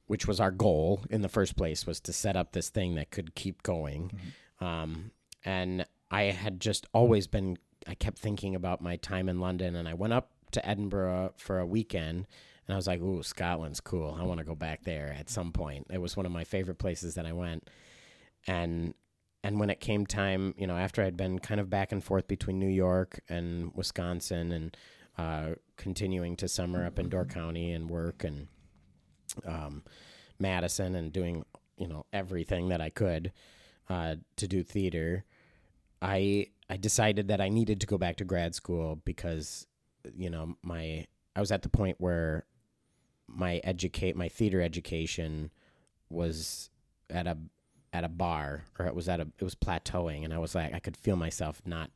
which 0.06 0.26
was 0.26 0.40
our 0.40 0.50
goal 0.50 1.00
in 1.10 1.22
the 1.22 1.28
first 1.28 1.56
place 1.56 1.86
was 1.86 2.00
to 2.00 2.12
set 2.12 2.36
up 2.36 2.52
this 2.52 2.68
thing 2.68 2.96
that 2.96 3.10
could 3.10 3.34
keep 3.34 3.62
going 3.62 4.10
um, 4.60 5.10
and 5.44 5.86
i 6.10 6.24
had 6.24 6.60
just 6.60 6.86
always 6.92 7.26
been 7.26 7.56
I 7.86 7.94
kept 7.94 8.18
thinking 8.18 8.54
about 8.54 8.80
my 8.80 8.96
time 8.96 9.28
in 9.28 9.40
London, 9.40 9.76
and 9.76 9.88
I 9.88 9.94
went 9.94 10.12
up 10.12 10.30
to 10.52 10.66
Edinburgh 10.66 11.34
for 11.36 11.58
a 11.58 11.66
weekend, 11.66 12.26
and 12.66 12.74
I 12.74 12.76
was 12.76 12.86
like, 12.86 13.00
"Ooh, 13.00 13.22
Scotland's 13.22 13.80
cool. 13.80 14.16
I 14.18 14.24
want 14.24 14.38
to 14.38 14.44
go 14.44 14.54
back 14.54 14.84
there 14.84 15.14
at 15.18 15.30
some 15.30 15.52
point." 15.52 15.86
It 15.90 15.98
was 15.98 16.16
one 16.16 16.26
of 16.26 16.32
my 16.32 16.44
favorite 16.44 16.78
places 16.78 17.14
that 17.14 17.26
I 17.26 17.32
went, 17.32 17.68
and 18.46 18.94
and 19.44 19.58
when 19.58 19.70
it 19.70 19.80
came 19.80 20.06
time, 20.06 20.54
you 20.56 20.66
know, 20.66 20.76
after 20.76 21.02
I'd 21.02 21.16
been 21.16 21.38
kind 21.40 21.60
of 21.60 21.68
back 21.68 21.90
and 21.92 22.02
forth 22.02 22.28
between 22.28 22.58
New 22.58 22.68
York 22.68 23.20
and 23.28 23.72
Wisconsin, 23.74 24.52
and 24.52 24.76
uh, 25.18 25.54
continuing 25.76 26.36
to 26.36 26.48
summer 26.48 26.86
up 26.86 26.98
in 26.98 27.08
Door 27.08 27.26
County 27.26 27.72
and 27.72 27.90
work 27.90 28.24
and 28.24 28.48
um, 29.46 29.82
Madison 30.38 30.94
and 30.94 31.12
doing 31.12 31.44
you 31.76 31.88
know 31.88 32.06
everything 32.12 32.68
that 32.68 32.80
I 32.80 32.90
could 32.90 33.32
uh, 33.88 34.16
to 34.36 34.48
do 34.48 34.62
theater, 34.62 35.24
I 36.00 36.48
I 36.72 36.78
decided 36.78 37.28
that 37.28 37.42
I 37.42 37.50
needed 37.50 37.82
to 37.82 37.86
go 37.86 37.98
back 37.98 38.16
to 38.16 38.24
grad 38.24 38.54
school 38.54 38.98
because 39.04 39.66
you 40.16 40.30
know 40.30 40.56
my 40.62 41.06
I 41.36 41.40
was 41.40 41.52
at 41.52 41.60
the 41.60 41.68
point 41.68 41.96
where 42.00 42.46
my 43.28 43.60
educate 43.62 44.16
my 44.16 44.30
theater 44.30 44.62
education 44.62 45.50
was 46.08 46.70
at 47.10 47.26
a 47.26 47.36
at 47.92 48.04
a 48.04 48.08
bar 48.08 48.64
or 48.78 48.86
it 48.86 48.94
was 48.94 49.06
at 49.06 49.20
a 49.20 49.28
it 49.38 49.44
was 49.44 49.54
plateauing 49.54 50.24
and 50.24 50.32
I 50.32 50.38
was 50.38 50.54
like 50.54 50.72
I 50.72 50.78
could 50.78 50.96
feel 50.96 51.14
myself 51.14 51.60
not 51.66 51.90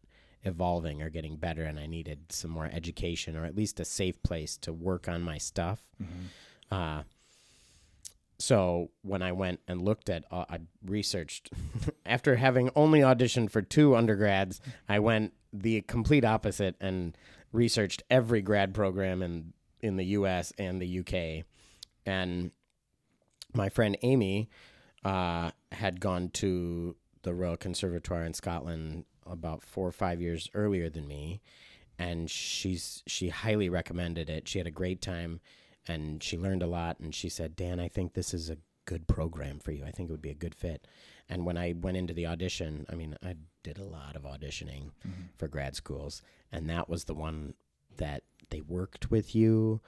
evolving 0.44 1.00
or 1.00 1.08
getting 1.08 1.36
better 1.36 1.64
and 1.64 1.80
I 1.80 1.86
needed 1.86 2.30
some 2.30 2.50
more 2.50 2.68
education 2.70 3.34
or 3.34 3.46
at 3.46 3.56
least 3.56 3.80
a 3.80 3.84
safe 3.86 4.22
place 4.22 4.58
to 4.58 4.74
work 4.74 5.08
on 5.08 5.22
my 5.22 5.38
stuff. 5.38 5.80
Mm-hmm. 6.02 6.26
Uh, 6.70 7.02
so 8.38 8.90
when 9.02 9.22
I 9.22 9.32
went 9.32 9.60
and 9.66 9.82
looked 9.82 10.08
at, 10.10 10.24
uh, 10.30 10.44
I 10.48 10.60
researched 10.84 11.50
after 12.06 12.36
having 12.36 12.70
only 12.76 13.00
auditioned 13.00 13.50
for 13.50 13.62
two 13.62 13.96
undergrads, 13.96 14.60
I 14.88 14.98
went 14.98 15.32
the 15.52 15.80
complete 15.82 16.24
opposite 16.24 16.76
and 16.80 17.16
researched 17.52 18.02
every 18.10 18.42
grad 18.42 18.74
program 18.74 19.22
in 19.22 19.52
in 19.80 19.96
the 19.96 20.04
U.S. 20.06 20.52
and 20.58 20.80
the 20.80 20.86
U.K. 20.86 21.44
And 22.04 22.50
my 23.54 23.68
friend 23.68 23.96
Amy 24.02 24.48
uh, 25.04 25.50
had 25.72 26.00
gone 26.00 26.30
to 26.30 26.96
the 27.22 27.34
Royal 27.34 27.56
Conservatoire 27.56 28.24
in 28.24 28.34
Scotland 28.34 29.04
about 29.26 29.62
four 29.62 29.86
or 29.86 29.92
five 29.92 30.20
years 30.20 30.48
earlier 30.54 30.88
than 30.88 31.06
me, 31.06 31.40
and 31.98 32.30
she's 32.30 33.02
she 33.06 33.30
highly 33.30 33.68
recommended 33.68 34.28
it. 34.28 34.48
She 34.48 34.58
had 34.58 34.66
a 34.66 34.72
great 34.72 35.00
time 35.00 35.40
and 35.86 36.22
she 36.22 36.36
learned 36.36 36.62
a 36.62 36.66
lot 36.66 36.98
and 37.00 37.14
she 37.14 37.28
said 37.28 37.56
dan 37.56 37.80
i 37.80 37.88
think 37.88 38.14
this 38.14 38.32
is 38.34 38.50
a 38.50 38.58
good 38.84 39.06
program 39.08 39.58
for 39.58 39.72
you 39.72 39.84
i 39.84 39.90
think 39.90 40.08
it 40.08 40.12
would 40.12 40.22
be 40.22 40.30
a 40.30 40.34
good 40.34 40.54
fit 40.54 40.86
and 41.28 41.44
when 41.44 41.56
i 41.56 41.74
went 41.80 41.96
into 41.96 42.14
the 42.14 42.26
audition 42.26 42.86
i 42.90 42.94
mean 42.94 43.16
i 43.24 43.34
did 43.62 43.78
a 43.78 43.84
lot 43.84 44.14
of 44.14 44.22
auditioning 44.22 44.90
mm-hmm. 45.06 45.22
for 45.36 45.48
grad 45.48 45.74
schools 45.74 46.22
and 46.52 46.70
that 46.70 46.88
was 46.88 47.04
the 47.04 47.14
one 47.14 47.54
that 47.96 48.22
they 48.50 48.60
worked 48.60 49.10
with 49.10 49.34
you 49.34 49.80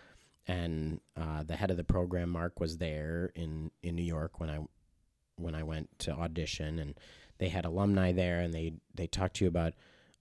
and 0.46 1.00
uh, 1.16 1.42
the 1.42 1.56
head 1.56 1.70
of 1.70 1.76
the 1.76 1.84
program 1.84 2.30
mark 2.30 2.58
was 2.58 2.78
there 2.78 3.30
in 3.34 3.70
in 3.82 3.94
new 3.94 4.02
york 4.02 4.40
when 4.40 4.50
i 4.50 4.58
when 5.37 5.54
i 5.54 5.62
went 5.62 5.88
to 5.98 6.11
audition 6.12 6.78
and 6.78 6.94
they 7.38 7.48
had 7.48 7.64
alumni 7.64 8.12
there 8.12 8.40
and 8.40 8.52
they 8.52 8.72
they 8.94 9.06
talked 9.06 9.37
to 9.37 9.44
you 9.44 9.48
about 9.48 9.74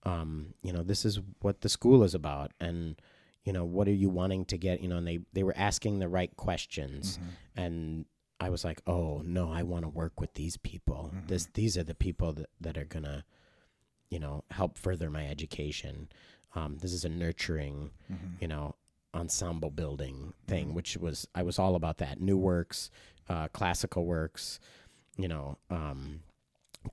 um, 0.04 0.54
you 0.62 0.72
know 0.72 0.84
this 0.84 1.04
is 1.04 1.20
what 1.42 1.62
the 1.62 1.70
school 1.70 2.04
is 2.04 2.16
about 2.16 2.52
and 2.60 3.02
you 3.48 3.54
know 3.54 3.64
what 3.64 3.88
are 3.88 3.94
you 3.94 4.10
wanting 4.10 4.44
to 4.44 4.58
get 4.58 4.82
you 4.82 4.90
know 4.90 4.98
and 4.98 5.08
they 5.08 5.20
they 5.32 5.42
were 5.42 5.56
asking 5.56 6.00
the 6.00 6.10
right 6.10 6.36
questions 6.36 7.18
mm-hmm. 7.18 7.62
and 7.62 8.06
i 8.42 8.50
was 8.50 8.66
like 8.66 8.82
oh 8.86 9.22
no 9.24 9.50
i 9.50 9.64
want 9.64 9.86
to 9.86 9.90
work 9.90 10.20
with 10.20 10.34
these 10.34 10.58
people 10.58 11.12
mm-hmm. 11.16 11.28
this 11.28 11.48
these 11.54 11.78
are 11.78 11.84
the 11.84 11.96
people 11.96 12.34
that, 12.34 12.50
that 12.60 12.78
are 12.78 12.84
gonna 12.84 13.24
you 14.10 14.20
know 14.20 14.44
help 14.52 14.78
further 14.78 15.10
my 15.10 15.26
education 15.26 16.10
um, 16.56 16.78
this 16.82 16.92
is 16.92 17.06
a 17.06 17.10
nurturing 17.10 17.92
mm-hmm. 18.12 18.34
you 18.42 18.50
know 18.50 18.76
ensemble 19.14 19.72
building 19.72 20.34
thing 20.46 20.66
mm-hmm. 20.66 20.76
which 20.76 20.98
was 20.98 21.26
i 21.34 21.42
was 21.42 21.58
all 21.58 21.76
about 21.76 22.00
that 22.00 22.20
new 22.20 22.38
works 22.38 22.92
uh, 23.30 23.48
classical 23.54 24.06
works 24.06 24.60
you 25.16 25.30
know 25.30 25.58
um, 25.70 26.20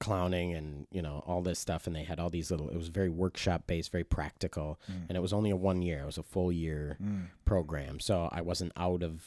clowning 0.00 0.54
and 0.54 0.86
you 0.90 1.00
know 1.00 1.22
all 1.26 1.42
this 1.42 1.58
stuff 1.58 1.86
and 1.86 1.94
they 1.94 2.02
had 2.02 2.18
all 2.18 2.30
these 2.30 2.50
little 2.50 2.68
it 2.68 2.76
was 2.76 2.88
very 2.88 3.08
workshop 3.08 3.66
based 3.66 3.92
very 3.92 4.04
practical 4.04 4.80
mm. 4.90 5.08
and 5.08 5.16
it 5.16 5.20
was 5.20 5.32
only 5.32 5.50
a 5.50 5.56
one 5.56 5.82
year 5.82 6.00
it 6.00 6.06
was 6.06 6.18
a 6.18 6.22
full 6.22 6.50
year 6.50 6.96
mm. 7.02 7.26
program 7.44 8.00
so 8.00 8.28
i 8.32 8.40
wasn't 8.40 8.72
out 8.76 9.02
of 9.02 9.22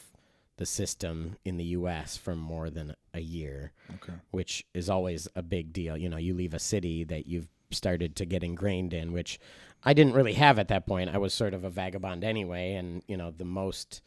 the 0.58 0.66
system 0.66 1.38
in 1.46 1.58
the 1.58 1.66
us 1.66 2.18
for 2.18 2.36
more 2.36 2.70
than 2.70 2.96
a 3.14 3.20
year 3.20 3.72
okay. 3.96 4.14
which 4.32 4.66
is 4.74 4.90
always 4.90 5.28
a 5.36 5.42
big 5.42 5.72
deal 5.72 5.96
you 5.96 6.10
know 6.10 6.18
you 6.18 6.34
leave 6.34 6.54
a 6.54 6.60
city 6.60 7.04
that 7.04 7.28
you've 7.28 7.48
started 7.72 8.16
to 8.16 8.26
get 8.26 8.44
ingrained 8.44 8.94
in 8.94 9.14
which 9.14 9.40
i 9.84 9.94
didn't 9.94 10.14
really 10.14 10.34
have 10.34 10.58
at 10.58 10.68
that 10.68 10.86
point 10.86 11.10
i 11.10 11.18
was 11.18 11.34
sort 11.34 11.54
of 11.54 11.64
a 11.64 11.70
vagabond 11.70 12.24
anyway 12.24 12.74
and 12.74 13.04
you 13.08 13.16
know 13.16 13.32
the 13.32 13.46
most 13.46 14.02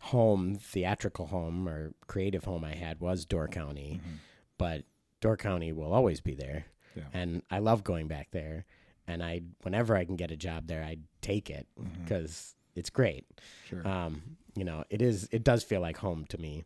home 0.00 0.54
theatrical 0.54 1.26
home 1.26 1.68
or 1.68 1.92
creative 2.06 2.44
home 2.44 2.64
i 2.64 2.74
had 2.74 3.00
was 3.00 3.24
door 3.24 3.48
county 3.48 4.00
mm-hmm. 4.00 4.16
but 4.58 4.84
Door 5.20 5.38
County 5.38 5.72
will 5.72 5.92
always 5.92 6.20
be 6.20 6.34
there, 6.34 6.66
yeah. 6.94 7.04
and 7.12 7.42
I 7.50 7.58
love 7.58 7.84
going 7.84 8.08
back 8.08 8.30
there. 8.30 8.66
And 9.06 9.22
I, 9.22 9.40
whenever 9.62 9.96
I 9.96 10.04
can 10.04 10.16
get 10.16 10.30
a 10.30 10.36
job 10.36 10.66
there, 10.66 10.84
I 10.84 10.98
take 11.22 11.48
it 11.48 11.66
because 12.02 12.30
mm-hmm. 12.30 12.80
it's 12.80 12.90
great. 12.90 13.24
Sure. 13.66 13.86
Um, 13.88 14.36
you 14.54 14.64
know, 14.64 14.84
it 14.90 15.00
is. 15.00 15.28
It 15.32 15.44
does 15.44 15.62
feel 15.64 15.80
like 15.80 15.96
home 15.96 16.26
to 16.28 16.38
me. 16.38 16.64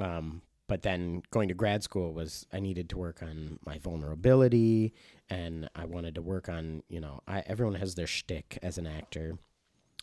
Um, 0.00 0.42
but 0.70 0.82
then 0.82 1.22
going 1.32 1.48
to 1.48 1.54
grad 1.54 1.82
school 1.82 2.12
was 2.12 2.46
I 2.52 2.60
needed 2.60 2.90
to 2.90 2.96
work 2.96 3.24
on 3.24 3.58
my 3.66 3.78
vulnerability, 3.78 4.94
and 5.28 5.68
I 5.74 5.84
wanted 5.84 6.14
to 6.14 6.22
work 6.22 6.48
on 6.48 6.84
you 6.88 7.00
know 7.00 7.22
I 7.26 7.42
everyone 7.46 7.74
has 7.74 7.96
their 7.96 8.06
shtick 8.06 8.56
as 8.62 8.78
an 8.78 8.86
actor, 8.86 9.36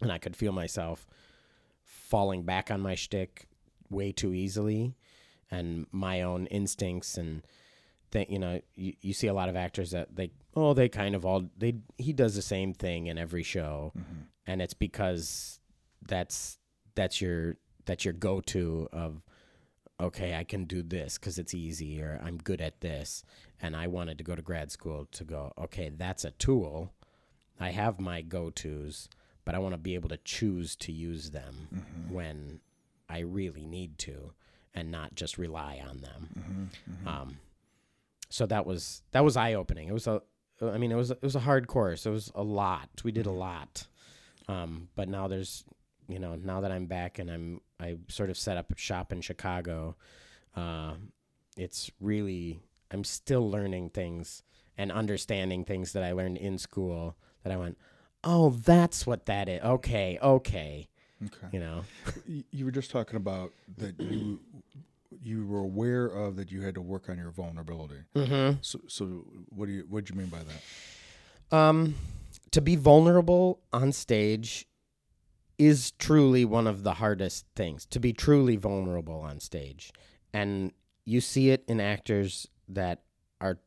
and 0.01 0.11
I 0.11 0.17
could 0.17 0.35
feel 0.35 0.51
myself 0.51 1.07
falling 1.83 2.43
back 2.43 2.69
on 2.69 2.81
my 2.81 2.95
shtick 2.95 3.47
way 3.89 4.11
too 4.11 4.33
easily, 4.33 4.93
and 5.49 5.87
my 5.93 6.21
own 6.21 6.47
instincts 6.47 7.17
and 7.17 7.43
think 8.12 8.30
you 8.30 8.39
know 8.39 8.62
you, 8.76 8.93
you 9.02 9.13
see 9.13 9.28
a 9.28 9.34
lot 9.34 9.50
of 9.50 9.56
actors 9.56 9.91
that 9.91 10.15
they 10.15 10.32
oh 10.56 10.74
they 10.74 10.89
kind 10.89 11.15
of 11.15 11.26
all 11.26 11.43
they 11.58 11.76
he 11.98 12.13
does 12.13 12.36
the 12.36 12.41
same 12.41 12.74
thing 12.74 13.08
in 13.08 13.17
every 13.17 13.43
show 13.43 13.91
mm-hmm. 13.98 14.22
and 14.46 14.62
it's 14.62 14.74
because 14.74 15.60
that's 16.08 16.58
that's 16.96 17.22
your 17.22 17.58
that's 17.86 18.06
your 18.06 18.13
go-to 18.13 18.88
of 18.91 19.22
okay 20.00 20.36
i 20.36 20.43
can 20.43 20.65
do 20.65 20.82
this 20.82 21.17
because 21.17 21.38
it's 21.38 21.54
easy 21.54 22.02
or 22.02 22.20
i'm 22.24 22.38
good 22.38 22.62
at 22.62 22.82
this 22.82 23.24
and 23.62 23.76
i 23.76 23.88
wanted 23.88 24.17
to 24.17 24.24
go 24.24 24.36
to 24.36 24.41
grad 24.41 24.72
school 24.72 25.08
to 25.12 25.24
go 25.24 25.52
okay 25.58 25.89
that's 25.89 26.24
a 26.24 26.32
tool 26.32 26.93
i 27.60 27.72
have 27.72 28.00
my 28.00 28.22
go-to's 28.22 29.10
but 29.43 29.56
i 29.56 29.60
want 29.60 29.74
to 29.74 29.78
be 29.78 29.96
able 29.96 30.10
to 30.10 30.17
choose 30.17 30.76
to 30.76 30.91
use 30.91 31.32
them 31.32 31.67
mm-hmm. 31.74 32.13
when 32.13 32.60
i 33.10 33.20
really 33.20 33.65
need 33.65 33.98
to 33.98 34.32
and 34.74 34.91
not 34.91 35.15
just 35.15 35.38
rely 35.38 35.82
on 35.88 35.98
them 36.02 36.30
mm-hmm. 36.38 36.93
mm-hmm. 36.93 37.08
um, 37.08 37.38
so 38.29 38.45
that 38.45 38.65
was 38.65 39.03
that 39.11 39.23
was 39.23 39.37
eye 39.37 39.53
opening. 39.53 39.87
It 39.87 39.93
was 39.93 40.07
a, 40.07 40.21
I 40.61 40.77
mean, 40.77 40.91
it 40.91 40.95
was 40.95 41.11
it 41.11 41.21
was 41.21 41.35
a 41.35 41.41
hard 41.41 41.67
course. 41.67 42.05
It 42.05 42.09
was 42.09 42.31
a 42.35 42.43
lot. 42.43 42.89
We 43.03 43.11
did 43.11 43.25
a 43.25 43.31
lot, 43.31 43.87
um, 44.47 44.89
but 44.95 45.09
now 45.09 45.27
there's, 45.27 45.63
you 46.07 46.19
know, 46.19 46.35
now 46.35 46.61
that 46.61 46.71
I'm 46.71 46.85
back 46.85 47.19
and 47.19 47.29
I'm 47.29 47.61
I 47.79 47.97
sort 48.07 48.29
of 48.29 48.37
set 48.37 48.57
up 48.57 48.71
a 48.71 48.77
shop 48.77 49.11
in 49.11 49.21
Chicago, 49.21 49.95
uh, 50.55 50.93
it's 51.55 51.91
really 51.99 52.59
I'm 52.91 53.03
still 53.03 53.49
learning 53.49 53.91
things 53.91 54.43
and 54.77 54.91
understanding 54.91 55.63
things 55.63 55.93
that 55.93 56.03
I 56.03 56.11
learned 56.11 56.37
in 56.37 56.57
school 56.57 57.15
that 57.43 57.51
I 57.51 57.57
went, 57.57 57.77
oh, 58.23 58.51
that's 58.51 59.07
what 59.07 59.25
that 59.25 59.49
is. 59.49 59.61
Okay, 59.63 60.19
okay. 60.21 60.87
Okay. 61.25 61.47
You 61.51 61.59
know, 61.59 61.83
you 62.51 62.65
were 62.65 62.71
just 62.71 62.91
talking 62.91 63.15
about 63.15 63.51
that 63.77 63.99
you 63.99 64.39
you 65.27 65.45
were 65.45 65.59
aware 65.59 66.05
of 66.05 66.37
that 66.37 66.51
you 66.51 66.61
had 66.61 66.75
to 66.75 66.81
work 66.81 67.09
on 67.09 67.17
your 67.17 67.31
vulnerability. 67.31 67.99
Mm-hmm. 68.15 68.59
So, 68.61 68.79
so 68.87 69.25
what 69.49 69.65
do 69.65 69.73
you 69.73 69.85
what 69.89 70.05
do 70.05 70.13
you 70.13 70.19
mean 70.19 70.29
by 70.29 70.39
that? 70.39 71.55
Um, 71.55 71.95
to 72.51 72.61
be 72.61 72.75
vulnerable 72.75 73.59
on 73.73 73.91
stage 73.91 74.65
is 75.57 75.91
truly 75.91 76.45
one 76.45 76.67
of 76.67 76.83
the 76.83 76.93
hardest 76.93 77.45
things. 77.55 77.85
To 77.87 77.99
be 77.99 78.13
truly 78.13 78.55
vulnerable 78.55 79.19
on 79.19 79.39
stage, 79.39 79.91
and 80.33 80.71
you 81.05 81.19
see 81.19 81.49
it 81.49 81.63
in 81.67 81.79
actors 81.79 82.47
that 82.69 83.03
are 83.41 83.59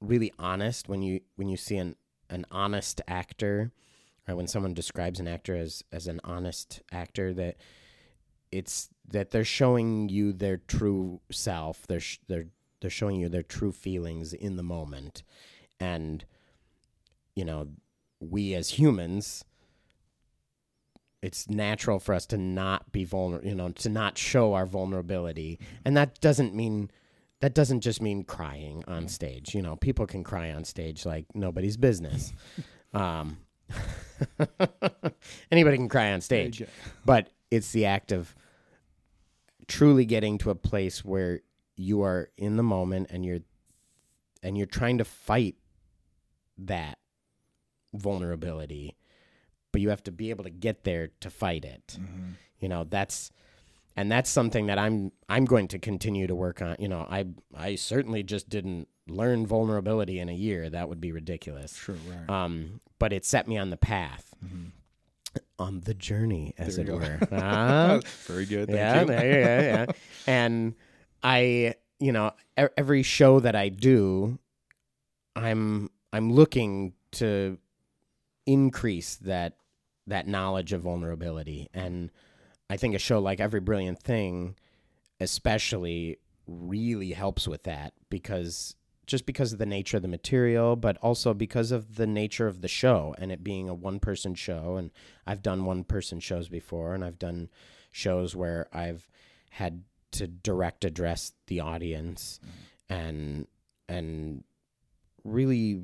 really 0.00 0.32
honest. 0.38 0.88
When 0.88 1.02
you 1.02 1.20
when 1.36 1.48
you 1.48 1.56
see 1.56 1.76
an 1.76 1.96
an 2.30 2.46
honest 2.50 3.00
actor, 3.08 3.72
or 4.28 4.36
when 4.36 4.46
someone 4.46 4.74
describes 4.74 5.18
an 5.18 5.26
actor 5.26 5.56
as 5.56 5.82
as 5.90 6.06
an 6.06 6.20
honest 6.22 6.82
actor, 6.92 7.34
that 7.34 7.56
it's 8.52 8.88
that 9.10 9.30
they're 9.30 9.44
showing 9.44 10.08
you 10.08 10.32
their 10.32 10.56
true 10.56 11.20
self. 11.30 11.86
They're 11.86 12.00
sh- 12.00 12.18
they're 12.28 12.46
they're 12.80 12.90
showing 12.90 13.20
you 13.20 13.28
their 13.28 13.42
true 13.42 13.72
feelings 13.72 14.32
in 14.32 14.56
the 14.56 14.62
moment, 14.62 15.22
and 15.80 16.24
you 17.34 17.44
know, 17.44 17.68
we 18.20 18.54
as 18.54 18.70
humans, 18.70 19.44
it's 21.22 21.48
natural 21.48 21.98
for 21.98 22.14
us 22.14 22.26
to 22.26 22.36
not 22.36 22.92
be 22.92 23.04
vulnerable. 23.04 23.48
You 23.48 23.54
know, 23.54 23.70
to 23.70 23.88
not 23.88 24.18
show 24.18 24.54
our 24.54 24.66
vulnerability, 24.66 25.58
and 25.84 25.96
that 25.96 26.20
doesn't 26.20 26.54
mean 26.54 26.90
that 27.40 27.54
doesn't 27.54 27.80
just 27.80 28.02
mean 28.02 28.24
crying 28.24 28.84
on 28.88 29.08
stage. 29.08 29.54
You 29.54 29.62
know, 29.62 29.76
people 29.76 30.06
can 30.06 30.24
cry 30.24 30.52
on 30.52 30.64
stage 30.64 31.06
like 31.06 31.26
nobody's 31.34 31.76
business. 31.76 32.32
um, 32.92 33.38
anybody 35.50 35.76
can 35.76 35.88
cry 35.88 36.12
on 36.12 36.20
stage, 36.20 36.62
but 37.04 37.28
it's 37.50 37.72
the 37.72 37.86
act 37.86 38.12
of 38.12 38.34
truly 39.68 40.04
getting 40.04 40.38
to 40.38 40.50
a 40.50 40.54
place 40.54 41.04
where 41.04 41.40
you 41.76 42.02
are 42.02 42.30
in 42.36 42.56
the 42.56 42.62
moment 42.62 43.06
and 43.10 43.24
you're 43.24 43.40
and 44.42 44.56
you're 44.56 44.66
trying 44.66 44.98
to 44.98 45.04
fight 45.04 45.54
that 46.56 46.98
vulnerability 47.94 48.96
but 49.72 49.80
you 49.80 49.88
have 49.90 50.02
to 50.02 50.12
be 50.12 50.30
able 50.30 50.44
to 50.44 50.50
get 50.50 50.84
there 50.84 51.08
to 51.20 51.30
fight 51.30 51.64
it 51.64 51.96
Mm-hmm. 52.00 52.30
you 52.58 52.68
know 52.68 52.84
that's 52.84 53.30
and 53.96 54.10
that's 54.10 54.28
something 54.30 54.66
that 54.66 54.78
i'm 54.78 55.12
i'm 55.28 55.44
going 55.44 55.68
to 55.68 55.78
continue 55.78 56.26
to 56.26 56.34
work 56.34 56.60
on 56.62 56.76
you 56.78 56.88
know 56.88 57.06
i 57.10 57.26
i 57.56 57.74
certainly 57.76 58.22
just 58.22 58.48
didn't 58.48 58.88
learn 59.08 59.46
vulnerability 59.46 60.18
in 60.20 60.28
a 60.28 60.34
year 60.34 60.68
that 60.68 60.88
would 60.88 61.00
be 61.00 61.12
ridiculous 61.12 61.74
Sure, 61.76 61.96
right. 62.10 62.28
um 62.28 62.80
but 62.98 63.12
it 63.12 63.24
set 63.24 63.48
me 63.48 63.56
on 63.56 63.70
the 63.70 63.76
path 63.76 64.34
Mhm. 64.44 64.72
On 65.58 65.80
the 65.80 65.94
journey 65.94 66.54
as 66.58 66.76
There 66.76 66.86
it 66.86 66.92
were 66.92 67.18
Ah, 67.32 68.00
Very 68.26 68.46
good. 68.46 68.68
Thank 68.68 68.78
yeah, 68.78 68.94
you. 68.94 69.00
you 69.00 69.06
go, 69.06 69.22
yeah. 69.24 69.86
And 70.26 70.74
I, 71.22 71.74
you 71.98 72.12
know, 72.12 72.32
every 72.56 73.02
show 73.02 73.40
that 73.40 73.56
I 73.56 73.68
do, 73.68 74.38
I'm 75.34 75.90
I'm 76.12 76.32
looking 76.32 76.94
to 77.12 77.58
increase 78.46 79.16
that 79.16 79.54
that 80.06 80.26
knowledge 80.26 80.72
of 80.72 80.82
vulnerability, 80.82 81.68
and 81.74 82.10
I 82.70 82.76
think 82.76 82.94
a 82.94 82.98
show 82.98 83.18
like 83.18 83.40
Every 83.40 83.60
Brilliant 83.60 84.00
Thing, 84.02 84.56
especially, 85.20 86.18
really 86.46 87.12
helps 87.12 87.46
with 87.46 87.64
that 87.64 87.92
because 88.10 88.74
just 89.08 89.26
because 89.26 89.52
of 89.52 89.58
the 89.58 89.66
nature 89.66 89.96
of 89.96 90.02
the 90.02 90.08
material, 90.08 90.76
but 90.76 90.96
also 90.98 91.34
because 91.34 91.72
of 91.72 91.96
the 91.96 92.06
nature 92.06 92.46
of 92.46 92.60
the 92.60 92.68
show 92.68 93.14
and 93.18 93.32
it 93.32 93.42
being 93.42 93.68
a 93.68 93.74
one 93.74 93.98
person 93.98 94.34
show. 94.36 94.76
And 94.76 94.90
I've 95.26 95.42
done 95.42 95.64
one 95.64 95.82
person 95.82 96.20
shows 96.20 96.48
before, 96.48 96.94
and 96.94 97.02
I've 97.04 97.18
done 97.18 97.48
shows 97.90 98.36
where 98.36 98.68
I've 98.72 99.08
had 99.50 99.82
to 100.12 100.26
direct 100.28 100.84
address 100.84 101.32
the 101.48 101.60
audience 101.60 102.38
and 102.88 103.46
and 103.88 104.44
really 105.24 105.82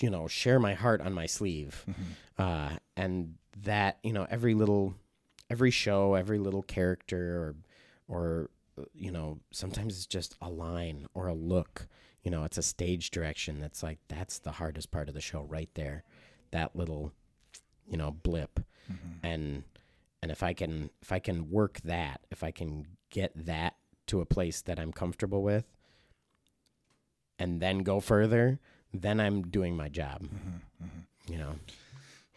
you 0.00 0.10
know 0.10 0.26
share 0.26 0.58
my 0.58 0.74
heart 0.74 1.00
on 1.00 1.12
my 1.12 1.26
sleeve 1.26 1.84
Mhm. 1.88 1.94
uh 2.38 2.76
and 2.96 3.34
that 3.64 3.98
you 4.02 4.12
know 4.12 4.26
every 4.30 4.54
little 4.54 4.94
every 5.50 5.70
show 5.70 6.14
every 6.14 6.38
little 6.38 6.62
character 6.62 7.36
or 7.38 7.54
or 8.08 8.50
you 8.94 9.10
know 9.10 9.38
sometimes 9.52 9.96
it's 9.96 10.06
just 10.06 10.34
a 10.42 10.50
line 10.50 11.06
or 11.14 11.26
a 11.28 11.34
look 11.34 11.86
you 12.22 12.30
know 12.30 12.44
it's 12.44 12.58
a 12.58 12.62
stage 12.62 13.10
direction 13.10 13.58
that's 13.60 13.82
like 13.82 13.98
that's 14.08 14.38
the 14.40 14.52
hardest 14.52 14.90
part 14.90 15.08
of 15.08 15.14
the 15.14 15.20
show 15.20 15.42
right 15.42 15.70
there 15.74 16.04
that 16.50 16.74
little 16.76 17.12
you 17.88 17.96
know 17.96 18.10
blip 18.10 18.60
Mhm. 18.90 19.18
and 19.22 19.62
and 20.22 20.30
if 20.30 20.42
i 20.42 20.52
can 20.52 20.90
if 21.02 21.10
i 21.12 21.18
can 21.18 21.50
work 21.50 21.80
that 21.84 22.20
if 22.30 22.42
i 22.42 22.50
can 22.50 22.86
get 23.10 23.32
that 23.34 23.76
to 24.06 24.20
a 24.20 24.26
place 24.26 24.60
that 24.62 24.78
i'm 24.78 24.92
comfortable 24.92 25.42
with 25.42 25.64
and 27.38 27.60
then 27.60 27.78
go 27.78 28.00
further 28.00 28.58
then 28.92 29.20
i'm 29.20 29.42
doing 29.42 29.76
my 29.76 29.88
job 29.88 30.22
Mhm. 30.22 30.60
Mhm. 30.82 31.06
you 31.30 31.38
know 31.38 31.56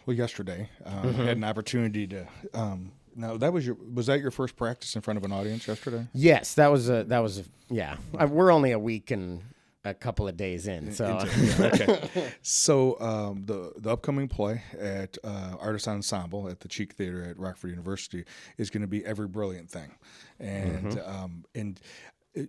Well, 0.05 0.15
yesterday 0.15 0.69
um. 0.85 1.07
I 1.09 1.11
had 1.11 1.37
an 1.37 1.43
opportunity 1.43 2.07
to. 2.07 2.27
Um, 2.53 2.93
now 3.19 3.37
that 3.37 3.51
was 3.53 3.65
your 3.65 3.75
was 3.93 4.07
that 4.07 4.19
your 4.21 4.31
first 4.31 4.55
practice 4.55 4.95
in 4.95 5.01
front 5.01 5.17
of 5.17 5.23
an 5.23 5.31
audience 5.31 5.67
yesterday? 5.67 6.07
yes 6.13 6.53
that 6.55 6.71
was 6.71 6.89
a 6.89 7.03
that 7.03 7.19
was 7.19 7.39
a 7.39 7.43
yeah 7.69 7.97
I, 8.17 8.25
we're 8.25 8.51
only 8.51 8.71
a 8.71 8.79
week 8.79 9.11
and 9.11 9.43
a 9.85 9.93
couple 9.93 10.27
of 10.27 10.35
days 10.35 10.67
in 10.67 10.91
so 10.91 11.19
Into- 11.19 11.39
yeah, 11.39 11.65
okay. 11.73 12.31
So 12.41 12.99
um, 12.99 13.43
the 13.45 13.71
the 13.77 13.91
upcoming 13.91 14.27
play 14.27 14.61
at 14.77 15.17
uh, 15.23 15.55
Artist 15.59 15.87
Ensemble 15.87 16.49
at 16.49 16.59
the 16.59 16.67
Cheek 16.67 16.93
Theater 16.93 17.23
at 17.23 17.39
Rockford 17.39 17.69
University 17.71 18.25
is 18.57 18.69
going 18.69 18.81
to 18.81 18.87
be 18.87 19.05
Every 19.05 19.27
Brilliant 19.27 19.69
Thing, 19.69 19.95
and 20.39 20.99
um, 21.05 21.45
and 21.55 21.79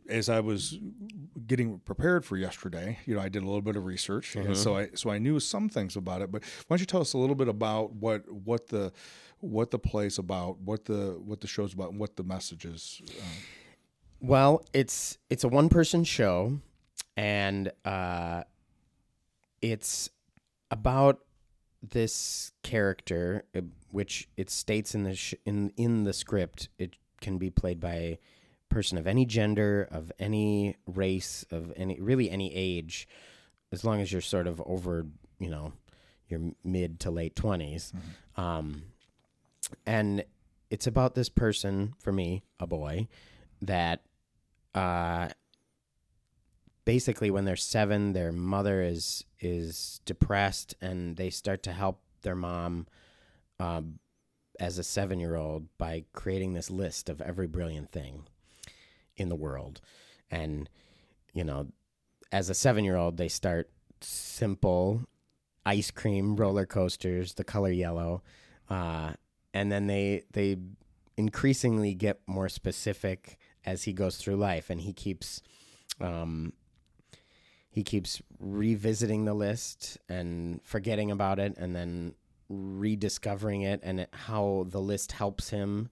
as 0.08 0.28
I 0.28 0.40
was 0.40 0.78
getting 1.46 1.78
prepared 1.80 2.24
for 2.24 2.36
yesterday, 2.36 2.98
you 3.06 3.14
know, 3.14 3.20
I 3.20 3.28
did 3.28 3.42
a 3.42 3.46
little 3.46 3.62
bit 3.62 3.76
of 3.76 3.84
research, 3.84 4.36
and 4.36 4.56
so 4.56 4.76
I 4.76 4.90
so 4.94 5.10
I 5.10 5.18
knew 5.18 5.40
some 5.40 5.68
things 5.68 5.96
about 5.96 6.22
it. 6.22 6.30
But 6.30 6.42
why 6.66 6.76
don't 6.76 6.80
you 6.80 6.86
tell 6.86 7.00
us 7.00 7.12
a 7.12 7.18
little 7.18 7.36
bit 7.36 7.48
about 7.48 7.92
what 7.92 8.30
what 8.30 8.68
the 8.68 8.92
what 9.40 9.70
the 9.70 9.78
play's 9.78 10.18
about, 10.18 10.58
what 10.60 10.84
the 10.84 11.18
what 11.24 11.40
the 11.40 11.46
show's 11.46 11.74
about, 11.74 11.90
and 11.90 11.98
what 12.00 12.16
the 12.16 12.22
message 12.24 12.64
is? 12.64 13.00
Um, 13.20 13.26
Well, 14.20 14.64
it's 14.72 15.18
it's 15.30 15.44
a 15.44 15.48
one 15.48 15.68
person 15.68 16.04
show, 16.04 16.58
and 17.16 17.72
uh, 17.84 18.44
it's 19.62 20.10
about 20.70 21.20
this 21.82 22.52
character, 22.62 23.44
uh, 23.56 23.62
which 23.90 24.28
it 24.36 24.50
states 24.50 24.94
in 24.94 25.04
the 25.04 25.14
sh- 25.14 25.34
in 25.44 25.72
in 25.76 26.04
the 26.04 26.12
script. 26.12 26.68
It 26.78 26.96
can 27.20 27.38
be 27.38 27.50
played 27.50 27.80
by 27.80 27.94
a 27.94 28.18
person 28.68 28.98
of 28.98 29.06
any 29.06 29.24
gender, 29.26 29.88
of 29.90 30.12
any 30.18 30.76
race, 30.86 31.44
of 31.50 31.72
any 31.76 31.98
really 32.00 32.30
any 32.30 32.54
age, 32.54 33.08
as 33.72 33.84
long 33.84 34.00
as 34.00 34.12
you're 34.12 34.20
sort 34.20 34.46
of 34.46 34.62
over, 34.66 35.06
you 35.38 35.50
know, 35.50 35.72
your 36.28 36.40
mid 36.62 37.00
to 37.00 37.10
late 37.10 37.34
20s 37.34 37.92
Um, 38.36 38.84
and 39.86 40.24
it's 40.70 40.86
about 40.86 41.14
this 41.14 41.28
person 41.28 41.94
for 41.98 42.12
me, 42.12 42.42
a 42.58 42.66
boy, 42.66 43.08
that 43.62 44.02
uh, 44.74 45.28
basically 46.84 47.30
when 47.30 47.44
they're 47.44 47.56
seven, 47.56 48.12
their 48.12 48.32
mother 48.32 48.82
is 48.82 49.24
is 49.40 50.00
depressed, 50.04 50.74
and 50.80 51.16
they 51.16 51.30
start 51.30 51.62
to 51.64 51.72
help 51.72 52.00
their 52.22 52.36
mom 52.36 52.86
um, 53.58 53.98
as 54.58 54.78
a 54.78 54.84
seven 54.84 55.18
year 55.18 55.36
old 55.36 55.66
by 55.78 56.04
creating 56.12 56.52
this 56.52 56.70
list 56.70 57.08
of 57.08 57.20
every 57.20 57.46
brilliant 57.46 57.90
thing 57.90 58.24
in 59.16 59.28
the 59.28 59.36
world, 59.36 59.80
and 60.30 60.68
you 61.32 61.44
know, 61.44 61.68
as 62.32 62.50
a 62.50 62.54
seven 62.54 62.84
year 62.84 62.96
old, 62.96 63.16
they 63.16 63.28
start 63.28 63.70
simple 64.00 65.02
ice 65.66 65.90
cream 65.90 66.36
roller 66.36 66.66
coasters, 66.66 67.34
the 67.34 67.44
color 67.44 67.70
yellow, 67.70 68.22
uh, 68.68 69.12
and 69.52 69.70
then 69.70 69.86
they 69.86 70.24
they 70.32 70.56
increasingly 71.16 71.94
get 71.94 72.20
more 72.26 72.48
specific 72.48 73.38
as 73.64 73.84
he 73.84 73.92
goes 73.92 74.16
through 74.16 74.36
life, 74.36 74.70
and 74.70 74.80
he 74.80 74.92
keeps 74.92 75.42
um, 76.00 76.52
he 77.70 77.82
keeps 77.82 78.22
revisiting 78.38 79.24
the 79.24 79.34
list 79.34 79.98
and 80.08 80.60
forgetting 80.64 81.10
about 81.10 81.38
it, 81.38 81.54
and 81.56 81.74
then 81.74 82.14
rediscovering 82.48 83.62
it, 83.62 83.80
and 83.82 84.00
it, 84.00 84.08
how 84.12 84.66
the 84.68 84.80
list 84.80 85.12
helps 85.12 85.50
him 85.50 85.90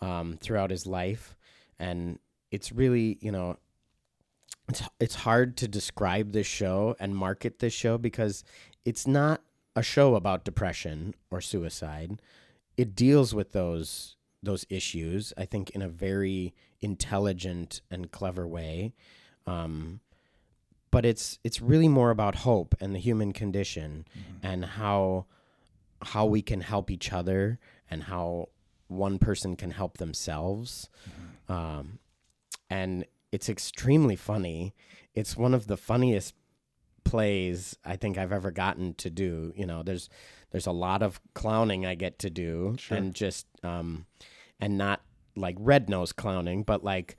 um, 0.00 0.38
throughout 0.40 0.70
his 0.70 0.86
life, 0.86 1.36
and 1.78 2.18
it's 2.50 2.72
really 2.72 3.18
you 3.20 3.32
know 3.32 3.56
it's 4.68 4.82
it's 4.98 5.14
hard 5.14 5.56
to 5.58 5.68
describe 5.68 6.32
this 6.32 6.46
show 6.46 6.96
and 6.98 7.16
market 7.16 7.58
this 7.58 7.72
show 7.72 7.98
because 7.98 8.44
it's 8.84 9.06
not 9.06 9.42
a 9.76 9.82
show 9.82 10.14
about 10.14 10.44
depression 10.44 11.14
or 11.30 11.40
suicide. 11.40 12.20
It 12.76 12.94
deals 12.94 13.34
with 13.34 13.52
those 13.52 14.16
those 14.42 14.66
issues, 14.68 15.32
I 15.38 15.46
think, 15.46 15.70
in 15.70 15.80
a 15.82 15.88
very 15.88 16.54
intelligent 16.82 17.80
and 17.90 18.10
clever 18.10 18.46
way. 18.46 18.92
Um, 19.46 20.00
but 20.90 21.04
it's 21.04 21.38
it's 21.42 21.60
really 21.60 21.88
more 21.88 22.10
about 22.10 22.36
hope 22.36 22.74
and 22.80 22.94
the 22.94 23.00
human 23.00 23.32
condition 23.32 24.06
and 24.42 24.64
how 24.64 25.26
how 26.02 26.26
we 26.26 26.42
can 26.42 26.60
help 26.60 26.90
each 26.90 27.12
other 27.12 27.58
and 27.90 28.04
how 28.04 28.48
one 28.88 29.18
person 29.18 29.56
can 29.56 29.70
help 29.70 29.98
themselves. 29.98 30.88
Um, 31.48 31.98
and 32.70 33.06
it's 33.32 33.48
extremely 33.48 34.16
funny. 34.16 34.74
It's 35.14 35.36
one 35.36 35.54
of 35.54 35.66
the 35.66 35.76
funniest 35.76 36.34
plays 37.02 37.76
I 37.84 37.96
think 37.96 38.16
I've 38.16 38.32
ever 38.32 38.50
gotten 38.50 38.94
to 38.94 39.10
do. 39.10 39.52
You 39.56 39.66
know, 39.66 39.82
there's 39.82 40.08
there's 40.54 40.68
a 40.68 40.72
lot 40.72 41.02
of 41.02 41.20
clowning 41.34 41.84
I 41.84 41.96
get 41.96 42.20
to 42.20 42.30
do, 42.30 42.76
Sure. 42.78 42.96
and 42.96 43.12
just 43.12 43.44
um, 43.64 44.06
and 44.60 44.78
not 44.78 45.00
like 45.34 45.56
red 45.58 45.88
nose 45.90 46.12
clowning, 46.12 46.62
but 46.62 46.84
like 46.84 47.16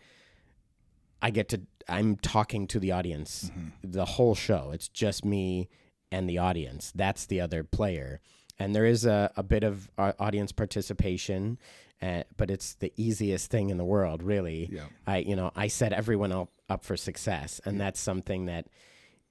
I 1.22 1.32
get 1.32 1.50
to 1.50 1.62
I'm 1.90 2.16
talking 2.16 2.66
to 2.68 2.80
the 2.80 2.94
audience 2.94 3.52
the 3.84 4.06
whole 4.06 4.36
show. 4.36 4.72
It's 4.74 4.88
just 4.88 5.26
me 5.26 5.68
and 6.14 6.30
the 6.30 6.38
audience. 6.38 6.94
That's 6.96 7.26
the 7.26 7.42
other 7.42 7.66
player. 7.66 8.22
And 8.58 8.74
there 8.74 8.86
is 8.86 9.06
a, 9.06 9.30
a 9.36 9.44
bit 9.44 9.66
of 9.66 9.92
uh, 9.98 10.14
audience 10.18 10.54
participation, 10.54 11.58
uh, 12.02 12.24
but 12.38 12.50
it's 12.50 12.76
the 12.76 12.94
easiest 12.96 13.52
thing 13.52 13.70
in 13.70 13.76
the 13.78 13.84
world, 13.84 14.24
really. 14.24 14.70
Yeah. 14.72 14.86
I 15.06 15.18
you 15.18 15.36
know 15.36 15.52
I 15.58 15.68
set 15.68 15.92
everyone 15.92 16.32
up 16.32 16.52
up 16.70 16.86
for 16.86 16.96
success, 16.96 17.60
and 17.66 17.82
that's 17.82 18.00
something 18.00 18.46
that 18.46 18.68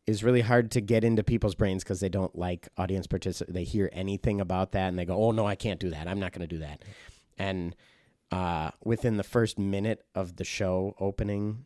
is 0.07 0.23
really 0.23 0.43
hard 0.43 0.71
to 0.73 0.81
get 0.81 1.05
into 1.05 1.23
people's 1.23 1.55
brains 1.55 1.83
because 1.83 2.01
they 2.01 2.09
don't 2.09 2.37
like 2.37 2.69
audience 2.77 3.07
participation. 3.07 3.55
They 3.55 3.65
hear 3.65 3.89
anything 3.93 4.41
about 4.41 4.73
that 4.73 4.89
and 4.89 4.99
they 4.99 5.05
go, 5.05 5.17
"Oh 5.17 5.31
no, 5.31 5.47
I 5.47 5.55
can't 5.55 5.81
do 5.81 5.91
that. 5.91 6.09
I'm 6.09 6.21
not 6.21 6.33
going 6.33 6.47
to 6.47 6.55
do 6.55 6.61
that." 6.61 6.83
And 7.39 7.75
uh, 8.31 8.71
within 8.85 9.17
the 9.17 9.25
first 9.25 9.59
minute 9.59 10.05
of 10.15 10.37
the 10.37 10.45
show 10.45 10.95
opening, 10.99 11.65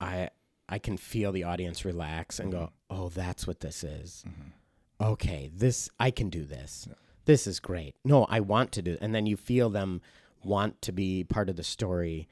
I 0.00 0.30
I 0.68 0.78
can 0.78 0.96
feel 0.96 1.32
the 1.32 1.44
audience 1.44 1.84
relax 1.84 2.38
and 2.38 2.52
go, 2.52 2.72
"Oh, 2.90 3.08
that's 3.08 3.46
what 3.46 3.60
this 3.60 3.82
is." 3.82 4.24
Mm-hmm. 4.26 5.04
Okay, 5.12 5.50
this 5.54 5.88
I 5.98 6.10
can 6.10 6.30
do 6.30 6.44
this. 6.44 6.88
This 7.24 7.46
is 7.46 7.60
great. 7.60 7.96
No, 8.04 8.24
I 8.24 8.40
want 8.40 8.72
to 8.72 8.82
do. 8.82 8.96
And 9.00 9.14
then 9.14 9.26
you 9.26 9.36
feel 9.36 9.68
them 9.68 10.00
want 10.44 10.80
to 10.82 10.92
be 10.92 11.24
part 11.24 11.48
of 11.48 11.56
the 11.56 11.64
story 11.64 12.28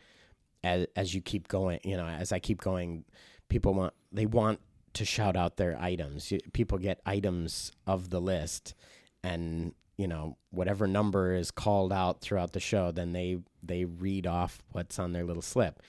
as 0.62 0.86
as 0.96 1.14
you 1.14 1.20
keep 1.20 1.48
going, 1.48 1.80
you 1.84 1.96
know, 1.96 2.06
as 2.06 2.32
I 2.32 2.38
keep 2.38 2.60
going, 2.60 3.04
people 3.48 3.74
want 3.74 3.92
they 4.12 4.26
want 4.26 4.60
to 4.94 5.04
shout 5.04 5.36
out 5.36 5.56
their 5.56 5.80
items. 5.80 6.32
People 6.52 6.78
get 6.78 7.00
items 7.04 7.72
of 7.86 8.10
the 8.10 8.20
list 8.20 8.74
and 9.22 9.74
you 9.96 10.08
know 10.08 10.36
whatever 10.50 10.86
number 10.86 11.34
is 11.34 11.50
called 11.50 11.92
out 11.92 12.20
throughout 12.20 12.52
the 12.52 12.60
show 12.60 12.90
then 12.90 13.12
they 13.12 13.38
they 13.62 13.84
read 13.84 14.26
off 14.26 14.60
what's 14.72 14.98
on 14.98 15.12
their 15.12 15.24
little 15.24 15.42
slip. 15.42 15.82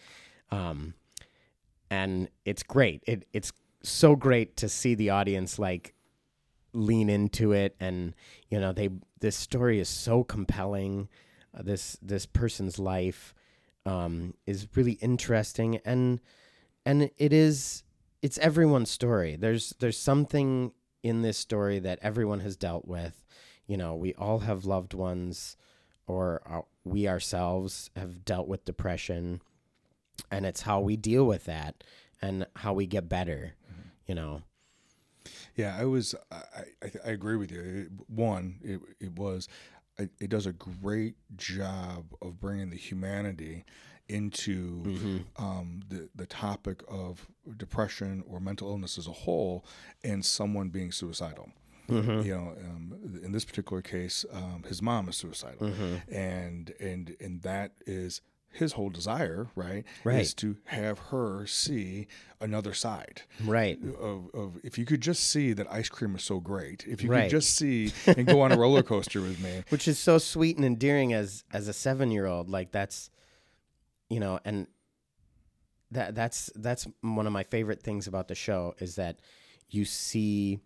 Um 0.52 0.94
and 1.90 2.30
it's 2.46 2.64
great. 2.64 3.04
It 3.08 3.28
it's 3.34 3.52
so 3.84 4.16
great 4.16 4.58
to 4.58 4.70
see 4.70 4.96
the 4.96 5.12
audience 5.12 5.60
like 5.60 5.94
lean 6.74 7.10
into 7.10 7.54
it 7.54 7.76
and 7.80 8.14
you 8.50 8.60
know 8.60 8.74
they 8.74 8.90
this 9.20 9.36
story 9.36 9.80
is 9.80 9.90
so 9.90 10.24
compelling. 10.24 11.08
Uh, 11.58 11.62
this 11.62 11.98
this 12.02 12.26
person's 12.26 12.80
life 12.80 13.34
um 13.86 14.34
is 14.46 14.68
really 14.76 14.94
interesting 14.94 15.80
and 15.86 16.20
and 16.86 17.10
it 17.18 17.34
is 17.34 17.84
it's 18.26 18.40
everyone's 18.40 18.90
story 18.90 19.36
there's 19.36 19.76
there's 19.80 20.00
something 20.00 20.72
in 21.04 21.22
this 21.22 21.38
story 21.38 21.78
that 21.78 22.00
everyone 22.02 22.40
has 22.40 22.56
dealt 22.56 22.88
with 22.88 23.24
you 23.68 23.78
know 23.78 23.94
we 23.94 24.16
all 24.16 24.40
have 24.40 24.66
loved 24.66 24.96
ones 24.96 25.56
or 26.08 26.42
uh, 26.50 26.62
we 26.84 27.08
ourselves 27.08 27.92
have 27.96 28.26
dealt 28.26 28.48
with 28.48 28.66
depression 28.66 29.40
and 30.32 30.44
it's 30.44 30.62
how 30.62 30.80
we 30.80 30.98
deal 30.98 31.24
with 31.24 31.46
that 31.46 31.84
and 32.20 32.48
how 32.56 32.74
we 32.74 32.88
get 32.88 33.08
better 33.08 33.54
you 34.08 34.16
know 34.16 34.42
Yeah, 35.56 35.76
I 35.80 35.86
was. 35.86 36.14
I, 36.32 36.42
I, 36.84 36.92
I 37.08 37.10
agree 37.10 37.36
with 37.36 37.52
you. 37.52 37.62
It, 37.62 37.88
one, 38.08 38.60
it, 38.64 38.80
it 39.00 39.18
was. 39.18 39.48
It, 39.98 40.12
it 40.20 40.30
does 40.30 40.46
a 40.46 40.52
great 40.52 41.16
job 41.36 42.14
of 42.22 42.40
bringing 42.40 42.70
the 42.70 42.78
humanity 42.78 43.66
into 44.10 45.24
um, 45.38 45.82
the 45.90 46.10
the 46.16 46.26
topic 46.26 46.84
of 46.88 47.28
depression 47.58 48.24
or 48.28 48.40
mental 48.40 48.70
illness 48.70 48.98
as 48.98 49.08
a 49.08 49.12
whole, 49.12 49.66
and 50.04 50.24
someone 50.26 50.70
being 50.70 50.92
suicidal. 50.92 51.50
You 51.88 52.02
know, 52.34 52.56
um, 52.68 53.22
in 53.24 53.32
this 53.32 53.46
particular 53.46 53.84
case, 53.84 54.26
um, 54.34 54.64
his 54.68 54.82
mom 54.82 55.08
is 55.08 55.18
suicidal, 55.18 55.72
and 56.12 56.74
and 56.80 57.16
and 57.20 57.42
that 57.44 57.74
is 57.86 58.22
his 58.52 58.72
whole 58.72 58.90
desire, 58.90 59.50
right? 59.56 59.84
Right. 60.04 60.22
Is 60.22 60.34
to 60.36 60.56
have 60.66 60.98
her 61.12 61.46
see 61.46 62.08
another 62.40 62.74
side 62.74 63.22
right 63.44 63.78
of, 64.00 64.30
of 64.34 64.58
if 64.64 64.78
you 64.78 64.86
could 64.86 65.02
just 65.02 65.24
see 65.28 65.52
that 65.54 65.68
ice 65.72 65.90
cream 65.90 66.16
is 66.16 66.24
so 66.24 66.40
great 66.40 66.86
if 66.88 67.04
you 67.04 67.10
Right. 67.10 67.24
could 67.24 67.32
just 67.32 67.56
see 67.56 67.92
and 68.08 68.26
go 68.26 68.40
on 68.42 68.52
a 68.54 68.58
roller 68.58 68.82
coaster 68.84 69.20
with 69.22 69.40
me 69.42 69.64
which 69.70 69.88
is 69.88 69.98
so 70.00 70.18
sweet 70.20 70.56
and 70.56 70.66
endearing 70.66 71.12
as 71.14 71.44
as 71.52 71.68
a 71.68 71.74
seven 71.74 72.12
year 72.12 72.26
old 72.28 72.50
like 72.50 72.72
that's 72.72 73.10
you 74.10 74.20
know 74.20 74.40
and 74.46 74.68
that 75.92 76.16
that's 76.16 76.50
that's 76.56 76.88
one 77.02 77.28
of 77.28 77.34
my 77.34 77.44
favorite 77.44 77.82
things 77.82 78.08
about 78.08 78.28
the 78.28 78.36
show 78.36 78.76
is 78.80 78.96
that 78.96 79.20
you 79.70 79.86
see 79.86 80.60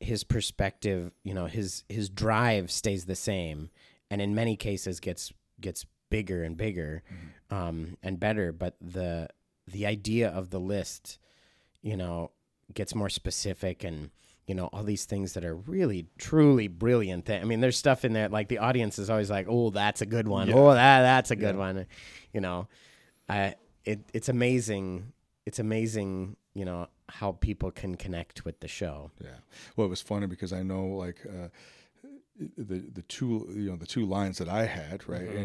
his 0.00 0.24
perspective 0.24 1.12
you 1.22 1.34
know 1.34 1.46
his 1.46 1.84
his 1.88 2.08
drive 2.08 2.70
stays 2.70 3.06
the 3.06 3.16
same 3.16 3.70
and 4.10 4.20
in 4.20 4.34
many 4.34 4.56
cases 4.56 5.00
gets 5.00 5.32
gets 5.60 5.86
bigger 6.10 6.44
and 6.44 6.56
bigger 6.56 7.02
um 7.50 7.96
and 8.02 8.20
better 8.20 8.52
but 8.52 8.76
the 8.80 9.28
the 9.66 9.86
idea 9.86 10.28
of 10.28 10.50
the 10.50 10.60
list 10.60 11.18
you 11.82 11.96
know 11.96 12.30
gets 12.72 12.94
more 12.94 13.08
specific 13.08 13.82
and 13.82 14.10
you 14.46 14.54
know 14.54 14.66
all 14.72 14.82
these 14.82 15.04
things 15.06 15.32
that 15.34 15.44
are 15.44 15.54
really 15.56 16.06
truly 16.18 16.68
brilliant 16.68 17.24
thi- 17.26 17.36
i 17.36 17.44
mean 17.44 17.60
there's 17.60 17.78
stuff 17.78 18.04
in 18.04 18.12
there 18.12 18.28
like 18.28 18.48
the 18.48 18.58
audience 18.58 18.98
is 18.98 19.08
always 19.08 19.30
like 19.30 19.46
oh 19.48 19.70
that's 19.70 20.02
a 20.02 20.06
good 20.06 20.28
one. 20.28 20.52
Oh 20.52 20.70
that 20.74 21.02
that's 21.02 21.30
a 21.30 21.36
good 21.36 21.56
one. 21.56 21.86
You 22.32 22.40
know 22.40 22.68
i 23.28 23.54
it 23.84 24.00
it's 24.12 24.28
amazing 24.28 25.12
it's 25.46 25.58
amazing 25.58 26.36
you 26.52 26.64
know 26.64 26.88
how 27.08 27.32
people 27.32 27.70
can 27.70 27.96
connect 27.96 28.44
with 28.44 28.60
the 28.60 28.68
show. 28.68 29.10
Yeah. 29.22 29.30
Well 29.76 29.86
it 29.86 29.90
was 29.90 30.00
funny 30.02 30.26
because 30.26 30.52
i 30.52 30.62
know 30.62 30.86
like 30.86 31.18
uh 31.26 31.48
the 32.56 32.80
the 32.92 33.02
two 33.02 33.46
you 33.54 33.70
know 33.70 33.76
the 33.76 33.86
two 33.86 34.04
lines 34.04 34.38
that 34.38 34.48
I 34.48 34.66
had 34.66 35.08
right 35.08 35.22
Mm-hmm. 35.22 35.36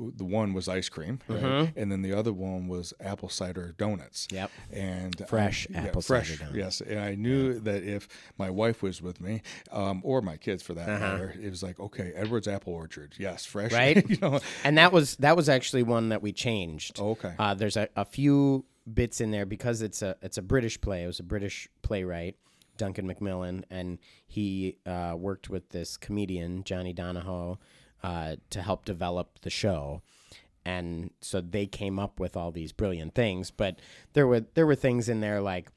and 0.00 0.16
the 0.16 0.24
one 0.24 0.54
was 0.54 0.68
ice 0.68 0.88
cream 0.88 1.18
right 1.28 1.70
and 1.76 1.92
then 1.92 2.00
the 2.00 2.14
other 2.14 2.32
one 2.32 2.66
was 2.66 2.94
apple 2.98 3.28
cider 3.28 3.74
donuts 3.76 4.26
Yep. 4.30 4.50
and 4.72 5.22
Fresh 5.28 5.66
I, 5.74 5.78
apple 5.80 6.00
fresh 6.00 6.30
cider 6.30 6.44
donuts. 6.52 6.56
yes 6.56 6.80
and 6.80 6.98
I 6.98 7.14
knew 7.14 7.60
that 7.60 7.82
if 7.84 8.08
my 8.38 8.48
wife 8.48 8.82
was 8.82 9.02
with 9.02 9.20
me 9.20 9.42
um, 9.70 10.00
or 10.02 10.22
my 10.22 10.38
kids 10.38 10.62
for 10.62 10.72
that 10.74 10.88
Uh-huh. 10.88 10.98
matter 10.98 11.34
it 11.40 11.50
was 11.50 11.62
like 11.62 11.78
okay 11.78 12.12
Edwards 12.16 12.48
apple 12.48 12.72
orchard 12.72 13.14
yes 13.18 13.44
fresh 13.44 13.72
Right? 13.72 14.08
you 14.10 14.16
know 14.22 14.40
and 14.64 14.78
that 14.78 14.92
was 14.92 15.16
that 15.16 15.36
was 15.36 15.50
actually 15.50 15.82
one 15.82 16.08
that 16.08 16.22
we 16.22 16.32
changed 16.32 16.98
Oh, 16.98 17.10
okay. 17.10 17.34
uh, 17.38 17.52
there's 17.52 17.76
a, 17.76 17.88
a 17.96 18.06
few 18.06 18.64
bits 18.92 19.20
in 19.20 19.30
there 19.30 19.44
because 19.44 19.82
it's 19.82 20.00
a 20.00 20.16
it's 20.22 20.38
a 20.38 20.42
british 20.42 20.80
play 20.80 21.04
it 21.04 21.06
was 21.06 21.20
a 21.20 21.22
british 21.22 21.68
playwright 21.82 22.36
duncan 22.80 23.06
macmillan 23.06 23.64
and 23.70 23.98
he 24.26 24.76
uh, 24.86 25.14
worked 25.16 25.48
with 25.50 25.68
this 25.68 25.96
comedian 25.96 26.64
jonny 26.64 26.92
donahoe 26.92 27.58
uh, 28.02 28.36
to 28.50 28.62
help 28.62 28.84
develop 28.84 29.40
the 29.42 29.50
show. 29.50 30.02
And 30.64 31.10
so 31.20 31.40
they 31.40 31.66
came 31.66 31.98
up 31.98 32.20
with 32.20 32.36
all 32.36 32.50
these 32.50 32.72
brilliant 32.72 33.14
things 33.14 33.50
but 33.50 33.80
there 34.12 34.26
were 34.26 34.40
there 34.54 34.66
were 34.66 34.74
things 34.74 35.08
in 35.08 35.20
there 35.20 35.40
like 35.40 35.70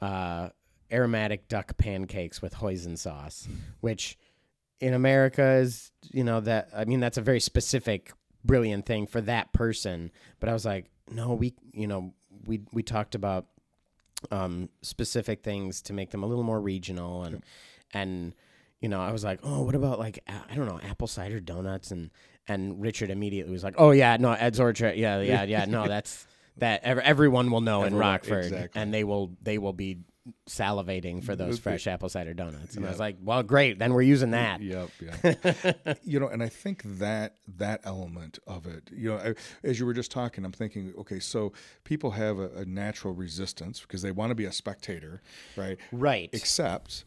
uh, 0.00 0.50
aromatic 0.92 1.48
duck 1.48 1.76
pancakes 1.76 2.42
with 2.42 2.54
hoisin 2.54 2.96
sauce 2.96 3.48
which 3.80 4.18
in 4.80 4.94
America 4.94 5.44
is 5.54 5.92
you 6.02 6.24
know 6.24 6.40
that 6.40 6.68
I 6.76 6.84
mean 6.84 7.00
that's 7.00 7.18
a 7.18 7.22
very 7.22 7.40
specific 7.40 8.12
brilliant 8.44 8.84
thing 8.84 9.06
for 9.06 9.20
that 9.22 9.52
person. 9.52 10.10
But 10.40 10.48
I 10.48 10.52
was 10.52 10.64
like 10.64 10.86
no 11.10 11.34
we 11.34 11.54
you 11.72 11.86
know 11.86 12.12
we 12.46 12.62
we 12.72 12.82
talked 12.82 13.14
about 13.14 13.46
um 14.30 14.68
specific 14.82 15.42
things 15.42 15.82
to 15.82 15.92
make 15.92 16.10
them 16.10 16.22
a 16.22 16.26
little 16.26 16.44
more 16.44 16.60
regional 16.60 17.24
and 17.24 17.42
and 17.92 18.34
you 18.80 18.88
know 18.88 19.00
I 19.00 19.12
was 19.12 19.24
like 19.24 19.40
oh 19.42 19.62
what 19.62 19.74
about 19.74 19.98
like 19.98 20.18
a- 20.28 20.52
I 20.52 20.54
don't 20.54 20.66
know 20.66 20.80
apple 20.82 21.06
cider 21.06 21.40
donuts 21.40 21.90
and 21.90 22.10
and 22.48 22.80
Richard 22.80 23.10
immediately 23.10 23.52
was 23.52 23.64
like 23.64 23.74
oh 23.78 23.90
yeah 23.90 24.16
no 24.18 24.32
Ed's 24.32 24.60
Orchard 24.60 24.96
yeah 24.96 25.20
yeah 25.20 25.44
yeah 25.44 25.64
no 25.64 25.86
that's 25.88 26.26
that 26.58 26.82
ev- 26.84 26.98
everyone 26.98 27.50
will 27.50 27.60
know 27.60 27.82
in 27.84 27.94
Rockford 27.94 28.44
exactly. 28.44 28.80
and 28.80 28.92
they 28.92 29.04
will 29.04 29.36
they 29.42 29.58
will 29.58 29.72
be 29.72 29.98
salivating 30.48 31.22
for 31.22 31.36
those 31.36 31.58
fresh 31.58 31.86
apple 31.86 32.08
cider 32.08 32.34
donuts 32.34 32.76
and 32.76 32.84
I 32.84 32.90
was 32.90 32.98
like 32.98 33.16
well 33.22 33.42
great 33.42 33.78
then 33.78 33.94
we're 33.94 34.02
using 34.02 34.32
that 34.32 34.60
Yep, 34.60 34.90
yeah. 35.00 35.94
you 36.04 36.20
know, 36.20 36.28
and 36.28 36.42
I 36.42 36.48
think 36.48 36.82
that 36.98 37.36
that 37.56 37.80
element 37.84 38.38
of 38.46 38.66
it, 38.66 38.90
you 38.92 39.10
know, 39.10 39.16
I, 39.18 39.34
as 39.66 39.78
you 39.78 39.86
were 39.86 39.94
just 39.94 40.10
talking, 40.10 40.44
I'm 40.44 40.52
thinking, 40.52 40.92
okay, 40.98 41.20
so 41.20 41.52
people 41.84 42.12
have 42.12 42.38
a, 42.38 42.50
a 42.50 42.64
natural 42.64 43.14
resistance 43.14 43.80
because 43.80 44.02
they 44.02 44.10
want 44.10 44.30
to 44.30 44.34
be 44.34 44.44
a 44.44 44.52
spectator, 44.52 45.22
right? 45.56 45.78
Right. 45.92 46.30
Except 46.32 47.04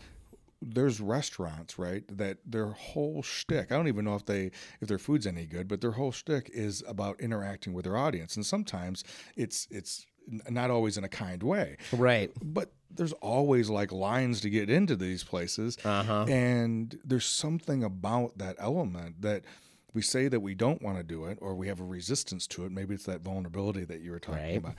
there's 0.62 1.00
restaurants, 1.00 1.80
right, 1.80 2.04
that 2.18 2.38
their 2.46 2.68
whole 2.68 3.24
shtick. 3.24 3.72
I 3.72 3.76
don't 3.76 3.88
even 3.88 4.06
know 4.06 4.16
if 4.16 4.26
they 4.26 4.52
if 4.82 4.88
their 4.88 4.98
food's 4.98 5.26
any 5.26 5.46
good, 5.46 5.68
but 5.68 5.82
their 5.82 5.92
whole 5.92 6.12
shtick 6.12 6.50
is 6.54 6.84
about 6.88 7.20
interacting 7.20 7.74
with 7.74 7.86
their 7.86 7.98
audience, 7.98 8.36
and 8.36 8.46
sometimes 8.46 9.04
it's 9.38 9.68
it's 9.72 10.06
not 10.50 10.70
always 10.70 10.98
in 10.98 11.04
a 11.04 11.10
kind 11.10 11.42
way 11.44 11.78
Right. 11.92 12.32
but 12.44 12.72
there's 12.92 13.14
always 13.14 13.70
like 13.70 13.92
lines 13.92 14.42
to 14.42 14.50
get 14.50 14.70
into 14.70 14.96
these 14.96 15.24
places 15.24 15.78
Uh-huh. 15.84 16.26
and 16.28 16.98
there's 17.04 17.26
something 17.26 17.84
about 17.84 18.38
that 18.38 18.56
element 18.60 19.22
that 19.22 19.44
we 19.94 20.02
say 20.02 20.28
that 20.28 20.40
we 20.42 20.54
don't 20.56 20.82
want 20.82 20.98
to 20.98 21.04
do 21.04 21.26
it 21.26 21.38
or 21.42 21.56
we 21.56 21.68
have 21.68 21.80
a 21.80 21.84
resistance 21.84 22.46
to 22.48 22.66
it 22.66 22.72
maybe 22.72 22.94
it's 22.96 23.06
that 23.06 23.22
vulnerability 23.22 23.86
that 23.86 24.02
you 24.02 24.12
were 24.12 24.20
talking 24.20 24.42
Right. 24.44 24.58
about 24.58 24.76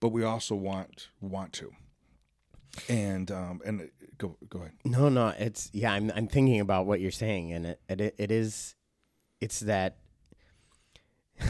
but 0.00 0.08
we 0.10 0.24
also 0.24 0.54
want 0.54 1.08
want 1.20 1.52
to 1.54 1.72
and 2.88 3.30
um 3.30 3.60
and 3.64 3.90
go 4.18 4.36
go 4.48 4.60
ahead 4.60 4.72
No, 4.84 5.08
no, 5.08 5.28
it's 5.38 5.68
yeah. 5.72 5.92
I'm 5.92 6.10
I'm 6.16 6.26
thinking 6.26 6.58
about 6.60 6.86
what 6.86 7.00
you're 7.00 7.10
saying, 7.10 7.52
and 7.52 7.66
it 7.66 7.80
it, 7.88 8.14
it 8.18 8.30
is, 8.30 8.74
it's 9.42 9.60
that, 9.60 9.98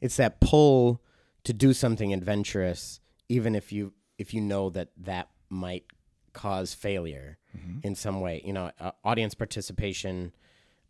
it's 0.00 0.16
that 0.16 0.40
pull 0.40 1.00
to 1.44 1.52
do 1.52 1.72
something 1.72 2.12
adventurous, 2.12 3.00
even 3.28 3.54
if 3.54 3.72
you 3.72 3.92
if 4.18 4.32
you 4.34 4.40
know 4.40 4.70
that 4.70 4.88
that 4.96 5.28
might 5.48 5.84
cause 6.32 6.74
failure 6.74 7.38
in 7.82 7.94
some 7.94 8.20
way. 8.20 8.42
You 8.44 8.52
know, 8.52 8.70
uh, 8.80 8.90
audience 9.04 9.34
participation. 9.34 10.32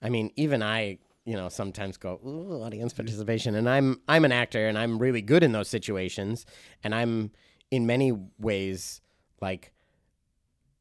I 0.03 0.09
mean, 0.09 0.31
even 0.37 0.63
I, 0.63 0.99
you 1.25 1.35
know, 1.35 1.49
sometimes 1.49 1.97
go 1.97 2.21
Ooh, 2.27 2.63
audience 2.63 2.93
participation, 2.93 3.55
and 3.55 3.69
I'm 3.69 4.01
I'm 4.09 4.25
an 4.25 4.33
actor, 4.33 4.67
and 4.67 4.79
I'm 4.79 4.99
really 4.99 5.23
good 5.23 5.43
in 5.43 5.53
those 5.53 5.69
situations, 5.69 6.47
and 6.83 6.95
I'm 6.95 7.31
in 7.71 7.87
many 7.87 8.13
ways 8.39 9.01
like 9.41 9.73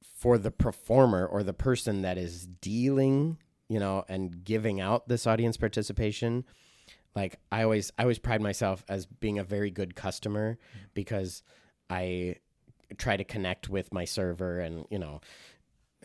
for 0.02 0.38
the 0.38 0.52
performer 0.52 1.26
or 1.26 1.44
the 1.44 1.54
person 1.54 2.02
that 2.04 2.18
is 2.18 2.48
dealing, 2.48 3.38
you 3.68 3.80
know, 3.80 4.06
and 4.08 4.44
giving 4.44 4.80
out 4.80 5.08
this 5.10 5.28
audience 5.28 5.58
participation, 5.58 6.46
like 7.16 7.40
I 7.52 7.64
always 7.64 7.92
I 7.98 8.04
always 8.04 8.20
pride 8.20 8.42
myself 8.42 8.84
as 8.90 9.06
being 9.06 9.40
a 9.40 9.44
very 9.44 9.72
good 9.72 9.96
customer 9.96 10.58
because 10.94 11.44
I 11.90 12.38
try 12.98 13.18
to 13.18 13.24
connect 13.24 13.70
with 13.70 13.94
my 13.94 14.06
server 14.06 14.60
and 14.60 14.86
you 14.90 15.00
know 15.00 15.22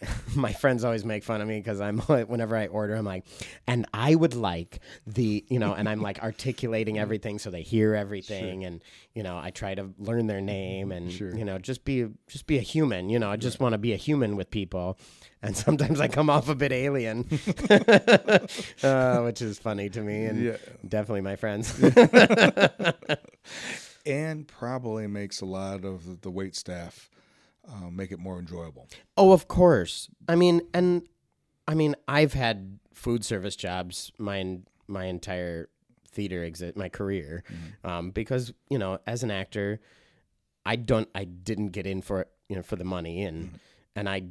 my 0.36 0.52
friends 0.52 0.84
always 0.84 1.04
make 1.04 1.24
fun 1.24 1.40
of 1.40 1.48
me 1.48 1.58
because 1.58 1.80
I'm 1.80 1.98
whenever 2.28 2.56
I 2.56 2.66
order, 2.68 2.94
I'm 2.94 3.04
like, 3.04 3.24
and 3.66 3.86
I 3.92 4.14
would 4.14 4.34
like 4.34 4.80
the 5.06 5.44
you 5.48 5.58
know, 5.58 5.74
and 5.74 5.88
I'm 5.88 6.00
like 6.00 6.22
articulating 6.22 6.98
everything 7.04 7.38
so 7.38 7.50
they 7.50 7.62
hear 7.62 7.94
everything, 7.94 8.64
and 8.64 8.82
you 9.14 9.22
know, 9.22 9.38
I 9.38 9.50
try 9.50 9.74
to 9.74 9.90
learn 9.98 10.26
their 10.26 10.40
name 10.40 10.92
and 10.92 11.12
Sure. 11.12 11.34
you 11.34 11.44
know, 11.44 11.58
just 11.58 11.84
be 11.84 12.06
just 12.28 12.46
be 12.46 12.58
a 12.58 12.62
human. 12.62 13.10
You 13.10 13.18
know, 13.18 13.30
I 13.30 13.36
just 13.36 13.60
want 13.60 13.72
to 13.72 13.78
be 13.78 13.92
a 13.92 13.96
human 13.96 14.36
with 14.36 14.50
people, 14.50 14.98
and 15.42 15.56
sometimes 15.66 16.00
I 16.00 16.08
come 16.08 16.30
off 16.30 16.48
a 16.48 16.54
bit 16.54 16.72
alien, 16.72 17.26
uh, 18.82 19.20
which 19.22 19.42
is 19.42 19.58
funny 19.58 19.88
to 19.90 20.00
me 20.00 20.26
and 20.26 20.44
Yeah. 20.44 20.56
definitely 20.88 21.22
my 21.22 21.36
friends. 21.36 21.74
and 24.06 24.46
probably 24.48 25.06
makes 25.06 25.40
a 25.40 25.46
lot 25.46 25.84
of 25.84 26.22
the 26.22 26.30
wait 26.30 26.56
staff 26.56 27.10
uh, 27.68 27.90
make 27.90 28.12
it 28.12 28.18
more 28.18 28.38
enjoyable. 28.38 28.88
Oh, 29.16 29.32
of 29.32 29.48
course. 29.48 30.08
I 30.28 30.36
mean, 30.36 30.62
and 30.72 31.02
I 31.66 31.74
mean, 31.74 31.94
I've 32.06 32.32
had 32.32 32.78
food 32.94 33.24
service 33.24 33.56
jobs 33.56 34.12
my 34.18 34.60
my 34.86 35.04
entire 35.04 35.68
theater 36.10 36.42
exit 36.42 36.76
my 36.76 36.88
career, 36.88 37.44
um, 37.84 38.10
because 38.10 38.52
you 38.70 38.78
know, 38.78 38.98
as 39.06 39.22
an 39.22 39.30
actor, 39.30 39.80
I 40.64 40.76
don't, 40.76 41.08
I 41.14 41.24
didn't 41.24 41.68
get 41.68 41.86
in 41.86 42.00
for 42.00 42.26
you 42.48 42.56
know 42.56 42.62
for 42.62 42.76
the 42.76 42.84
money, 42.84 43.22
and 43.24 43.58
and 43.94 44.08
I, 44.08 44.22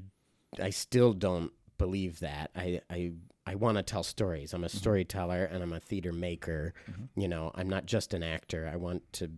I 0.61 0.69
still 0.69 1.13
don't 1.13 1.51
believe 1.77 2.19
that. 2.19 2.51
I 2.55 2.81
I 2.89 3.13
I 3.45 3.55
want 3.55 3.77
to 3.77 3.83
tell 3.83 4.03
stories. 4.03 4.53
I'm 4.53 4.63
a 4.63 4.67
mm-hmm. 4.67 4.77
storyteller, 4.77 5.45
and 5.45 5.63
I'm 5.63 5.73
a 5.73 5.79
theater 5.79 6.11
maker. 6.11 6.73
Mm-hmm. 6.89 7.21
You 7.21 7.27
know, 7.27 7.51
I'm 7.55 7.69
not 7.69 7.85
just 7.85 8.13
an 8.13 8.23
actor. 8.23 8.69
I 8.71 8.75
want 8.75 9.01
to, 9.13 9.31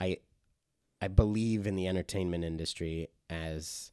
I 0.00 0.18
I 1.00 1.08
believe 1.08 1.66
in 1.66 1.76
the 1.76 1.88
entertainment 1.88 2.44
industry 2.44 3.08
as 3.28 3.90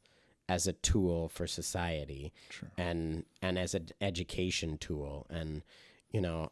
as 0.48 0.66
a 0.66 0.72
tool 0.72 1.28
for 1.28 1.46
society 1.46 2.32
Sure. 2.50 2.70
and 2.76 3.24
and 3.40 3.58
as 3.58 3.74
an 3.74 3.88
education 4.00 4.76
tool 4.76 5.26
and 5.30 5.62
you 6.10 6.20
know 6.20 6.50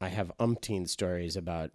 I 0.00 0.08
have 0.08 0.32
umpteen 0.40 0.88
stories 0.88 1.36
about 1.36 1.70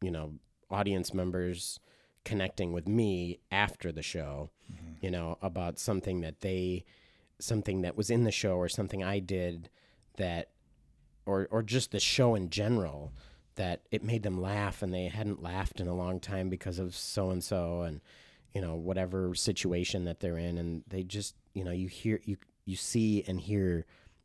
you 0.00 0.10
know 0.10 0.34
audience 0.70 1.14
members 1.14 1.80
connecting 2.24 2.72
with 2.72 2.86
me 2.86 3.38
after 3.50 3.90
the 3.90 4.02
show 4.02 4.50
mm-hmm. 4.72 4.85
You 5.00 5.10
know 5.10 5.38
about 5.42 5.78
something 5.78 6.20
that 6.20 6.40
they 6.40 6.84
something 7.38 7.82
that 7.82 7.96
was 7.96 8.10
in 8.10 8.24
the 8.24 8.30
show 8.30 8.56
or 8.56 8.68
something 8.68 9.02
I 9.02 9.18
did 9.18 9.68
that 10.16 10.50
or 11.26 11.48
or 11.50 11.62
just 11.62 11.90
the 11.90 12.00
show 12.00 12.34
in 12.34 12.50
general 12.50 13.12
that 13.56 13.80
it 13.90 14.04
made 14.04 14.22
them 14.22 14.40
laugh 14.40 14.82
and 14.82 14.92
they 14.92 15.08
hadn't 15.08 15.42
laughed 15.42 15.80
in 15.80 15.88
a 15.88 15.94
long 15.94 16.20
time 16.20 16.48
because 16.48 16.78
of 16.78 16.94
so 16.94 17.30
and 17.30 17.42
so 17.42 17.82
and 17.82 18.00
you 18.54 18.60
know 18.60 18.74
whatever 18.74 19.34
situation 19.34 20.04
that 20.04 20.20
they're 20.20 20.38
in. 20.38 20.58
And 20.58 20.82
they 20.88 21.02
just 21.02 21.34
you 21.54 21.64
know 21.64 21.72
you 21.72 21.88
hear 21.88 22.20
you 22.24 22.36
you 22.64 22.76
see 22.76 23.24
and 23.26 23.40
hear 23.40 23.84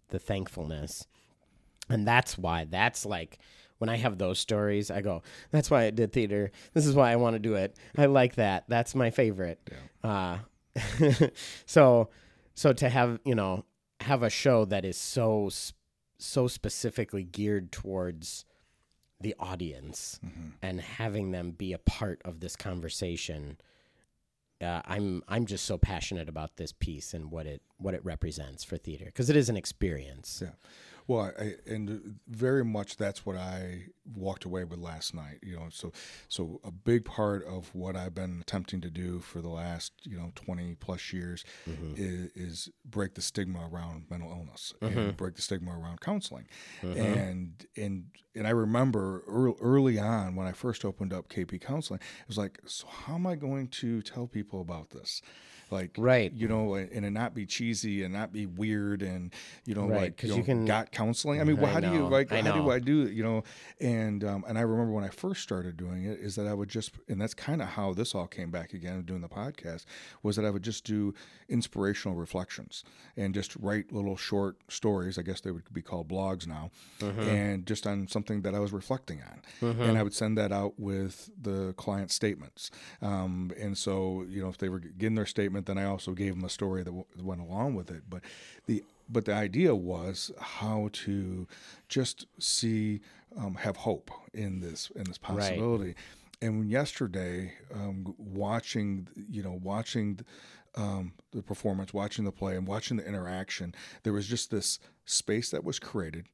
the 0.10 0.20
thankfulness. 0.20 1.08
And 1.90 2.08
that's 2.08 2.38
why 2.38 2.66
that's 2.70 3.06
like 3.06 3.40
when 3.80 3.90
i 3.90 3.98
have 3.98 4.20
those 4.20 4.38
stories 4.38 4.92
i 4.92 5.02
go 5.02 5.24
that's 5.50 5.72
why 5.72 5.86
i 5.86 5.90
did 5.90 6.14
theater. 6.14 6.52
This 6.74 6.86
is 6.86 6.96
why 6.96 7.12
i 7.12 7.16
want 7.16 7.34
to 7.36 7.40
do 7.40 7.56
it. 7.56 7.76
I 7.98 8.06
like 8.06 8.36
that. 8.36 8.66
That's 8.68 8.94
my 8.96 9.10
favorite. 9.10 9.60
Uh 10.04 10.38
so 11.66 12.10
so 12.54 12.74
to 12.74 12.90
have 12.90 13.20
you 13.26 13.36
know 13.36 13.66
have 14.02 14.24
a 14.24 14.30
show 14.30 14.66
that 14.66 14.86
is 14.86 14.98
so 14.98 15.50
so 16.18 16.48
specifically 16.48 17.24
geared 17.24 17.72
towards 17.72 18.46
the 19.20 19.36
audience 19.40 20.20
and 20.62 20.82
having 20.82 21.32
them 21.32 21.52
be 21.52 21.74
a 21.74 21.78
part 21.78 22.22
of 22.26 22.40
this 22.40 22.56
conversation 22.56 23.58
uh, 24.62 24.82
I'm 24.86 25.24
I'm 25.28 25.46
just 25.46 25.66
so 25.66 25.78
passionate 25.78 26.30
about 26.30 26.58
this 26.58 26.72
piece 26.72 27.14
and 27.14 27.32
what 27.32 27.46
it 27.46 27.62
what 27.78 27.94
it 27.94 28.04
represents 28.06 28.64
for 28.64 28.78
theater 28.78 29.06
because 29.06 29.30
it 29.30 29.36
is 29.36 29.50
an 29.50 29.58
experience. 29.58 30.44
Yeah. 30.44 30.52
Well, 31.12 31.34
I, 31.38 31.56
and 31.68 32.20
very 32.30 32.64
much 32.64 32.96
that's 32.96 33.26
what 33.26 33.36
I 33.36 33.88
walked 34.16 34.46
away 34.46 34.64
with 34.64 34.80
last 34.80 35.14
night. 35.14 35.40
You 35.44 35.58
know, 35.58 35.68
so 35.70 35.92
so 36.30 36.62
a 36.64 36.72
big 36.72 37.04
part 37.04 37.46
of 37.46 37.76
what 37.76 37.98
I've 37.98 38.16
been 38.16 38.40
attempting 38.40 38.80
to 38.80 38.90
do 38.90 39.20
for 39.20 39.42
the 39.42 39.50
last 39.50 39.92
you 40.04 40.18
know 40.18 40.32
twenty 40.36 40.76
plus 40.76 41.12
years 41.12 41.44
mm-hmm. 41.70 41.96
is, 41.98 42.32
is 42.36 42.70
break 42.86 43.16
the 43.16 43.22
stigma 43.22 43.68
around 43.70 44.06
mental 44.10 44.32
illness 44.32 44.74
and 44.80 44.96
mm-hmm. 44.96 45.10
break 45.18 45.36
the 45.36 45.42
stigma 45.42 45.78
around 45.78 46.00
counseling. 46.00 46.48
Mm-hmm. 46.82 47.02
And 47.02 47.66
and 47.76 48.06
and 48.34 48.48
I 48.48 48.52
remember 48.52 49.26
early, 49.28 49.56
early 49.60 50.00
on 50.00 50.36
when 50.36 50.48
I 50.48 50.54
first 50.54 50.86
opened 50.86 51.12
up 51.12 51.28
KP 51.28 51.60
Counseling, 51.60 52.00
it 52.00 52.28
was 52.30 52.38
like, 52.38 52.60
so 52.66 52.88
how 52.88 53.16
am 53.16 53.28
I 53.28 53.36
going 53.36 53.68
to 53.68 54.02
tell 54.02 54.28
people 54.28 54.62
about 54.62 54.92
this? 54.92 55.22
Like, 55.72 55.96
Right. 55.98 56.32
you 56.34 56.48
know, 56.48 56.76
and 56.76 57.06
it 57.06 57.12
not 57.12 57.34
be 57.34 57.46
cheesy 57.46 58.04
and 58.04 58.14
not 58.14 58.32
be 58.34 58.46
weird 58.46 59.02
and 59.02 59.34
you 59.66 59.74
know, 59.74 59.88
Right, 59.88 60.02
like 60.02 60.18
'cause 60.18 60.30
you, 60.30 60.36
you 60.36 60.42
know, 60.42 60.46
can- 60.46 60.66
got 60.66 60.92
counseling. 60.92 61.40
I 61.42 61.44
mean, 61.46 61.58
well, 61.58 61.68
I 61.68 61.74
how 61.74 61.80
do 61.80 61.92
you 61.94 62.08
like? 62.08 62.32
I 62.32 62.42
how 62.42 62.52
do. 62.62 62.70
I 62.70 62.80
do 62.80 63.04
it? 63.04 63.14
You 63.14 63.24
know, 63.24 63.44
and 63.80 64.24
um, 64.24 64.44
and 64.48 64.58
I 64.58 64.62
remember 64.62 64.92
when 64.92 65.04
I 65.04 65.10
first 65.10 65.42
started 65.42 65.78
doing 65.78 66.04
it 66.06 66.20
is 66.20 66.36
that 66.36 66.46
I 66.48 66.54
would 66.54 66.70
just, 66.70 66.92
and 67.08 67.20
that's 67.22 67.34
kind 67.34 67.62
of 67.62 67.70
how 67.70 67.94
this 67.94 68.14
all 68.14 68.28
came 68.28 68.52
back 68.52 68.74
again 68.74 69.02
doing 69.04 69.22
the 69.22 69.30
podcast 69.30 69.86
was 70.24 70.36
that 70.36 70.46
I 70.46 70.50
would 70.50 70.64
just 70.64 70.84
do 70.84 71.14
inspirational 71.50 72.16
reflections 72.18 72.84
and 73.18 73.34
just 73.34 73.56
write 73.58 73.92
little 73.92 74.16
short 74.18 74.58
stories. 74.70 75.18
I 75.18 75.22
guess 75.22 75.42
they 75.42 75.52
would 75.52 75.72
be 75.74 75.82
called 75.82 76.08
blogs 76.10 76.48
now, 76.48 76.72
and 77.02 77.66
just 77.66 77.88
on 77.88 78.08
something 78.08 78.42
that 78.42 78.54
I 78.56 78.60
was 78.60 78.72
reflecting 78.74 79.22
on, 79.22 79.78
and 79.80 79.98
I 79.98 80.04
would 80.04 80.14
send 80.14 80.38
that 80.38 80.52
out 80.52 80.80
with 80.80 81.30
the 81.42 81.74
client 81.78 82.12
statements. 82.12 82.72
Um, 83.02 83.52
and 83.60 83.78
so 83.78 84.26
you 84.28 84.42
know, 84.42 84.50
if 84.50 84.58
they 84.58 84.70
were 84.70 84.80
getting 84.80 85.16
their 85.16 85.26
statement, 85.26 85.61
then 85.66 85.78
I 85.78 85.86
also 85.86 86.12
gave 86.14 86.34
him 86.34 86.44
a 86.44 86.50
story 86.50 86.84
that 86.84 86.92
w- 86.92 87.06
went 87.22 87.42
along 87.42 87.76
with 87.76 87.90
it. 87.92 88.04
But 88.10 88.22
the 88.66 88.84
but 89.10 89.26
the 89.26 89.34
idea 89.34 89.76
was 89.76 90.32
how 90.40 90.90
to 90.94 91.48
just 91.90 92.26
see 92.40 93.02
um, 93.38 93.56
have 93.56 93.78
hope 93.78 94.12
in 94.34 94.60
this 94.60 94.92
in 94.96 95.04
this 95.04 95.18
possibility. 95.18 95.96
And 96.42 96.70
yesterday 96.70 97.54
um, 97.74 98.16
watching 98.18 99.08
you 99.30 99.44
know 99.44 99.60
watching 99.64 100.20
um, 100.76 101.14
the 101.32 101.42
performance 101.44 101.94
watching 101.94 102.24
the 102.26 102.32
play 102.32 102.56
and 102.56 102.66
watching 102.66 102.96
the 102.98 103.06
interaction 103.06 103.76
there 104.04 104.14
was 104.14 104.26
just 104.26 104.50
this 104.52 104.80
space 105.06 105.50
that 105.52 105.64
was 105.66 105.80
created 105.80 106.28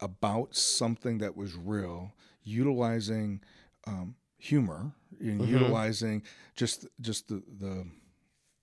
about 0.00 0.56
something 0.56 1.18
that 1.18 1.36
was 1.36 1.54
real 1.54 2.12
utilizing 2.44 3.40
um, 3.86 4.14
humor 4.38 4.92
and 5.20 5.46
utilizing 5.46 6.22
just 6.56 6.86
just 7.00 7.28
the 7.28 7.42
the 7.60 7.86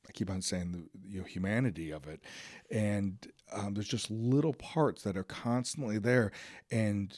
I 0.10 0.12
keep 0.12 0.30
on 0.32 0.42
saying 0.42 0.72
the 0.72 0.84
you 1.08 1.20
know, 1.20 1.26
humanity 1.26 1.92
of 1.92 2.08
it, 2.08 2.20
and 2.72 3.16
um, 3.54 3.76
there's 3.76 3.88
just 3.88 4.10
little 4.10 4.54
parts 4.54 5.04
that 5.04 5.16
are 5.16 5.24
constantly 5.24 6.00
there, 6.00 6.32
and 6.72 7.18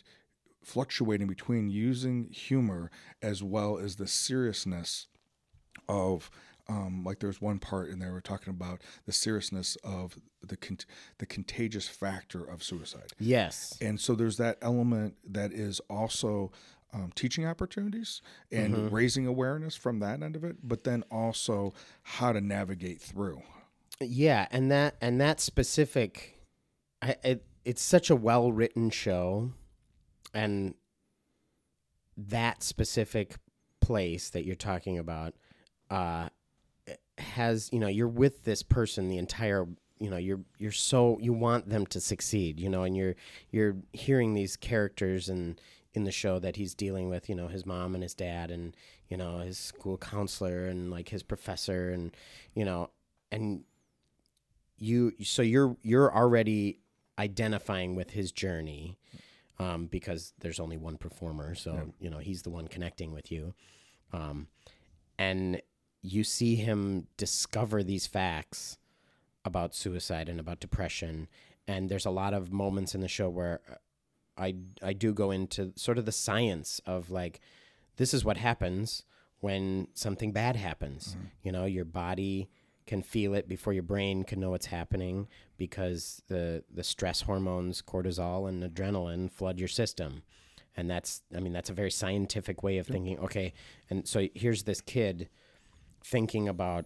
fluctuating 0.64 1.26
between 1.28 1.70
using 1.70 2.26
humor 2.32 2.92
as 3.22 3.42
well 3.42 3.78
as 3.78 3.96
the 3.96 4.08
seriousness 4.08 5.08
of 5.90 6.30
um, 6.70 7.04
like 7.04 7.20
there's 7.20 7.42
one 7.42 7.58
part 7.58 7.90
in 7.90 7.98
there 8.00 8.12
we're 8.14 8.20
talking 8.22 8.52
about 8.52 8.82
the 9.06 9.12
seriousness 9.12 9.76
of 9.84 10.18
the 10.44 10.56
con- 10.56 10.78
the 11.18 11.26
contagious 11.26 11.88
factor 11.88 12.44
of 12.44 12.62
suicide 12.62 13.12
Yes. 13.18 13.76
and 13.82 14.00
so 14.00 14.14
there's 14.14 14.38
that 14.38 14.58
element 14.62 15.16
that 15.28 15.52
is 15.52 15.82
also 15.90 16.52
um, 16.94 17.12
teaching 17.16 17.46
opportunities 17.46 18.22
and 18.52 18.92
raising 18.92 19.26
awareness 19.28 19.76
from 19.76 20.00
that 20.00 20.22
end 20.22 20.36
of 20.36 20.44
it, 20.44 20.58
but 20.64 20.84
then 20.84 21.04
also 21.12 21.74
how 22.04 22.32
to 22.32 22.42
navigate 22.42 23.02
through. 23.02 23.42
Yeah, 24.00 24.48
and 24.52 24.72
that 24.72 24.96
and 25.02 25.22
that 25.22 25.40
specific, 25.40 26.40
I, 27.02 27.16
it 27.24 27.46
it's 27.64 27.82
such 27.82 28.10
a 28.10 28.16
well 28.16 28.52
written 28.52 28.90
show, 28.90 29.52
and 30.34 30.74
that 32.18 32.64
specific 32.64 33.36
place 33.80 34.30
that 34.32 34.46
you're 34.46 34.56
talking 34.56 34.98
about, 34.98 35.36
uh, 35.90 36.30
has 37.18 37.70
you 37.72 37.80
know 37.80 37.88
you're 37.88 38.08
with 38.08 38.44
this 38.44 38.64
person 38.64 39.10
the 39.10 39.18
entire 39.18 39.68
you 40.00 40.10
know 40.10 40.18
you're 40.18 40.42
you're 40.58 40.72
so 40.72 41.18
you 41.22 41.32
want 41.32 41.70
them 41.70 41.86
to 41.86 42.02
succeed 42.02 42.60
you 42.60 42.68
know 42.68 42.84
and 42.84 42.98
you're 42.98 43.16
you're 43.52 43.76
hearing 43.94 44.34
these 44.34 44.56
characters 44.56 45.30
and 45.30 45.62
in 45.94 46.04
the 46.06 46.12
show 46.12 46.40
that 46.40 46.56
he's 46.56 46.74
dealing 46.74 47.10
with 47.10 47.28
you 47.28 47.36
know 47.36 47.48
his 47.48 47.66
mom 47.66 47.94
and 47.94 48.04
his 48.04 48.14
dad 48.14 48.50
and 48.50 48.76
you 49.10 49.18
know 49.18 49.40
his 49.40 49.58
school 49.58 49.98
counselor 49.98 50.68
and 50.68 50.90
like 50.90 51.10
his 51.10 51.24
professor 51.24 51.90
and 51.90 52.16
you 52.54 52.64
know 52.64 52.90
and 53.32 53.64
you 54.78 55.14
so 55.22 55.42
you're 55.42 55.78
you're 55.84 56.14
already 56.14 56.80
identifying 57.20 57.96
with 57.96 58.12
his 58.12 58.32
journey 58.32 58.98
um, 59.60 59.86
because 59.86 60.34
there's 60.40 60.60
only 60.60 60.78
one 60.78 60.98
performer 60.98 61.54
so 61.54 61.94
you 62.00 62.10
know 62.10 62.18
he's 62.18 62.42
the 62.42 62.50
one 62.50 62.68
connecting 62.68 63.14
with 63.14 63.32
you. 63.32 63.54
Um, 64.12 64.48
and 65.18 65.62
you 66.02 66.24
see 66.24 66.56
him 66.56 67.08
discover 67.16 67.84
these 67.84 68.08
facts 68.08 68.78
about 69.46 69.76
suicide 69.76 70.28
and 70.28 70.40
about 70.40 70.60
depression 70.60 71.28
and 71.68 71.90
there's 71.90 72.08
a 72.08 72.12
lot 72.12 72.34
of 72.34 72.52
moments 72.52 72.96
in 72.96 73.02
the 73.02 73.08
show 73.08 73.30
where 73.30 73.62
I 74.42 74.56
I 74.82 74.94
do 74.94 75.14
go 75.14 75.32
into 75.32 75.74
sort 75.76 75.98
of 75.98 76.06
the 76.06 76.12
science 76.12 76.82
of 76.86 77.12
like 77.12 77.40
this 77.98 78.14
is 78.14 78.26
what 78.26 78.38
happens 78.38 79.04
when 79.40 79.88
something 79.94 80.32
bad 80.32 80.56
happens. 80.56 81.10
Mm-hmm. 81.10 81.26
You 81.44 81.52
know, 81.52 81.66
your 81.66 81.86
body 81.86 82.50
can 82.88 83.02
feel 83.02 83.34
it 83.34 83.48
before 83.48 83.74
your 83.74 83.84
brain 83.84 84.24
can 84.24 84.40
know 84.40 84.50
what's 84.50 84.66
happening 84.66 85.28
because 85.58 86.22
the 86.28 86.64
the 86.74 86.84
stress 86.84 87.22
hormones 87.22 87.82
cortisol 87.82 88.50
and 88.50 88.64
adrenaline 88.64 89.32
flood 89.32 89.60
your 89.60 89.68
system. 89.68 90.24
And 90.76 90.90
that's 90.90 91.22
I 91.36 91.40
mean 91.40 91.54
that's 91.54 91.70
a 91.70 91.74
very 91.74 91.92
scientific 91.92 92.64
way 92.64 92.78
of 92.78 92.88
thinking. 92.88 93.20
Okay, 93.20 93.54
and 93.90 94.08
so 94.08 94.28
here's 94.34 94.64
this 94.64 94.82
kid 94.82 95.30
thinking 96.04 96.48
about 96.48 96.86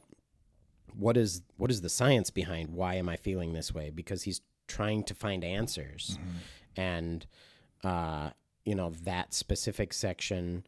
what 0.98 1.18
is 1.18 1.42
what 1.58 1.72
is 1.72 1.82
the 1.82 1.90
science 1.90 2.30
behind 2.30 2.70
why 2.70 2.96
am 2.96 3.10
I 3.10 3.16
feeling 3.16 3.54
this 3.54 3.74
way 3.74 3.90
because 3.90 4.24
he's 4.24 4.42
trying 4.68 5.04
to 5.04 5.14
find 5.14 5.44
answers 5.44 6.18
mm-hmm. 6.20 6.38
And 6.76 7.26
uh, 7.84 8.32
you 8.64 8.76
know 8.76 8.92
that 9.04 9.34
specific 9.34 9.94
section 9.94 10.66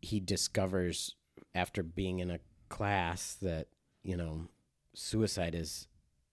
he 0.00 0.20
discovers 0.20 1.14
after 1.54 1.82
being 1.82 2.18
in 2.18 2.30
a 2.30 2.40
class 2.68 3.34
that 3.40 3.68
you 4.02 4.16
know 4.16 4.48
suicide 4.94 5.54
is 5.54 5.88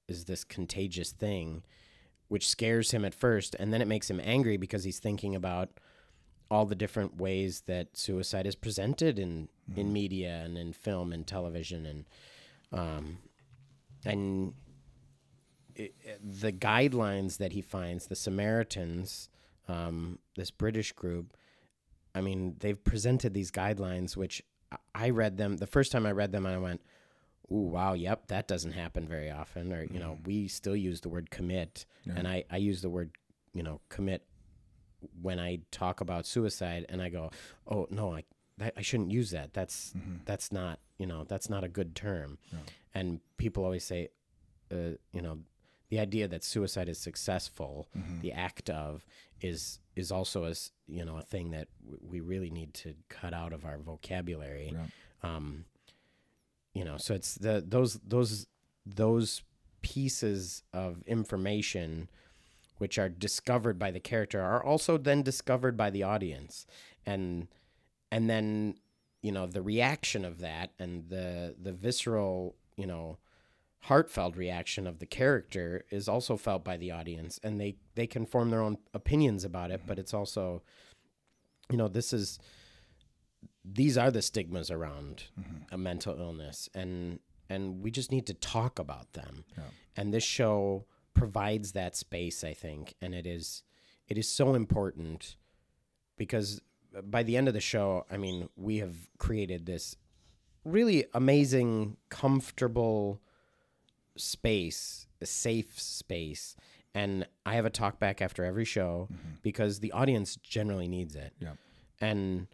is 0.07 0.26
this 0.26 0.43
contagious 0.43 1.11
thing 1.11 1.64
which 2.28 2.47
scares 2.47 2.91
him 2.91 3.05
at 3.05 3.14
first 3.14 3.55
and 3.59 3.74
then 3.74 3.82
it 3.82 3.88
makes 3.88 4.09
him 4.09 4.20
angry 4.24 4.57
because 4.57 4.84
he's 4.84 4.99
thinking 4.99 5.36
about 5.36 5.70
all 6.49 6.66
the 6.66 6.76
different 6.76 7.18
ways 7.18 7.64
that 7.68 7.95
suicide 7.97 8.45
is 8.45 8.55
presented 8.55 9.20
in 9.20 9.47
in 9.76 9.91
media 9.91 10.41
and 10.43 10.57
in 10.57 10.74
film 10.74 11.11
and 11.11 11.26
television 11.28 11.86
and 11.86 12.05
um 12.72 13.18
and 14.05 14.53
it, 15.76 15.95
the 16.24 16.51
guidelines 16.51 17.38
that 17.38 17.51
he 17.53 17.61
finds 17.61 18.07
the 18.07 18.15
Samaritans 18.15 19.30
um 19.67 20.19
this 20.36 20.51
British 20.51 20.91
group 20.91 21.36
I 22.13 22.21
mean 22.21 22.55
they've 22.59 22.82
presented 22.84 23.34
these 23.34 23.51
guidelines 23.51 24.15
which 24.17 24.41
I- 24.93 25.09
read 25.09 25.38
them 25.38 25.57
the 25.57 25.67
first 25.67 25.91
time 25.91 26.05
I 26.05 26.11
read 26.11 26.32
them 26.32 26.45
and 26.45 26.55
I 26.55 26.57
went 26.59 26.82
ooh 27.51 27.69
wow 27.76 27.93
yep 27.93 28.28
that 28.28 28.47
doesn't 28.47 28.74
happen 28.74 29.07
very 29.07 29.30
often 29.32 29.71
or 29.74 29.84
you 29.84 29.99
know 29.99 30.19
we 30.26 30.47
still 30.47 30.76
use 30.76 31.01
the 31.01 31.09
word 31.09 31.30
commit 31.32 31.86
and 32.17 32.28
I 32.28 32.43
I 32.51 32.57
use 32.57 32.82
the 32.82 32.89
word 32.89 33.11
you 33.53 33.63
know 33.63 33.80
commit 33.89 34.26
when 35.21 35.39
I 35.39 35.59
talk 35.71 35.99
about 36.01 36.26
suicide 36.26 36.86
and 36.88 37.01
I 37.01 37.09
go, 37.09 37.30
oh 37.67 37.88
no, 37.89 38.13
I 38.15 38.24
that, 38.57 38.74
I 38.78 38.82
shouldn't 38.82 39.11
use 39.11 39.32
that. 39.32 39.53
That's 39.53 39.93
that's 40.26 40.49
not 40.51 40.80
you 40.97 41.05
know 41.05 41.26
that's 41.28 41.49
not 41.49 41.63
a 41.65 41.67
good 41.67 41.93
term. 41.93 42.38
And 42.93 43.19
people 43.38 43.65
always 43.65 43.84
say, 43.84 44.09
uh, 44.71 44.95
you 45.11 45.21
know, 45.21 45.39
the 45.94 46.00
idea 46.00 46.28
that 46.28 46.44
suicide 46.44 46.89
is 46.89 46.98
successful, 46.98 47.88
the 48.22 48.32
act 48.32 48.68
of, 48.68 49.06
is 49.41 49.80
is 49.96 50.12
also 50.12 50.46
as 50.46 50.72
you 50.88 51.06
know 51.06 51.18
a 51.18 51.22
thing 51.22 51.52
that 51.52 51.68
w- 51.84 52.00
we 52.12 52.20
really 52.20 52.50
need 52.50 52.74
to 52.74 52.96
cut 53.10 53.32
out 53.32 53.54
of 53.54 53.64
our 53.64 53.78
vocabulary. 53.78 54.76
Um, 55.22 55.66
you 56.74 56.84
know, 56.84 56.98
so 56.98 57.14
it's 57.14 57.36
the 57.36 57.64
those 57.76 58.00
those 58.08 58.48
those 58.88 59.44
pieces 59.84 60.64
of 60.74 61.04
information 61.06 62.10
which 62.80 62.98
are 62.98 63.10
discovered 63.10 63.78
by 63.78 63.91
the 63.91 64.00
character 64.00 64.41
are 64.41 64.64
also 64.64 64.98
then 64.98 65.22
discovered 65.22 65.78
by 65.78 65.91
the 65.91 66.02
audience. 66.02 66.66
And 67.06 67.48
and 68.12 68.28
then 68.28 68.76
you 69.22 69.32
know 69.32 69.46
the 69.46 69.62
reaction 69.62 70.26
of 70.26 70.39
that 70.39 70.72
and 70.80 71.10
the 71.10 71.56
the 71.62 71.72
visceral 71.72 72.56
you 72.78 72.88
know 72.88 73.18
heartfelt 73.84 74.36
reaction 74.36 74.88
of 74.88 75.00
the 75.00 75.06
character 75.06 75.86
is 75.92 76.08
also 76.08 76.38
felt 76.38 76.64
by 76.64 76.78
the 76.78 76.92
audience 76.92 77.40
and 77.44 77.60
they 77.60 77.76
they 77.96 78.08
can 78.08 78.26
form 78.26 78.50
their 78.50 78.62
own 78.62 78.78
opinions 78.94 79.44
about 79.44 79.72
it 79.72 79.82
but 79.86 80.00
it's 80.00 80.14
also 80.14 80.62
you 81.70 81.78
know 81.78 81.88
this 81.88 82.14
is 82.14 82.40
these 83.66 83.98
are 83.98 84.12
the 84.12 84.22
stigmas 84.22 84.72
around 84.72 85.26
mm-hmm. 85.40 85.74
a 85.74 85.78
mental 85.78 86.18
illness 86.18 86.70
and 86.74 87.20
and 87.50 87.84
we 87.84 87.92
just 87.92 88.12
need 88.12 88.26
to 88.26 88.34
talk 88.34 88.80
about 88.80 89.14
them. 89.14 89.44
And 89.96 90.14
this 90.14 90.24
show 90.24 90.86
provides 91.14 91.74
that 91.74 91.96
space 91.96 92.44
i 92.44 92.54
think 92.54 92.96
and 93.02 93.14
it 93.14 93.28
is 93.28 93.64
it 94.08 94.18
is 94.18 94.28
so 94.28 94.56
important 94.56 95.36
because 96.18 96.60
by 97.04 97.24
the 97.24 97.38
end 97.38 97.48
of 97.48 97.54
the 97.54 97.62
show 97.62 98.06
i 98.10 98.18
mean 98.18 98.50
we 98.56 98.78
have 98.78 98.96
created 99.20 99.66
this 99.66 99.96
really 100.66 101.06
amazing 101.14 101.98
comfortable 102.10 103.22
space 104.18 105.07
a 105.22 105.26
safe 105.26 105.80
space 105.80 106.55
and 106.93 107.26
i 107.45 107.55
have 107.55 107.66
a 107.66 107.70
talk 107.70 107.99
back 107.99 108.22
after 108.22 108.43
every 108.43 108.66
show 108.66 109.07
mm-hmm. 109.11 109.30
because 109.41 109.80
the 109.80 109.91
audience 109.91 110.36
generally 110.38 110.88
needs 110.88 111.16
it 111.16 111.34
Yeah. 111.39 111.53
and 112.01 112.47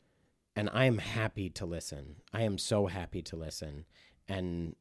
and 0.55 0.69
I 0.73 0.85
am 0.85 0.97
happy 0.97 1.49
to 1.51 1.65
listen. 1.65 2.17
I 2.33 2.41
am 2.41 2.57
so 2.57 2.87
happy 2.87 3.21
to 3.21 3.37
listen, 3.37 3.85
and 4.27 4.75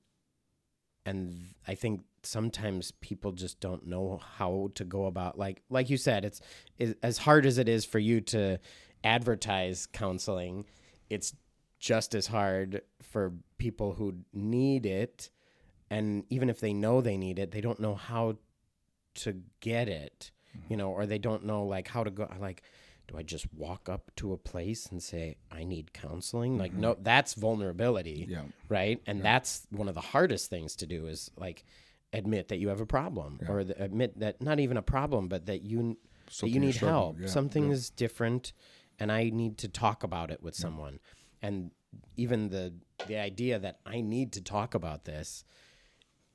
and 1.06 1.54
I 1.68 1.76
think 1.76 2.02
sometimes 2.24 2.90
people 2.90 3.30
just 3.30 3.60
don't 3.60 3.86
know 3.86 4.20
how 4.36 4.70
to 4.74 4.84
go 4.84 5.06
about 5.06 5.38
like 5.38 5.62
like 5.70 5.88
you 5.88 5.96
said. 5.96 6.24
It's, 6.24 6.40
it's 6.78 6.94
as 7.02 7.18
hard 7.18 7.46
as 7.46 7.58
it 7.58 7.68
is 7.68 7.84
for 7.84 8.00
you 8.00 8.20
to 8.22 8.58
advertise 9.04 9.86
counseling. 9.86 10.64
It's 11.10 11.34
just 11.78 12.12
as 12.14 12.26
hard 12.26 12.82
for 13.00 13.34
people 13.58 13.92
who 13.92 14.16
need 14.32 14.84
it, 14.84 15.30
and 15.90 16.24
even 16.28 16.50
if 16.50 16.60
they 16.60 16.72
know 16.72 17.00
they 17.00 17.16
need 17.16 17.38
it, 17.38 17.50
they 17.50 17.60
don't 17.60 17.80
know 17.80 17.94
how 17.94 18.36
to 19.16 19.42
get 19.60 19.88
it. 19.88 20.30
You 20.68 20.76
know, 20.76 20.90
or 20.90 21.06
they 21.06 21.18
don't 21.18 21.44
know 21.44 21.64
like 21.64 21.88
how 21.88 22.02
to 22.02 22.10
go 22.10 22.28
like 22.40 22.62
do 23.08 23.16
I 23.16 23.22
just 23.22 23.46
walk 23.54 23.88
up 23.88 24.10
to 24.16 24.32
a 24.34 24.36
place 24.36 24.86
and 24.86 25.02
say 25.02 25.36
I 25.50 25.64
need 25.64 25.92
counseling? 25.92 26.58
Like 26.58 26.72
mm-hmm. 26.72 26.80
no, 26.82 26.96
that's 27.00 27.34
vulnerability, 27.34 28.26
Yeah. 28.28 28.42
right? 28.68 29.00
And 29.06 29.22
that's 29.22 29.66
one 29.70 29.88
of 29.88 29.94
the 29.94 30.00
hardest 30.00 30.50
things 30.50 30.76
to 30.76 30.86
do 30.86 31.06
is 31.06 31.30
like 31.36 31.64
admit 32.12 32.48
that 32.48 32.58
you 32.58 32.68
have 32.68 32.80
a 32.80 32.86
problem 32.86 33.40
or 33.48 33.64
the, 33.64 33.82
admit 33.82 34.18
that 34.20 34.40
not 34.42 34.60
even 34.60 34.76
a 34.76 34.82
problem, 34.82 35.28
but 35.28 35.46
that 35.46 35.62
you 35.62 35.96
Something 36.30 36.54
you 36.54 36.60
you're 36.60 36.72
need 36.72 36.76
help. 36.76 37.16
yeah, 37.20 37.26
Something 37.26 37.66
yeah. 37.68 37.72
is 37.72 37.90
different, 37.90 38.52
and 38.98 39.10
I 39.10 39.30
need 39.30 39.56
to 39.58 39.68
talk 39.68 40.04
about 40.04 40.30
it 40.30 40.42
with 40.42 40.54
someone. 40.54 41.00
And 41.40 41.70
even 42.16 42.50
the 42.50 42.74
the 43.06 43.16
idea 43.16 43.58
that 43.58 43.78
I 43.86 44.02
need 44.02 44.32
to 44.32 44.42
talk 44.42 44.74
about 44.74 45.04
this 45.06 45.44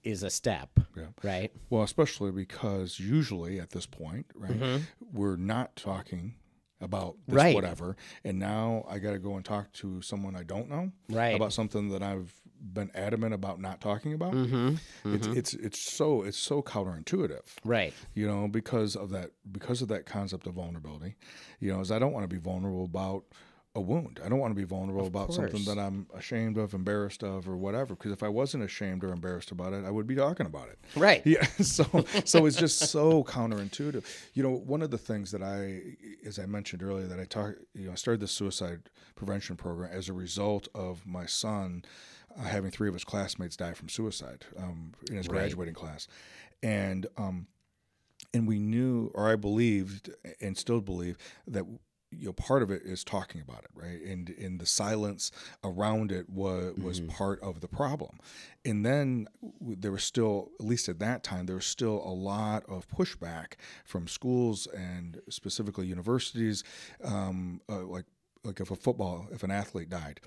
is 0.03 0.23
a 0.23 0.29
step, 0.29 0.69
Yeah. 0.95 1.07
right? 1.23 1.51
Well, 1.69 1.83
especially 1.83 2.31
because 2.31 2.99
usually 2.99 3.59
at 3.59 3.69
this 3.71 3.85
point, 3.85 4.25
right, 4.35 4.81
we're 5.11 5.35
not 5.37 5.75
talking 5.75 6.35
about 6.81 7.15
this 7.27 7.35
Mm-hmm. 7.35 7.35
Right. 7.37 7.55
whatever, 7.55 7.95
and 8.25 8.39
now 8.39 8.85
I 8.89 8.99
got 8.99 9.11
to 9.13 9.19
go 9.19 9.35
and 9.37 9.45
talk 9.45 9.71
to 9.73 10.01
someone 10.01 10.35
I 10.35 10.43
don't 10.43 10.69
know 10.69 10.91
Right. 11.09 11.35
about 11.35 11.53
something 11.53 11.89
that 11.89 12.03
I've 12.03 12.33
been 12.61 12.91
adamant 12.95 13.33
about 13.33 13.59
not 13.59 13.79
talking 13.81 14.13
about. 14.13 14.33
Mm-hmm. 14.33 15.13
It's 15.13 15.27
it's 15.27 15.53
it's 15.53 15.79
so 15.81 16.23
it's 16.23 16.37
so 16.37 16.61
counterintuitive. 16.61 17.41
Right. 17.65 17.93
you 18.13 18.25
know 18.27 18.47
because 18.47 18.95
of 18.95 19.09
that 19.11 19.31
because 19.51 19.81
of 19.81 19.87
that 19.89 20.05
concept 20.05 20.47
of 20.47 20.53
vulnerability 20.53 21.15
you 21.59 21.71
know 21.73 21.79
is 21.81 21.91
i 21.91 21.99
don't 21.99 22.13
want 22.13 22.23
to 22.23 22.33
be 22.33 22.39
vulnerable 22.39 22.85
about 22.85 23.25
a 23.75 23.81
wound. 23.81 24.19
I 24.23 24.29
don't 24.29 24.37
want 24.37 24.51
to 24.51 24.55
be 24.55 24.65
vulnerable 24.65 25.07
about 25.07 25.33
something 25.33 25.63
that 25.65 25.79
i'm 25.79 26.05
ashamed 26.13 26.57
of 26.59 26.75
embarrassed 26.75 27.23
of 27.23 27.49
or 27.49 27.57
whatever 27.57 27.95
because 27.95 28.11
if 28.11 28.21
i 28.21 28.27
wasn't 28.27 28.63
ashamed 28.63 29.03
or 29.03 29.11
embarrassed 29.11 29.49
about 29.49 29.73
it 29.73 29.83
i 29.83 29.89
would 29.89 30.05
be 30.05 30.15
talking 30.15 30.45
about 30.45 30.69
it. 30.69 30.77
Right. 30.95 31.23
yeah 31.25 31.43
so 31.59 31.83
so 32.25 32.45
it's 32.45 32.55
just 32.55 32.79
so 32.91 33.23
counterintuitive. 33.23 34.05
You 34.33 34.43
know 34.43 34.51
one 34.51 34.83
of 34.83 34.91
the 34.91 34.97
things 34.99 35.31
that 35.31 35.41
i 35.41 35.81
as 36.25 36.37
i 36.37 36.45
mentioned 36.45 36.83
earlier 36.83 37.07
that 37.07 37.19
i 37.19 37.25
talked 37.25 37.59
you 37.73 37.87
know 37.87 37.93
i 37.93 37.95
started 37.95 38.19
the 38.19 38.27
suicide 38.27 38.89
prevention 39.15 39.55
program 39.55 39.91
as 39.91 40.07
a 40.07 40.13
result 40.13 40.67
of 40.75 41.05
my 41.07 41.25
son 41.25 41.83
uh, 42.37 42.43
having 42.43 42.69
three 42.69 42.87
of 42.87 42.93
his 42.93 43.03
classmates 43.03 43.55
die 43.55 43.73
from 43.73 43.89
suicide 43.89 44.45
um, 44.57 44.93
in 45.09 45.17
his 45.17 45.27
graduating 45.27 45.73
class. 45.73 46.07
And 46.61 47.07
um, 47.17 47.47
and 48.33 48.47
we 48.47 48.59
knew 48.59 49.11
or 49.13 49.29
i 49.29 49.35
believed 49.35 50.09
and 50.41 50.57
still 50.57 50.81
believe 50.81 51.17
that 51.47 51.65
you 52.19 52.27
know 52.27 52.33
part 52.33 52.61
of 52.63 52.71
it 52.71 52.81
is 52.83 53.03
talking 53.03 53.41
about 53.41 53.63
it 53.63 53.71
right? 53.75 54.01
And 54.01 54.29
in 54.29 54.57
the 54.57 54.65
silence 54.65 55.31
around 55.63 56.11
it 56.11 56.29
was 56.29 56.75
was 56.77 56.99
part 57.01 57.41
of 57.41 57.61
the 57.61 57.67
problem. 57.67 58.19
And 58.65 58.85
then 58.85 59.27
there 59.61 59.91
was 59.91 60.03
still 60.03 60.51
at 60.59 60.65
least 60.65 60.87
at 60.89 60.99
that 60.99 61.23
time 61.23 61.45
there 61.45 61.55
was 61.55 61.65
still 61.65 62.01
a 62.05 62.13
lot 62.13 62.63
of 62.67 62.87
pushback 62.87 63.53
from 63.85 64.07
schools 64.07 64.67
and 64.67 65.19
specifically 65.29 65.85
universities 65.87 66.63
um, 67.03 67.61
uh, 67.69 67.83
like 67.83 68.05
like 68.43 68.59
if 68.59 68.71
a 68.71 68.75
football 68.75 69.27
if 69.31 69.43
an 69.43 69.51
athlete 69.51 69.89
died 69.89 70.19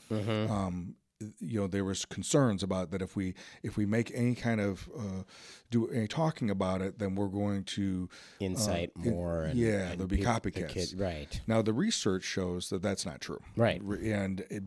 um, 0.50 0.94
you 1.40 1.58
know 1.60 1.66
there 1.66 1.84
was 1.84 2.04
concerns 2.04 2.62
about 2.62 2.90
that 2.90 3.00
if 3.00 3.16
we 3.16 3.34
if 3.62 3.76
we 3.76 3.86
make 3.86 4.10
any 4.14 4.34
kind 4.34 4.60
of 4.60 4.88
uh, 4.98 5.22
do 5.70 5.88
any 5.88 6.06
talking 6.06 6.50
about 6.50 6.82
it 6.82 6.98
then 6.98 7.14
we're 7.14 7.28
going 7.28 7.64
to 7.64 8.08
Incite 8.40 8.90
uh, 8.98 9.00
it- 9.02 9.10
more. 9.12 9.42
And, 9.44 9.58
yeah 9.58 9.88
and 9.90 9.98
there'll 9.98 10.08
be 10.08 10.16
peop- 10.18 10.42
the 10.42 10.50
copycats 10.50 10.68
kid- 10.90 11.00
right. 11.00 11.40
now 11.46 11.62
the 11.62 11.72
research 11.72 12.22
shows 12.24 12.68
that 12.70 12.82
that's 12.82 13.06
not 13.06 13.20
true 13.20 13.40
Right. 13.56 13.80
And 13.80 14.40
it, 14.50 14.62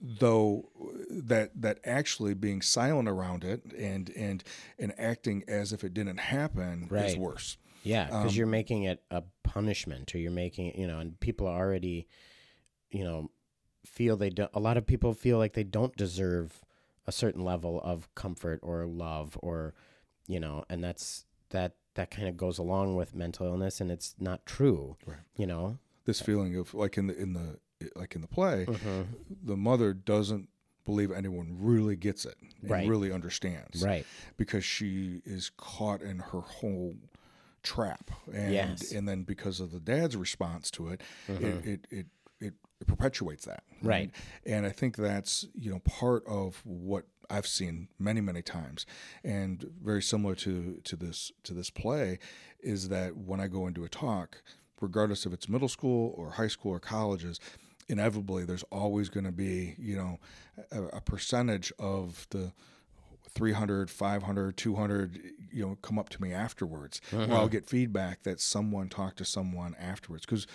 though 0.00 0.68
that 1.10 1.50
that 1.60 1.78
actually 1.84 2.34
being 2.34 2.60
silent 2.62 3.08
around 3.08 3.44
it 3.44 3.62
and 3.76 4.10
and 4.16 4.42
and 4.78 4.92
acting 4.98 5.44
as 5.48 5.72
if 5.72 5.84
it 5.84 5.94
didn't 5.94 6.18
happen 6.18 6.88
is 6.92 7.16
worse 7.16 7.56
Yeah, 7.84 8.06
because 8.06 8.30
Um, 8.32 8.36
you're 8.36 8.46
making 8.46 8.84
it 8.84 9.02
a 9.10 9.22
punishment, 9.42 10.14
or 10.14 10.18
you're 10.18 10.30
making 10.30 10.66
it, 10.68 10.76
you 10.76 10.86
know, 10.86 10.98
and 11.00 11.18
people 11.18 11.46
are 11.48 11.58
already, 11.58 12.06
you 12.90 13.02
know, 13.04 13.30
feel 13.92 14.16
they 14.16 14.30
don't 14.30 14.50
A 14.54 14.60
lot 14.60 14.76
of 14.76 14.86
people 14.86 15.12
feel 15.12 15.38
like 15.38 15.52
they 15.52 15.64
don't 15.64 15.94
deserve 15.96 16.64
a 17.06 17.12
certain 17.12 17.44
level 17.44 17.80
of 17.84 18.12
comfort 18.14 18.58
or 18.62 18.86
love, 18.86 19.36
or 19.42 19.74
you 20.26 20.40
know, 20.40 20.64
and 20.70 20.82
that's 20.82 21.26
that 21.50 21.74
that 21.94 22.10
kind 22.10 22.26
of 22.28 22.36
goes 22.36 22.58
along 22.58 22.96
with 22.96 23.14
mental 23.14 23.46
illness, 23.46 23.80
and 23.80 23.90
it's 23.90 24.14
not 24.18 24.46
true. 24.46 24.96
Right. 25.06 25.18
You 25.36 25.46
know. 25.46 25.78
This 26.04 26.20
feeling 26.20 26.56
of 26.56 26.74
like 26.74 26.96
in 26.96 27.06
the 27.08 27.16
in 27.16 27.32
the 27.34 27.58
like 27.96 28.14
in 28.14 28.22
the 28.22 28.28
play, 28.28 28.64
Mm-hmm. 28.66 29.02
the 29.44 29.56
mother 29.56 29.92
doesn't 29.92 30.48
believe 30.84 31.12
anyone 31.12 31.56
really 31.60 31.94
gets 31.96 32.24
it 32.24 32.36
and 32.62 32.70
Right. 32.70 32.88
really 32.88 33.12
understands 33.12 33.84
Right. 33.84 34.04
because 34.36 34.64
she 34.64 35.20
is 35.24 35.50
caught 35.56 36.02
in 36.02 36.18
her 36.18 36.40
whole 36.40 36.94
trap 37.62 38.10
and 38.32 38.52
Yes. 38.52 38.90
and 38.92 39.06
then 39.08 39.22
because 39.22 39.60
of 39.60 39.70
the 39.70 39.78
dad's 39.78 40.16
response 40.16 40.70
to 40.72 40.88
it 40.88 41.00
Mhm. 41.28 41.42
it, 41.44 41.64
it, 41.66 41.86
it 41.90 42.06
it 42.40 42.54
it 42.82 42.86
perpetuates 42.88 43.44
that 43.46 43.62
Right. 43.82 44.10
and 44.44 44.66
i 44.66 44.70
think 44.70 44.96
that's 44.96 45.46
you 45.54 45.70
know 45.70 45.78
part 45.80 46.22
of 46.26 46.60
what 46.64 47.04
i've 47.30 47.46
seen 47.46 47.88
many 47.98 48.20
many 48.20 48.42
times 48.42 48.84
and 49.24 49.64
very 49.82 50.02
similar 50.02 50.34
to 50.36 50.80
to 50.84 50.96
this 50.96 51.32
to 51.44 51.54
this 51.54 51.70
play 51.70 52.18
is 52.60 52.88
that 52.90 53.16
when 53.16 53.40
i 53.40 53.46
go 53.48 53.66
into 53.66 53.84
a 53.84 53.88
talk 53.88 54.42
regardless 54.80 55.24
if 55.26 55.32
it's 55.32 55.48
middle 55.48 55.68
school 55.68 56.12
or 56.18 56.32
high 56.32 56.48
school 56.48 56.72
or 56.72 56.80
colleges 56.80 57.38
inevitably 57.88 58.44
there's 58.44 58.64
always 58.70 59.08
going 59.08 59.24
to 59.24 59.32
be 59.32 59.74
you 59.78 59.96
know 59.96 60.18
a, 60.70 60.82
a 60.96 61.00
percentage 61.00 61.72
of 61.78 62.26
the 62.30 62.52
300 63.34 63.90
500 63.90 64.56
200 64.56 65.20
you 65.52 65.62
know 65.66 65.76
come 65.82 65.98
up 65.98 66.08
to 66.10 66.20
me 66.22 66.32
afterwards 66.32 67.00
Uh-huh. 67.12 67.32
or 67.32 67.38
i'll 67.38 67.48
get 67.48 67.66
feedback 67.66 68.22
that 68.24 68.40
someone 68.40 68.88
talked 68.88 69.18
to 69.18 69.24
someone 69.24 69.74
afterwards 69.80 70.26
because 70.26 70.46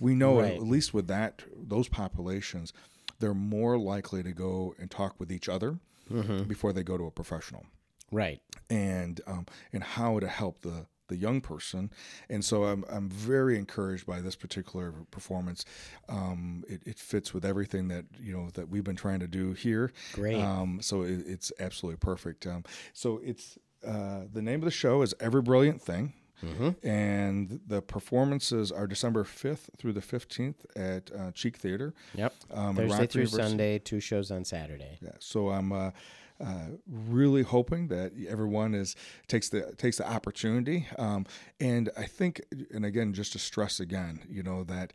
we 0.00 0.14
know 0.14 0.40
Right. 0.40 0.56
at 0.56 0.62
least 0.62 0.92
with 0.92 1.06
that 1.08 1.42
those 1.56 1.88
populations 1.88 2.72
they're 3.18 3.32
more 3.34 3.78
likely 3.78 4.22
to 4.22 4.32
go 4.32 4.74
and 4.78 4.90
talk 4.90 5.18
with 5.18 5.32
each 5.32 5.48
other 5.48 5.78
Mm-hmm. 6.10 6.44
before 6.44 6.72
they 6.72 6.84
go 6.84 6.96
to 6.96 7.04
a 7.06 7.10
professional 7.10 7.66
Right. 8.12 8.40
and 8.70 9.20
um, 9.26 9.46
and 9.72 9.82
how 9.82 10.20
to 10.20 10.28
help 10.28 10.60
the 10.60 10.86
the 11.08 11.16
young 11.16 11.40
person 11.40 11.90
and 12.28 12.44
so 12.44 12.64
I'm, 12.64 12.84
I'm 12.90 13.08
very 13.08 13.56
encouraged 13.58 14.06
by 14.06 14.20
this 14.20 14.36
particular 14.36 14.92
performance 15.10 15.64
um, 16.08 16.64
it, 16.68 16.82
it 16.86 16.98
fits 16.98 17.32
with 17.34 17.44
everything 17.44 17.88
that 17.88 18.04
you 18.20 18.32
know 18.36 18.50
that 18.54 18.68
we've 18.68 18.84
been 18.84 18.96
trying 18.96 19.20
to 19.20 19.28
do 19.28 19.52
here 19.52 19.92
Great. 20.12 20.40
um, 20.40 20.80
so 20.82 21.02
it, 21.02 21.22
it's 21.26 21.52
absolutely 21.60 21.98
perfect 21.98 22.46
um, 22.46 22.64
so 22.92 23.20
it's 23.22 23.58
uh, 23.86 24.22
the 24.32 24.42
name 24.42 24.60
of 24.60 24.64
the 24.64 24.70
show 24.70 25.02
is 25.02 25.14
every 25.20 25.42
brilliant 25.42 25.80
thing 25.82 26.12
Mm-hmm. 26.44 26.86
and 26.86 27.60
the 27.66 27.80
performances 27.80 28.70
are 28.70 28.86
December 28.86 29.24
5th 29.24 29.70
through 29.78 29.94
the 29.94 30.02
15th 30.02 30.66
at 30.76 31.10
uh, 31.18 31.30
Cheek 31.32 31.56
Theater. 31.56 31.94
Yep. 32.14 32.34
Um, 32.52 32.76
Thursday 32.76 33.06
through 33.06 33.22
University. 33.22 33.48
Sunday, 33.48 33.78
two 33.78 34.00
shows 34.00 34.30
on 34.30 34.44
Saturday. 34.44 34.98
Yeah, 35.00 35.12
so 35.18 35.48
I'm 35.48 35.72
uh, 35.72 35.92
uh, 36.40 36.66
really 36.86 37.42
hoping 37.42 37.88
that 37.88 38.12
everyone 38.28 38.74
is 38.74 38.94
takes 39.28 39.48
the 39.48 39.74
takes 39.76 39.98
the 39.98 40.08
opportunity, 40.08 40.86
um, 40.98 41.26
and 41.60 41.90
I 41.96 42.04
think, 42.04 42.40
and 42.72 42.84
again, 42.84 43.12
just 43.12 43.32
to 43.32 43.38
stress 43.38 43.80
again, 43.80 44.20
you 44.28 44.42
know 44.42 44.64
that, 44.64 44.92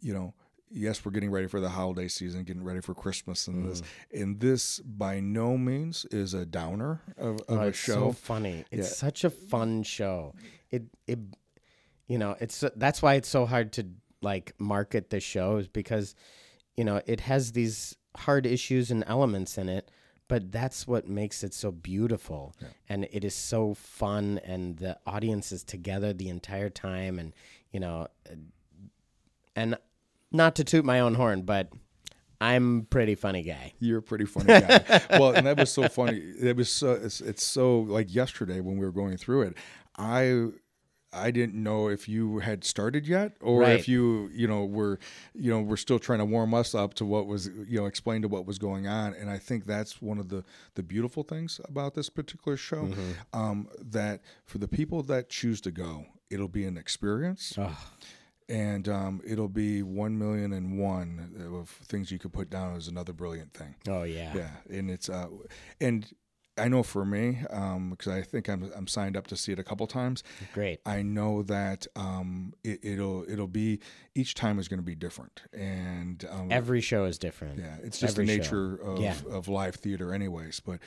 you 0.00 0.12
know, 0.14 0.34
yes, 0.70 1.04
we're 1.04 1.12
getting 1.12 1.30
ready 1.30 1.46
for 1.46 1.60
the 1.60 1.68
holiday 1.70 2.08
season, 2.08 2.44
getting 2.44 2.64
ready 2.64 2.80
for 2.80 2.94
Christmas, 2.94 3.46
and 3.48 3.68
this, 3.70 3.82
and 4.12 4.40
this 4.40 4.80
by 4.80 5.20
no 5.20 5.56
means 5.58 6.04
is 6.10 6.34
a 6.34 6.44
downer 6.46 7.02
of, 7.16 7.36
of 7.48 7.58
Oh, 7.58 7.60
a 7.62 7.66
it's 7.68 7.78
show. 7.78 7.94
so 7.94 8.12
funny. 8.12 8.64
It's 8.70 8.88
Yeah. 8.88 8.94
such 8.94 9.24
a 9.24 9.30
fun 9.30 9.82
show. 9.82 10.34
It 10.70 10.84
it 11.06 11.18
you 12.06 12.16
know, 12.18 12.36
it's 12.40 12.64
that's 12.76 13.02
why 13.02 13.14
it's 13.14 13.28
so 13.28 13.44
hard 13.46 13.72
to 13.74 13.86
like 14.22 14.52
market 14.58 15.10
the 15.10 15.20
show 15.20 15.58
is 15.58 15.68
because 15.68 16.14
you 16.76 16.84
know, 16.84 17.02
it 17.06 17.20
has 17.20 17.52
these 17.52 17.96
hard 18.16 18.46
issues 18.46 18.90
and 18.90 19.02
elements 19.06 19.58
in 19.58 19.68
it, 19.68 19.90
but 20.28 20.52
that's 20.52 20.86
what 20.86 21.08
makes 21.08 21.42
it 21.42 21.54
so 21.54 21.70
beautiful. 21.70 22.54
And 22.88 23.08
it 23.10 23.24
is 23.24 23.34
so 23.34 23.74
fun 23.74 24.38
and 24.44 24.76
the 24.76 24.98
audience 25.06 25.50
is 25.52 25.64
together 25.64 26.12
the 26.12 26.28
entire 26.28 26.70
time 26.70 27.18
and 27.18 27.32
you 27.72 27.80
know, 27.80 28.08
uh, 28.30 28.34
and 29.56 29.76
not 30.30 30.54
to 30.56 30.64
toot 30.64 30.84
my 30.84 31.00
own 31.00 31.14
horn, 31.14 31.42
but 31.42 31.70
I'm 32.40 32.80
a 32.80 32.82
pretty 32.82 33.14
funny 33.14 33.42
guy. 33.42 33.72
You're 33.80 33.98
a 33.98 34.02
pretty 34.02 34.24
funny 34.24 34.46
guy. 34.46 35.02
well, 35.10 35.32
and 35.32 35.46
that 35.46 35.58
was 35.58 35.72
so 35.72 35.88
funny. 35.88 36.18
It 36.18 36.56
was 36.56 36.70
so 36.70 36.92
it's, 36.92 37.20
it's 37.20 37.44
so 37.44 37.80
like 37.80 38.14
yesterday 38.14 38.60
when 38.60 38.78
we 38.78 38.84
were 38.84 38.92
going 38.92 39.16
through 39.16 39.42
it. 39.42 39.56
I 39.96 40.48
I 41.12 41.30
didn't 41.30 41.54
know 41.54 41.88
if 41.88 42.06
you 42.08 42.40
had 42.40 42.64
started 42.64 43.06
yet 43.06 43.32
or 43.40 43.60
Right. 43.60 43.78
if 43.78 43.88
you 43.88 44.28
you 44.32 44.46
know 44.46 44.64
were 44.66 44.98
you 45.34 45.50
know 45.50 45.60
we're 45.62 45.76
still 45.78 45.98
trying 45.98 46.18
to 46.18 46.24
warm 46.26 46.52
us 46.52 46.74
up 46.74 46.94
to 46.94 47.04
what 47.06 47.26
was 47.26 47.46
you 47.66 47.78
know 47.80 47.86
explain 47.86 48.22
to 48.22 48.28
what 48.28 48.44
was 48.46 48.58
going 48.58 48.86
on. 48.86 49.14
And 49.14 49.30
I 49.30 49.38
think 49.38 49.64
that's 49.64 50.02
one 50.02 50.18
of 50.18 50.28
the 50.28 50.44
the 50.74 50.82
beautiful 50.82 51.22
things 51.22 51.60
about 51.64 51.94
this 51.94 52.10
particular 52.10 52.56
show 52.56 52.90
um, 53.32 53.68
that 53.80 54.20
for 54.44 54.58
the 54.58 54.68
people 54.68 55.02
that 55.04 55.28
choose 55.30 55.60
to 55.62 55.70
go, 55.70 56.04
it'll 56.30 56.48
be 56.48 56.64
an 56.64 56.76
experience 56.76 57.54
Oh, 57.56 57.76
and 58.48 58.88
um, 58.88 59.20
it'll 59.26 59.48
be 59.48 59.82
one 59.82 60.18
million 60.18 60.52
and 60.52 60.78
one 60.78 61.50
of 61.54 61.68
things 61.68 62.10
you 62.10 62.18
could 62.18 62.32
put 62.32 62.48
down 62.50 62.76
as 62.76 62.88
another 62.88 63.12
brilliant 63.12 63.52
thing. 63.54 63.74
oh 63.88 64.02
yeah. 64.04 64.32
Yeah, 64.34 64.50
and 64.70 64.90
it's 64.90 65.08
uh, 65.08 65.28
and 65.80 66.06
I 66.58 66.68
know 66.68 66.82
for 66.82 67.04
me, 67.04 67.38
um, 67.50 67.90
because 67.90 68.12
I 68.12 68.22
think 68.22 68.48
I'm 68.48 68.70
I'm 68.76 68.86
signed 68.86 69.16
up 69.16 69.26
to 69.28 69.36
see 69.36 69.52
it 69.52 69.58
a 69.58 69.64
couple 69.64 69.86
times. 69.86 70.22
Great. 70.52 70.80
I 70.84 71.02
know 71.02 71.42
that 71.44 71.86
um, 71.96 72.52
it, 72.64 72.80
it'll 72.82 73.24
it'll 73.30 73.46
be 73.48 73.80
each 74.14 74.34
time 74.34 74.58
is 74.58 74.68
going 74.68 74.78
to 74.80 74.84
be 74.86 74.94
different, 74.94 75.42
and 75.52 76.24
um, 76.30 76.48
Every 76.50 76.80
show 76.80 77.04
is 77.04 77.18
different. 77.18 77.58
yeah, 77.58 77.76
it's 77.82 77.98
just 77.98 78.14
every 78.18 78.26
the 78.26 78.32
show. 78.32 78.38
nature 78.42 78.74
of, 78.82 79.00
Yeah. 79.00 79.14
of 79.30 79.48
live 79.48 79.76
theater, 79.76 80.12
anyways. 80.12 80.60
But 80.60 80.80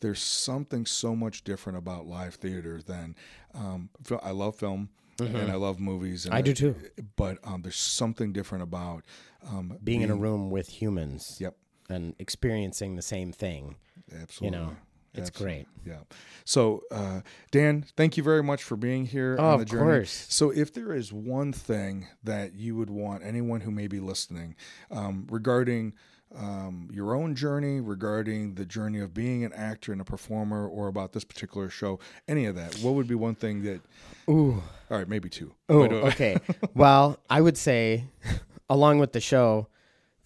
there's 0.00 0.20
something 0.22 0.86
so 0.86 1.14
much 1.16 1.44
different 1.44 1.78
about 1.78 2.06
live 2.06 2.34
theater 2.36 2.80
than 2.80 3.14
um, 3.54 3.90
I 4.22 4.30
love 4.30 4.56
film 4.56 4.90
and 5.18 5.50
I 5.50 5.56
love 5.56 5.80
movies. 5.80 6.24
And 6.26 6.32
Mm-hmm. 6.32 6.38
I 6.38 6.42
do 6.42 6.54
too. 6.54 6.74
But 7.16 7.38
um, 7.42 7.62
there's 7.62 7.76
something 7.76 8.32
different 8.32 8.62
about 8.62 9.04
um, 9.48 9.76
being 9.82 10.02
in 10.02 10.10
a 10.10 10.14
room 10.16 10.50
with 10.50 10.68
humans 10.68 11.38
Yep, 11.40 11.56
and 11.88 12.14
experiencing 12.20 12.94
the 12.94 13.02
same 13.02 13.32
thing. 13.32 13.74
absolutely. 14.22 14.58
You 14.58 14.64
know, 14.64 14.76
it's 15.14 15.28
Absolutely. 15.30 15.66
great. 15.84 15.92
Yeah. 15.94 16.00
So, 16.44 16.82
uh, 16.90 17.20
Dan, 17.50 17.84
thank 17.96 18.16
you 18.16 18.22
very 18.22 18.42
much 18.42 18.62
for 18.62 18.76
being 18.76 19.06
here 19.06 19.36
Oh, 19.38 19.44
on 19.48 19.52
of 19.54 19.58
the 19.60 19.64
journey. 19.66 19.82
course. 19.84 20.26
So, 20.28 20.50
if 20.50 20.72
there 20.72 20.92
is 20.92 21.12
one 21.12 21.52
thing 21.52 22.06
that 22.24 22.54
you 22.54 22.76
would 22.76 22.90
want 22.90 23.22
anyone 23.24 23.60
who 23.62 23.70
may 23.70 23.86
be 23.88 24.00
listening 24.00 24.54
um, 24.90 25.26
regarding 25.30 25.94
um, 26.36 26.88
your 26.92 27.14
own 27.14 27.34
journey, 27.34 27.80
regarding 27.80 28.54
the 28.54 28.66
journey 28.66 29.00
of 29.00 29.14
being 29.14 29.44
an 29.44 29.52
actor 29.54 29.92
and 29.92 30.00
a 30.00 30.04
performer, 30.04 30.68
or 30.68 30.88
about 30.88 31.12
this 31.12 31.24
particular 31.24 31.70
show, 31.70 31.98
any 32.28 32.44
of 32.44 32.54
that, 32.56 32.74
what 32.80 32.92
would 32.94 33.08
be 33.08 33.14
one 33.14 33.34
thing 33.34 33.62
that? 33.62 33.80
Ooh. 34.28 34.62
All 34.90 34.98
right, 34.98 35.08
maybe 35.08 35.30
two. 35.30 35.54
Oh, 35.70 35.84
okay. 35.84 36.36
well, 36.74 37.18
I 37.30 37.40
would 37.40 37.56
say, 37.56 38.04
along 38.68 38.98
with 38.98 39.12
the 39.12 39.20
show, 39.20 39.68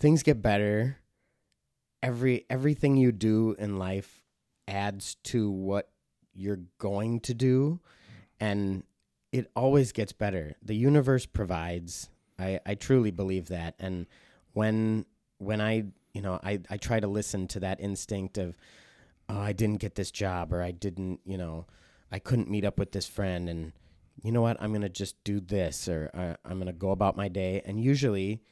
things 0.01 0.23
get 0.25 0.43
better. 0.43 0.99
Every 2.03 2.47
everything 2.51 2.97
you 2.97 3.13
do 3.13 3.55
in 3.61 3.79
life 3.79 4.22
adds 4.73 5.17
to 5.25 5.51
what 5.51 5.91
you're 6.35 6.61
going 6.79 7.21
to 7.21 7.35
do, 7.35 7.79
and 8.41 8.83
it 9.31 9.51
always 9.55 9.93
gets 9.93 10.13
better. 10.13 10.57
The 10.63 10.75
universe 10.75 11.27
provides. 11.27 12.09
I 12.39 12.59
I 12.67 12.75
truly 12.75 13.11
believe 13.11 13.49
that, 13.49 13.75
and 13.79 14.07
when 14.55 15.05
when 15.39 15.61
I 15.61 15.85
you 16.15 16.23
know 16.23 16.41
I 16.43 16.61
I 16.71 16.79
try 16.79 16.99
to 16.99 17.07
listen 17.07 17.47
to 17.49 17.61
that 17.61 17.81
instinct 17.81 18.39
of, 18.39 18.57
oh, 19.29 19.39
I 19.39 19.53
didn't 19.53 19.81
get 19.81 19.95
this 19.95 20.11
job, 20.11 20.53
or 20.53 20.63
I 20.63 20.71
didn't 20.71 21.21
you 21.25 21.37
know, 21.37 21.67
I 22.11 22.19
couldn't 22.19 22.51
meet 22.51 22.65
up 22.65 22.79
with 22.79 22.93
this 22.93 23.07
friend, 23.07 23.49
and 23.49 23.73
you 24.23 24.33
know 24.33 24.43
what, 24.43 24.57
I'm 24.61 24.73
gonna 24.73 24.89
just 24.89 25.23
do 25.25 25.39
this, 25.39 25.87
or 25.89 26.11
uh, 26.15 26.35
I'm 26.49 26.59
gonna 26.59 26.73
go 26.73 26.91
about 26.91 27.17
my 27.17 27.29
day, 27.29 27.63
and 27.67 27.79
usually 27.79 28.43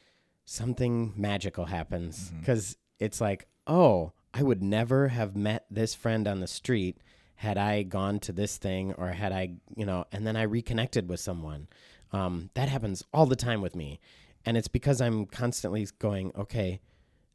something 0.45 1.15
magical 1.17 1.65
happens 1.65 2.33
because 2.41 2.77
it's 2.99 3.21
like, 3.21 3.47
oh, 3.67 4.13
I 4.33 4.43
would 4.43 4.63
never 4.63 5.09
have 5.09 5.37
met 5.37 5.67
this 5.71 5.95
friend 5.95 6.29
on 6.29 6.41
the 6.41 6.47
street 6.47 6.99
had 7.37 7.57
I 7.57 7.83
gone 7.83 8.21
to 8.21 8.33
this 8.33 8.59
thing 8.59 8.93
or 8.95 9.09
had 9.09 9.33
I, 9.33 9.55
you 9.75 9.87
know, 9.87 10.05
and 10.13 10.27
then 10.27 10.37
I 10.37 10.43
reconnected 10.43 11.09
with 11.09 11.21
someone. 11.21 11.69
Um, 12.13 12.51
that 12.55 12.69
happens 12.69 13.03
all 13.15 13.27
the 13.27 13.37
time 13.37 13.61
with 13.63 13.75
me. 13.75 13.99
And 14.45 14.57
it's 14.57 14.69
because 14.69 15.01
I'm 15.01 15.27
constantly 15.27 15.87
going, 15.99 16.33
okay, 16.37 16.81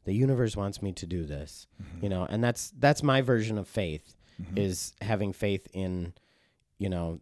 the 0.03 0.13
universe 0.13 0.55
wants 0.55 0.81
me 0.81 0.91
to 0.93 1.05
do 1.05 1.25
this, 1.25 1.67
you 2.01 2.09
know, 2.09 2.25
and 2.29 2.43
that's, 2.43 2.71
that's 2.77 3.01
my 3.01 3.21
version 3.21 3.57
of 3.57 3.67
faith 3.67 4.15
is 4.55 4.93
having 5.01 5.33
faith 5.33 5.67
in, 5.73 6.13
you 6.77 6.89
know, 6.89 7.19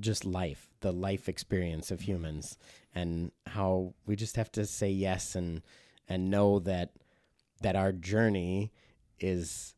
just 0.00 0.24
life, 0.24 0.68
the 0.80 0.92
life 0.92 1.28
experience 1.28 1.90
of 1.90 2.00
humans 2.00 2.58
and 2.94 3.30
how 3.46 3.94
we 4.06 4.16
just 4.16 4.36
have 4.36 4.50
to 4.52 4.66
say 4.66 4.90
yes 4.90 5.34
and, 5.36 5.62
and 6.08 6.30
know 6.30 6.58
that, 6.60 6.90
that 7.62 7.76
our 7.76 7.92
journey 7.92 8.72
is 9.18 9.74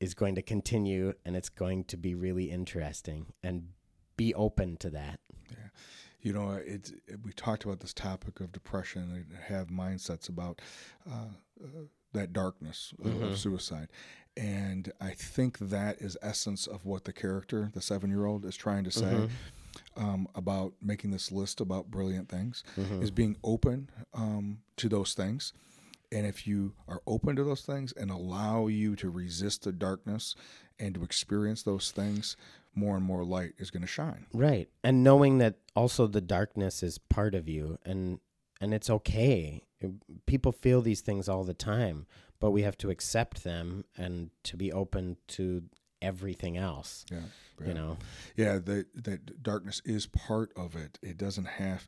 is 0.00 0.12
going 0.14 0.34
to 0.34 0.42
continue 0.42 1.14
and 1.24 1.34
it's 1.36 1.48
going 1.48 1.82
to 1.84 1.96
be 1.96 2.14
really 2.14 2.50
interesting 2.50 3.26
and 3.42 3.68
be 4.16 4.34
open 4.34 4.76
to 4.76 4.90
that. 4.90 5.20
Yeah. 5.50 5.56
you 6.20 6.32
know, 6.34 6.52
it's 6.52 6.90
it, 7.06 7.18
we 7.24 7.32
talked 7.32 7.64
about 7.64 7.80
this 7.80 7.94
topic 7.94 8.40
of 8.40 8.52
depression 8.52 9.02
and 9.30 9.38
have 9.48 9.68
mindsets 9.68 10.28
about 10.28 10.60
uh, 11.10 11.28
uh, 11.64 11.66
that 12.12 12.32
darkness 12.32 12.92
of, 13.02 13.10
Mm-hmm. 13.12 13.24
of 13.24 13.38
suicide, 13.38 13.88
and 14.36 14.92
I 15.00 15.10
think 15.10 15.58
that 15.58 15.98
is 16.00 16.16
essence 16.22 16.66
of 16.66 16.84
what 16.84 17.04
the 17.04 17.12
character, 17.12 17.70
the 17.72 17.80
seven-year-old, 17.82 18.44
is 18.44 18.56
trying 18.56 18.84
to 18.84 18.90
say. 18.90 19.04
Mm-hmm. 19.06 19.34
Um, 19.98 20.26
about 20.34 20.72
making 20.80 21.10
this 21.10 21.30
list 21.30 21.60
about 21.60 21.90
brilliant 21.90 22.30
things 22.30 22.64
Mm-hmm. 22.78 23.02
is 23.02 23.10
being 23.10 23.36
open 23.44 23.90
um, 24.14 24.58
to 24.78 24.88
those 24.88 25.12
things 25.12 25.52
and 26.12 26.26
if 26.26 26.46
you 26.46 26.72
are 26.88 27.02
open 27.06 27.36
to 27.36 27.44
those 27.44 27.62
things 27.62 27.92
and 27.92 28.10
allow 28.10 28.66
you 28.66 28.94
to 28.96 29.10
resist 29.10 29.64
the 29.64 29.72
darkness 29.72 30.34
and 30.78 30.94
to 30.94 31.02
experience 31.02 31.62
those 31.62 31.90
things 31.90 32.36
more 32.74 32.96
and 32.96 33.04
more 33.04 33.24
light 33.24 33.52
is 33.58 33.70
going 33.70 33.80
to 33.82 33.86
shine 33.86 34.26
Right. 34.32 34.68
And 34.84 35.02
knowing 35.02 35.38
that 35.38 35.56
also 35.74 36.06
the 36.06 36.20
darkness 36.20 36.82
is 36.82 36.98
part 36.98 37.34
of 37.34 37.48
you 37.48 37.78
and 37.84 38.20
and 38.60 38.72
it's 38.72 38.88
okay. 38.88 39.64
People 40.24 40.52
feel 40.52 40.80
these 40.80 41.02
things 41.02 41.28
all 41.28 41.44
the 41.44 41.54
time, 41.54 42.06
but 42.40 42.50
we 42.52 42.62
have 42.62 42.78
to 42.78 42.90
accept 42.90 43.44
them 43.44 43.84
and 43.96 44.30
to 44.44 44.56
be 44.56 44.72
open 44.72 45.18
to 45.28 45.64
everything 46.02 46.56
else. 46.56 47.04
yeah 47.10 47.20
You 47.66 47.72
know. 47.74 47.96
yeah 48.36 48.58
that 48.58 48.86
that 49.04 49.42
darkness 49.42 49.80
is 49.84 50.06
part 50.06 50.52
of 50.56 50.76
it 50.76 50.98
it 51.02 51.16
doesn't 51.16 51.46
have 51.46 51.86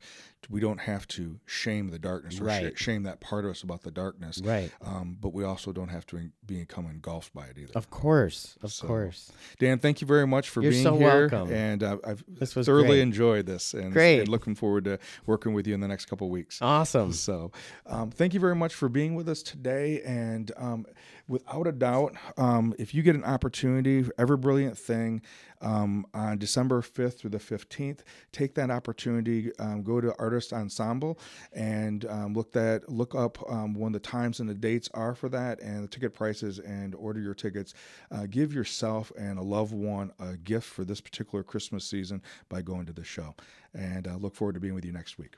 we 0.48 0.60
don't 0.60 0.80
have 0.80 1.06
to 1.08 1.40
shame 1.44 1.88
the 1.88 1.98
darkness 1.98 2.40
or 2.40 2.48
sh- 2.48 2.80
shame 2.82 3.02
that 3.02 3.20
part 3.20 3.44
of 3.44 3.50
us 3.50 3.62
about 3.62 3.82
the 3.82 3.90
darkness 3.90 4.40
Right. 4.42 4.70
um, 4.80 5.18
but 5.20 5.34
we 5.34 5.44
also 5.44 5.72
don't 5.72 5.88
have 5.90 6.06
to 6.06 6.16
en- 6.16 6.32
become 6.46 6.86
engulfed 6.86 7.34
by 7.34 7.46
it 7.48 7.58
either 7.58 7.72
Of 7.74 7.90
course. 7.90 8.56
Of 8.62 8.72
So, 8.72 8.86
course. 8.86 9.30
dan 9.58 9.78
thank 9.78 10.00
you 10.00 10.06
very 10.06 10.26
much 10.26 10.48
for 10.48 10.62
You're 10.62 10.70
being 10.72 10.84
so 10.84 10.96
here 10.96 11.28
welcome. 11.28 11.52
and 11.52 11.82
uh, 11.82 11.98
i've 12.06 12.24
This 12.26 12.56
was 12.56 12.64
thoroughly 12.66 12.88
great. 12.88 13.00
enjoyed 13.00 13.44
this 13.46 13.74
and, 13.74 13.92
Great. 13.92 14.20
and 14.20 14.28
looking 14.28 14.54
forward 14.54 14.84
to 14.84 14.98
working 15.26 15.52
with 15.52 15.66
you 15.66 15.74
in 15.74 15.80
the 15.80 15.88
next 15.88 16.06
couple 16.06 16.30
weeks 16.30 16.62
Awesome. 16.62 17.12
So, 17.12 17.52
um, 17.84 18.10
thank 18.10 18.32
you 18.32 18.40
very 18.40 18.56
much 18.56 18.72
for 18.74 18.88
being 18.88 19.14
with 19.14 19.28
us 19.28 19.42
today. 19.42 20.00
And 20.02 20.50
um, 20.56 20.86
without 21.28 21.66
a 21.66 21.72
doubt, 21.72 22.16
um, 22.38 22.74
if 22.78 22.94
you 22.94 23.02
get 23.02 23.14
an 23.14 23.24
opportunity, 23.24 24.04
every 24.18 24.36
Brilliant 24.36 24.76
Thing, 24.76 25.22
um, 25.60 26.06
on 26.14 26.38
December 26.38 26.80
5th 26.80 27.18
through 27.18 27.30
the 27.30 27.38
15th, 27.38 28.00
take 28.32 28.54
that 28.54 28.70
opportunity, 28.70 29.50
um, 29.58 29.82
go 29.82 30.00
to 30.00 30.14
Artist 30.18 30.52
Ensemble 30.52 31.18
and 31.52 32.04
um, 32.06 32.32
look 32.32 32.52
that 32.52 32.88
look 32.88 33.14
up 33.14 33.38
um, 33.50 33.74
when 33.74 33.92
the 33.92 33.98
times 33.98 34.40
and 34.40 34.48
the 34.48 34.54
dates 34.54 34.88
are 34.94 35.14
for 35.14 35.28
that 35.28 35.60
and 35.60 35.84
the 35.84 35.88
ticket 35.88 36.14
prices 36.14 36.58
and 36.60 36.94
order 36.94 37.20
your 37.20 37.34
tickets. 37.34 37.74
Uh, 38.10 38.26
give 38.26 38.52
yourself 38.52 39.12
and 39.18 39.38
a 39.38 39.42
loved 39.42 39.72
one 39.72 40.12
a 40.18 40.36
gift 40.36 40.66
for 40.66 40.84
this 40.84 41.00
particular 41.00 41.42
Christmas 41.42 41.84
season 41.84 42.22
by 42.48 42.62
going 42.62 42.86
to 42.86 42.92
the 42.92 43.04
show. 43.04 43.34
And 43.74 44.06
uh, 44.06 44.16
look 44.16 44.34
forward 44.34 44.54
to 44.54 44.60
being 44.60 44.74
with 44.74 44.84
you 44.84 44.92
next 44.92 45.18
week. 45.18 45.34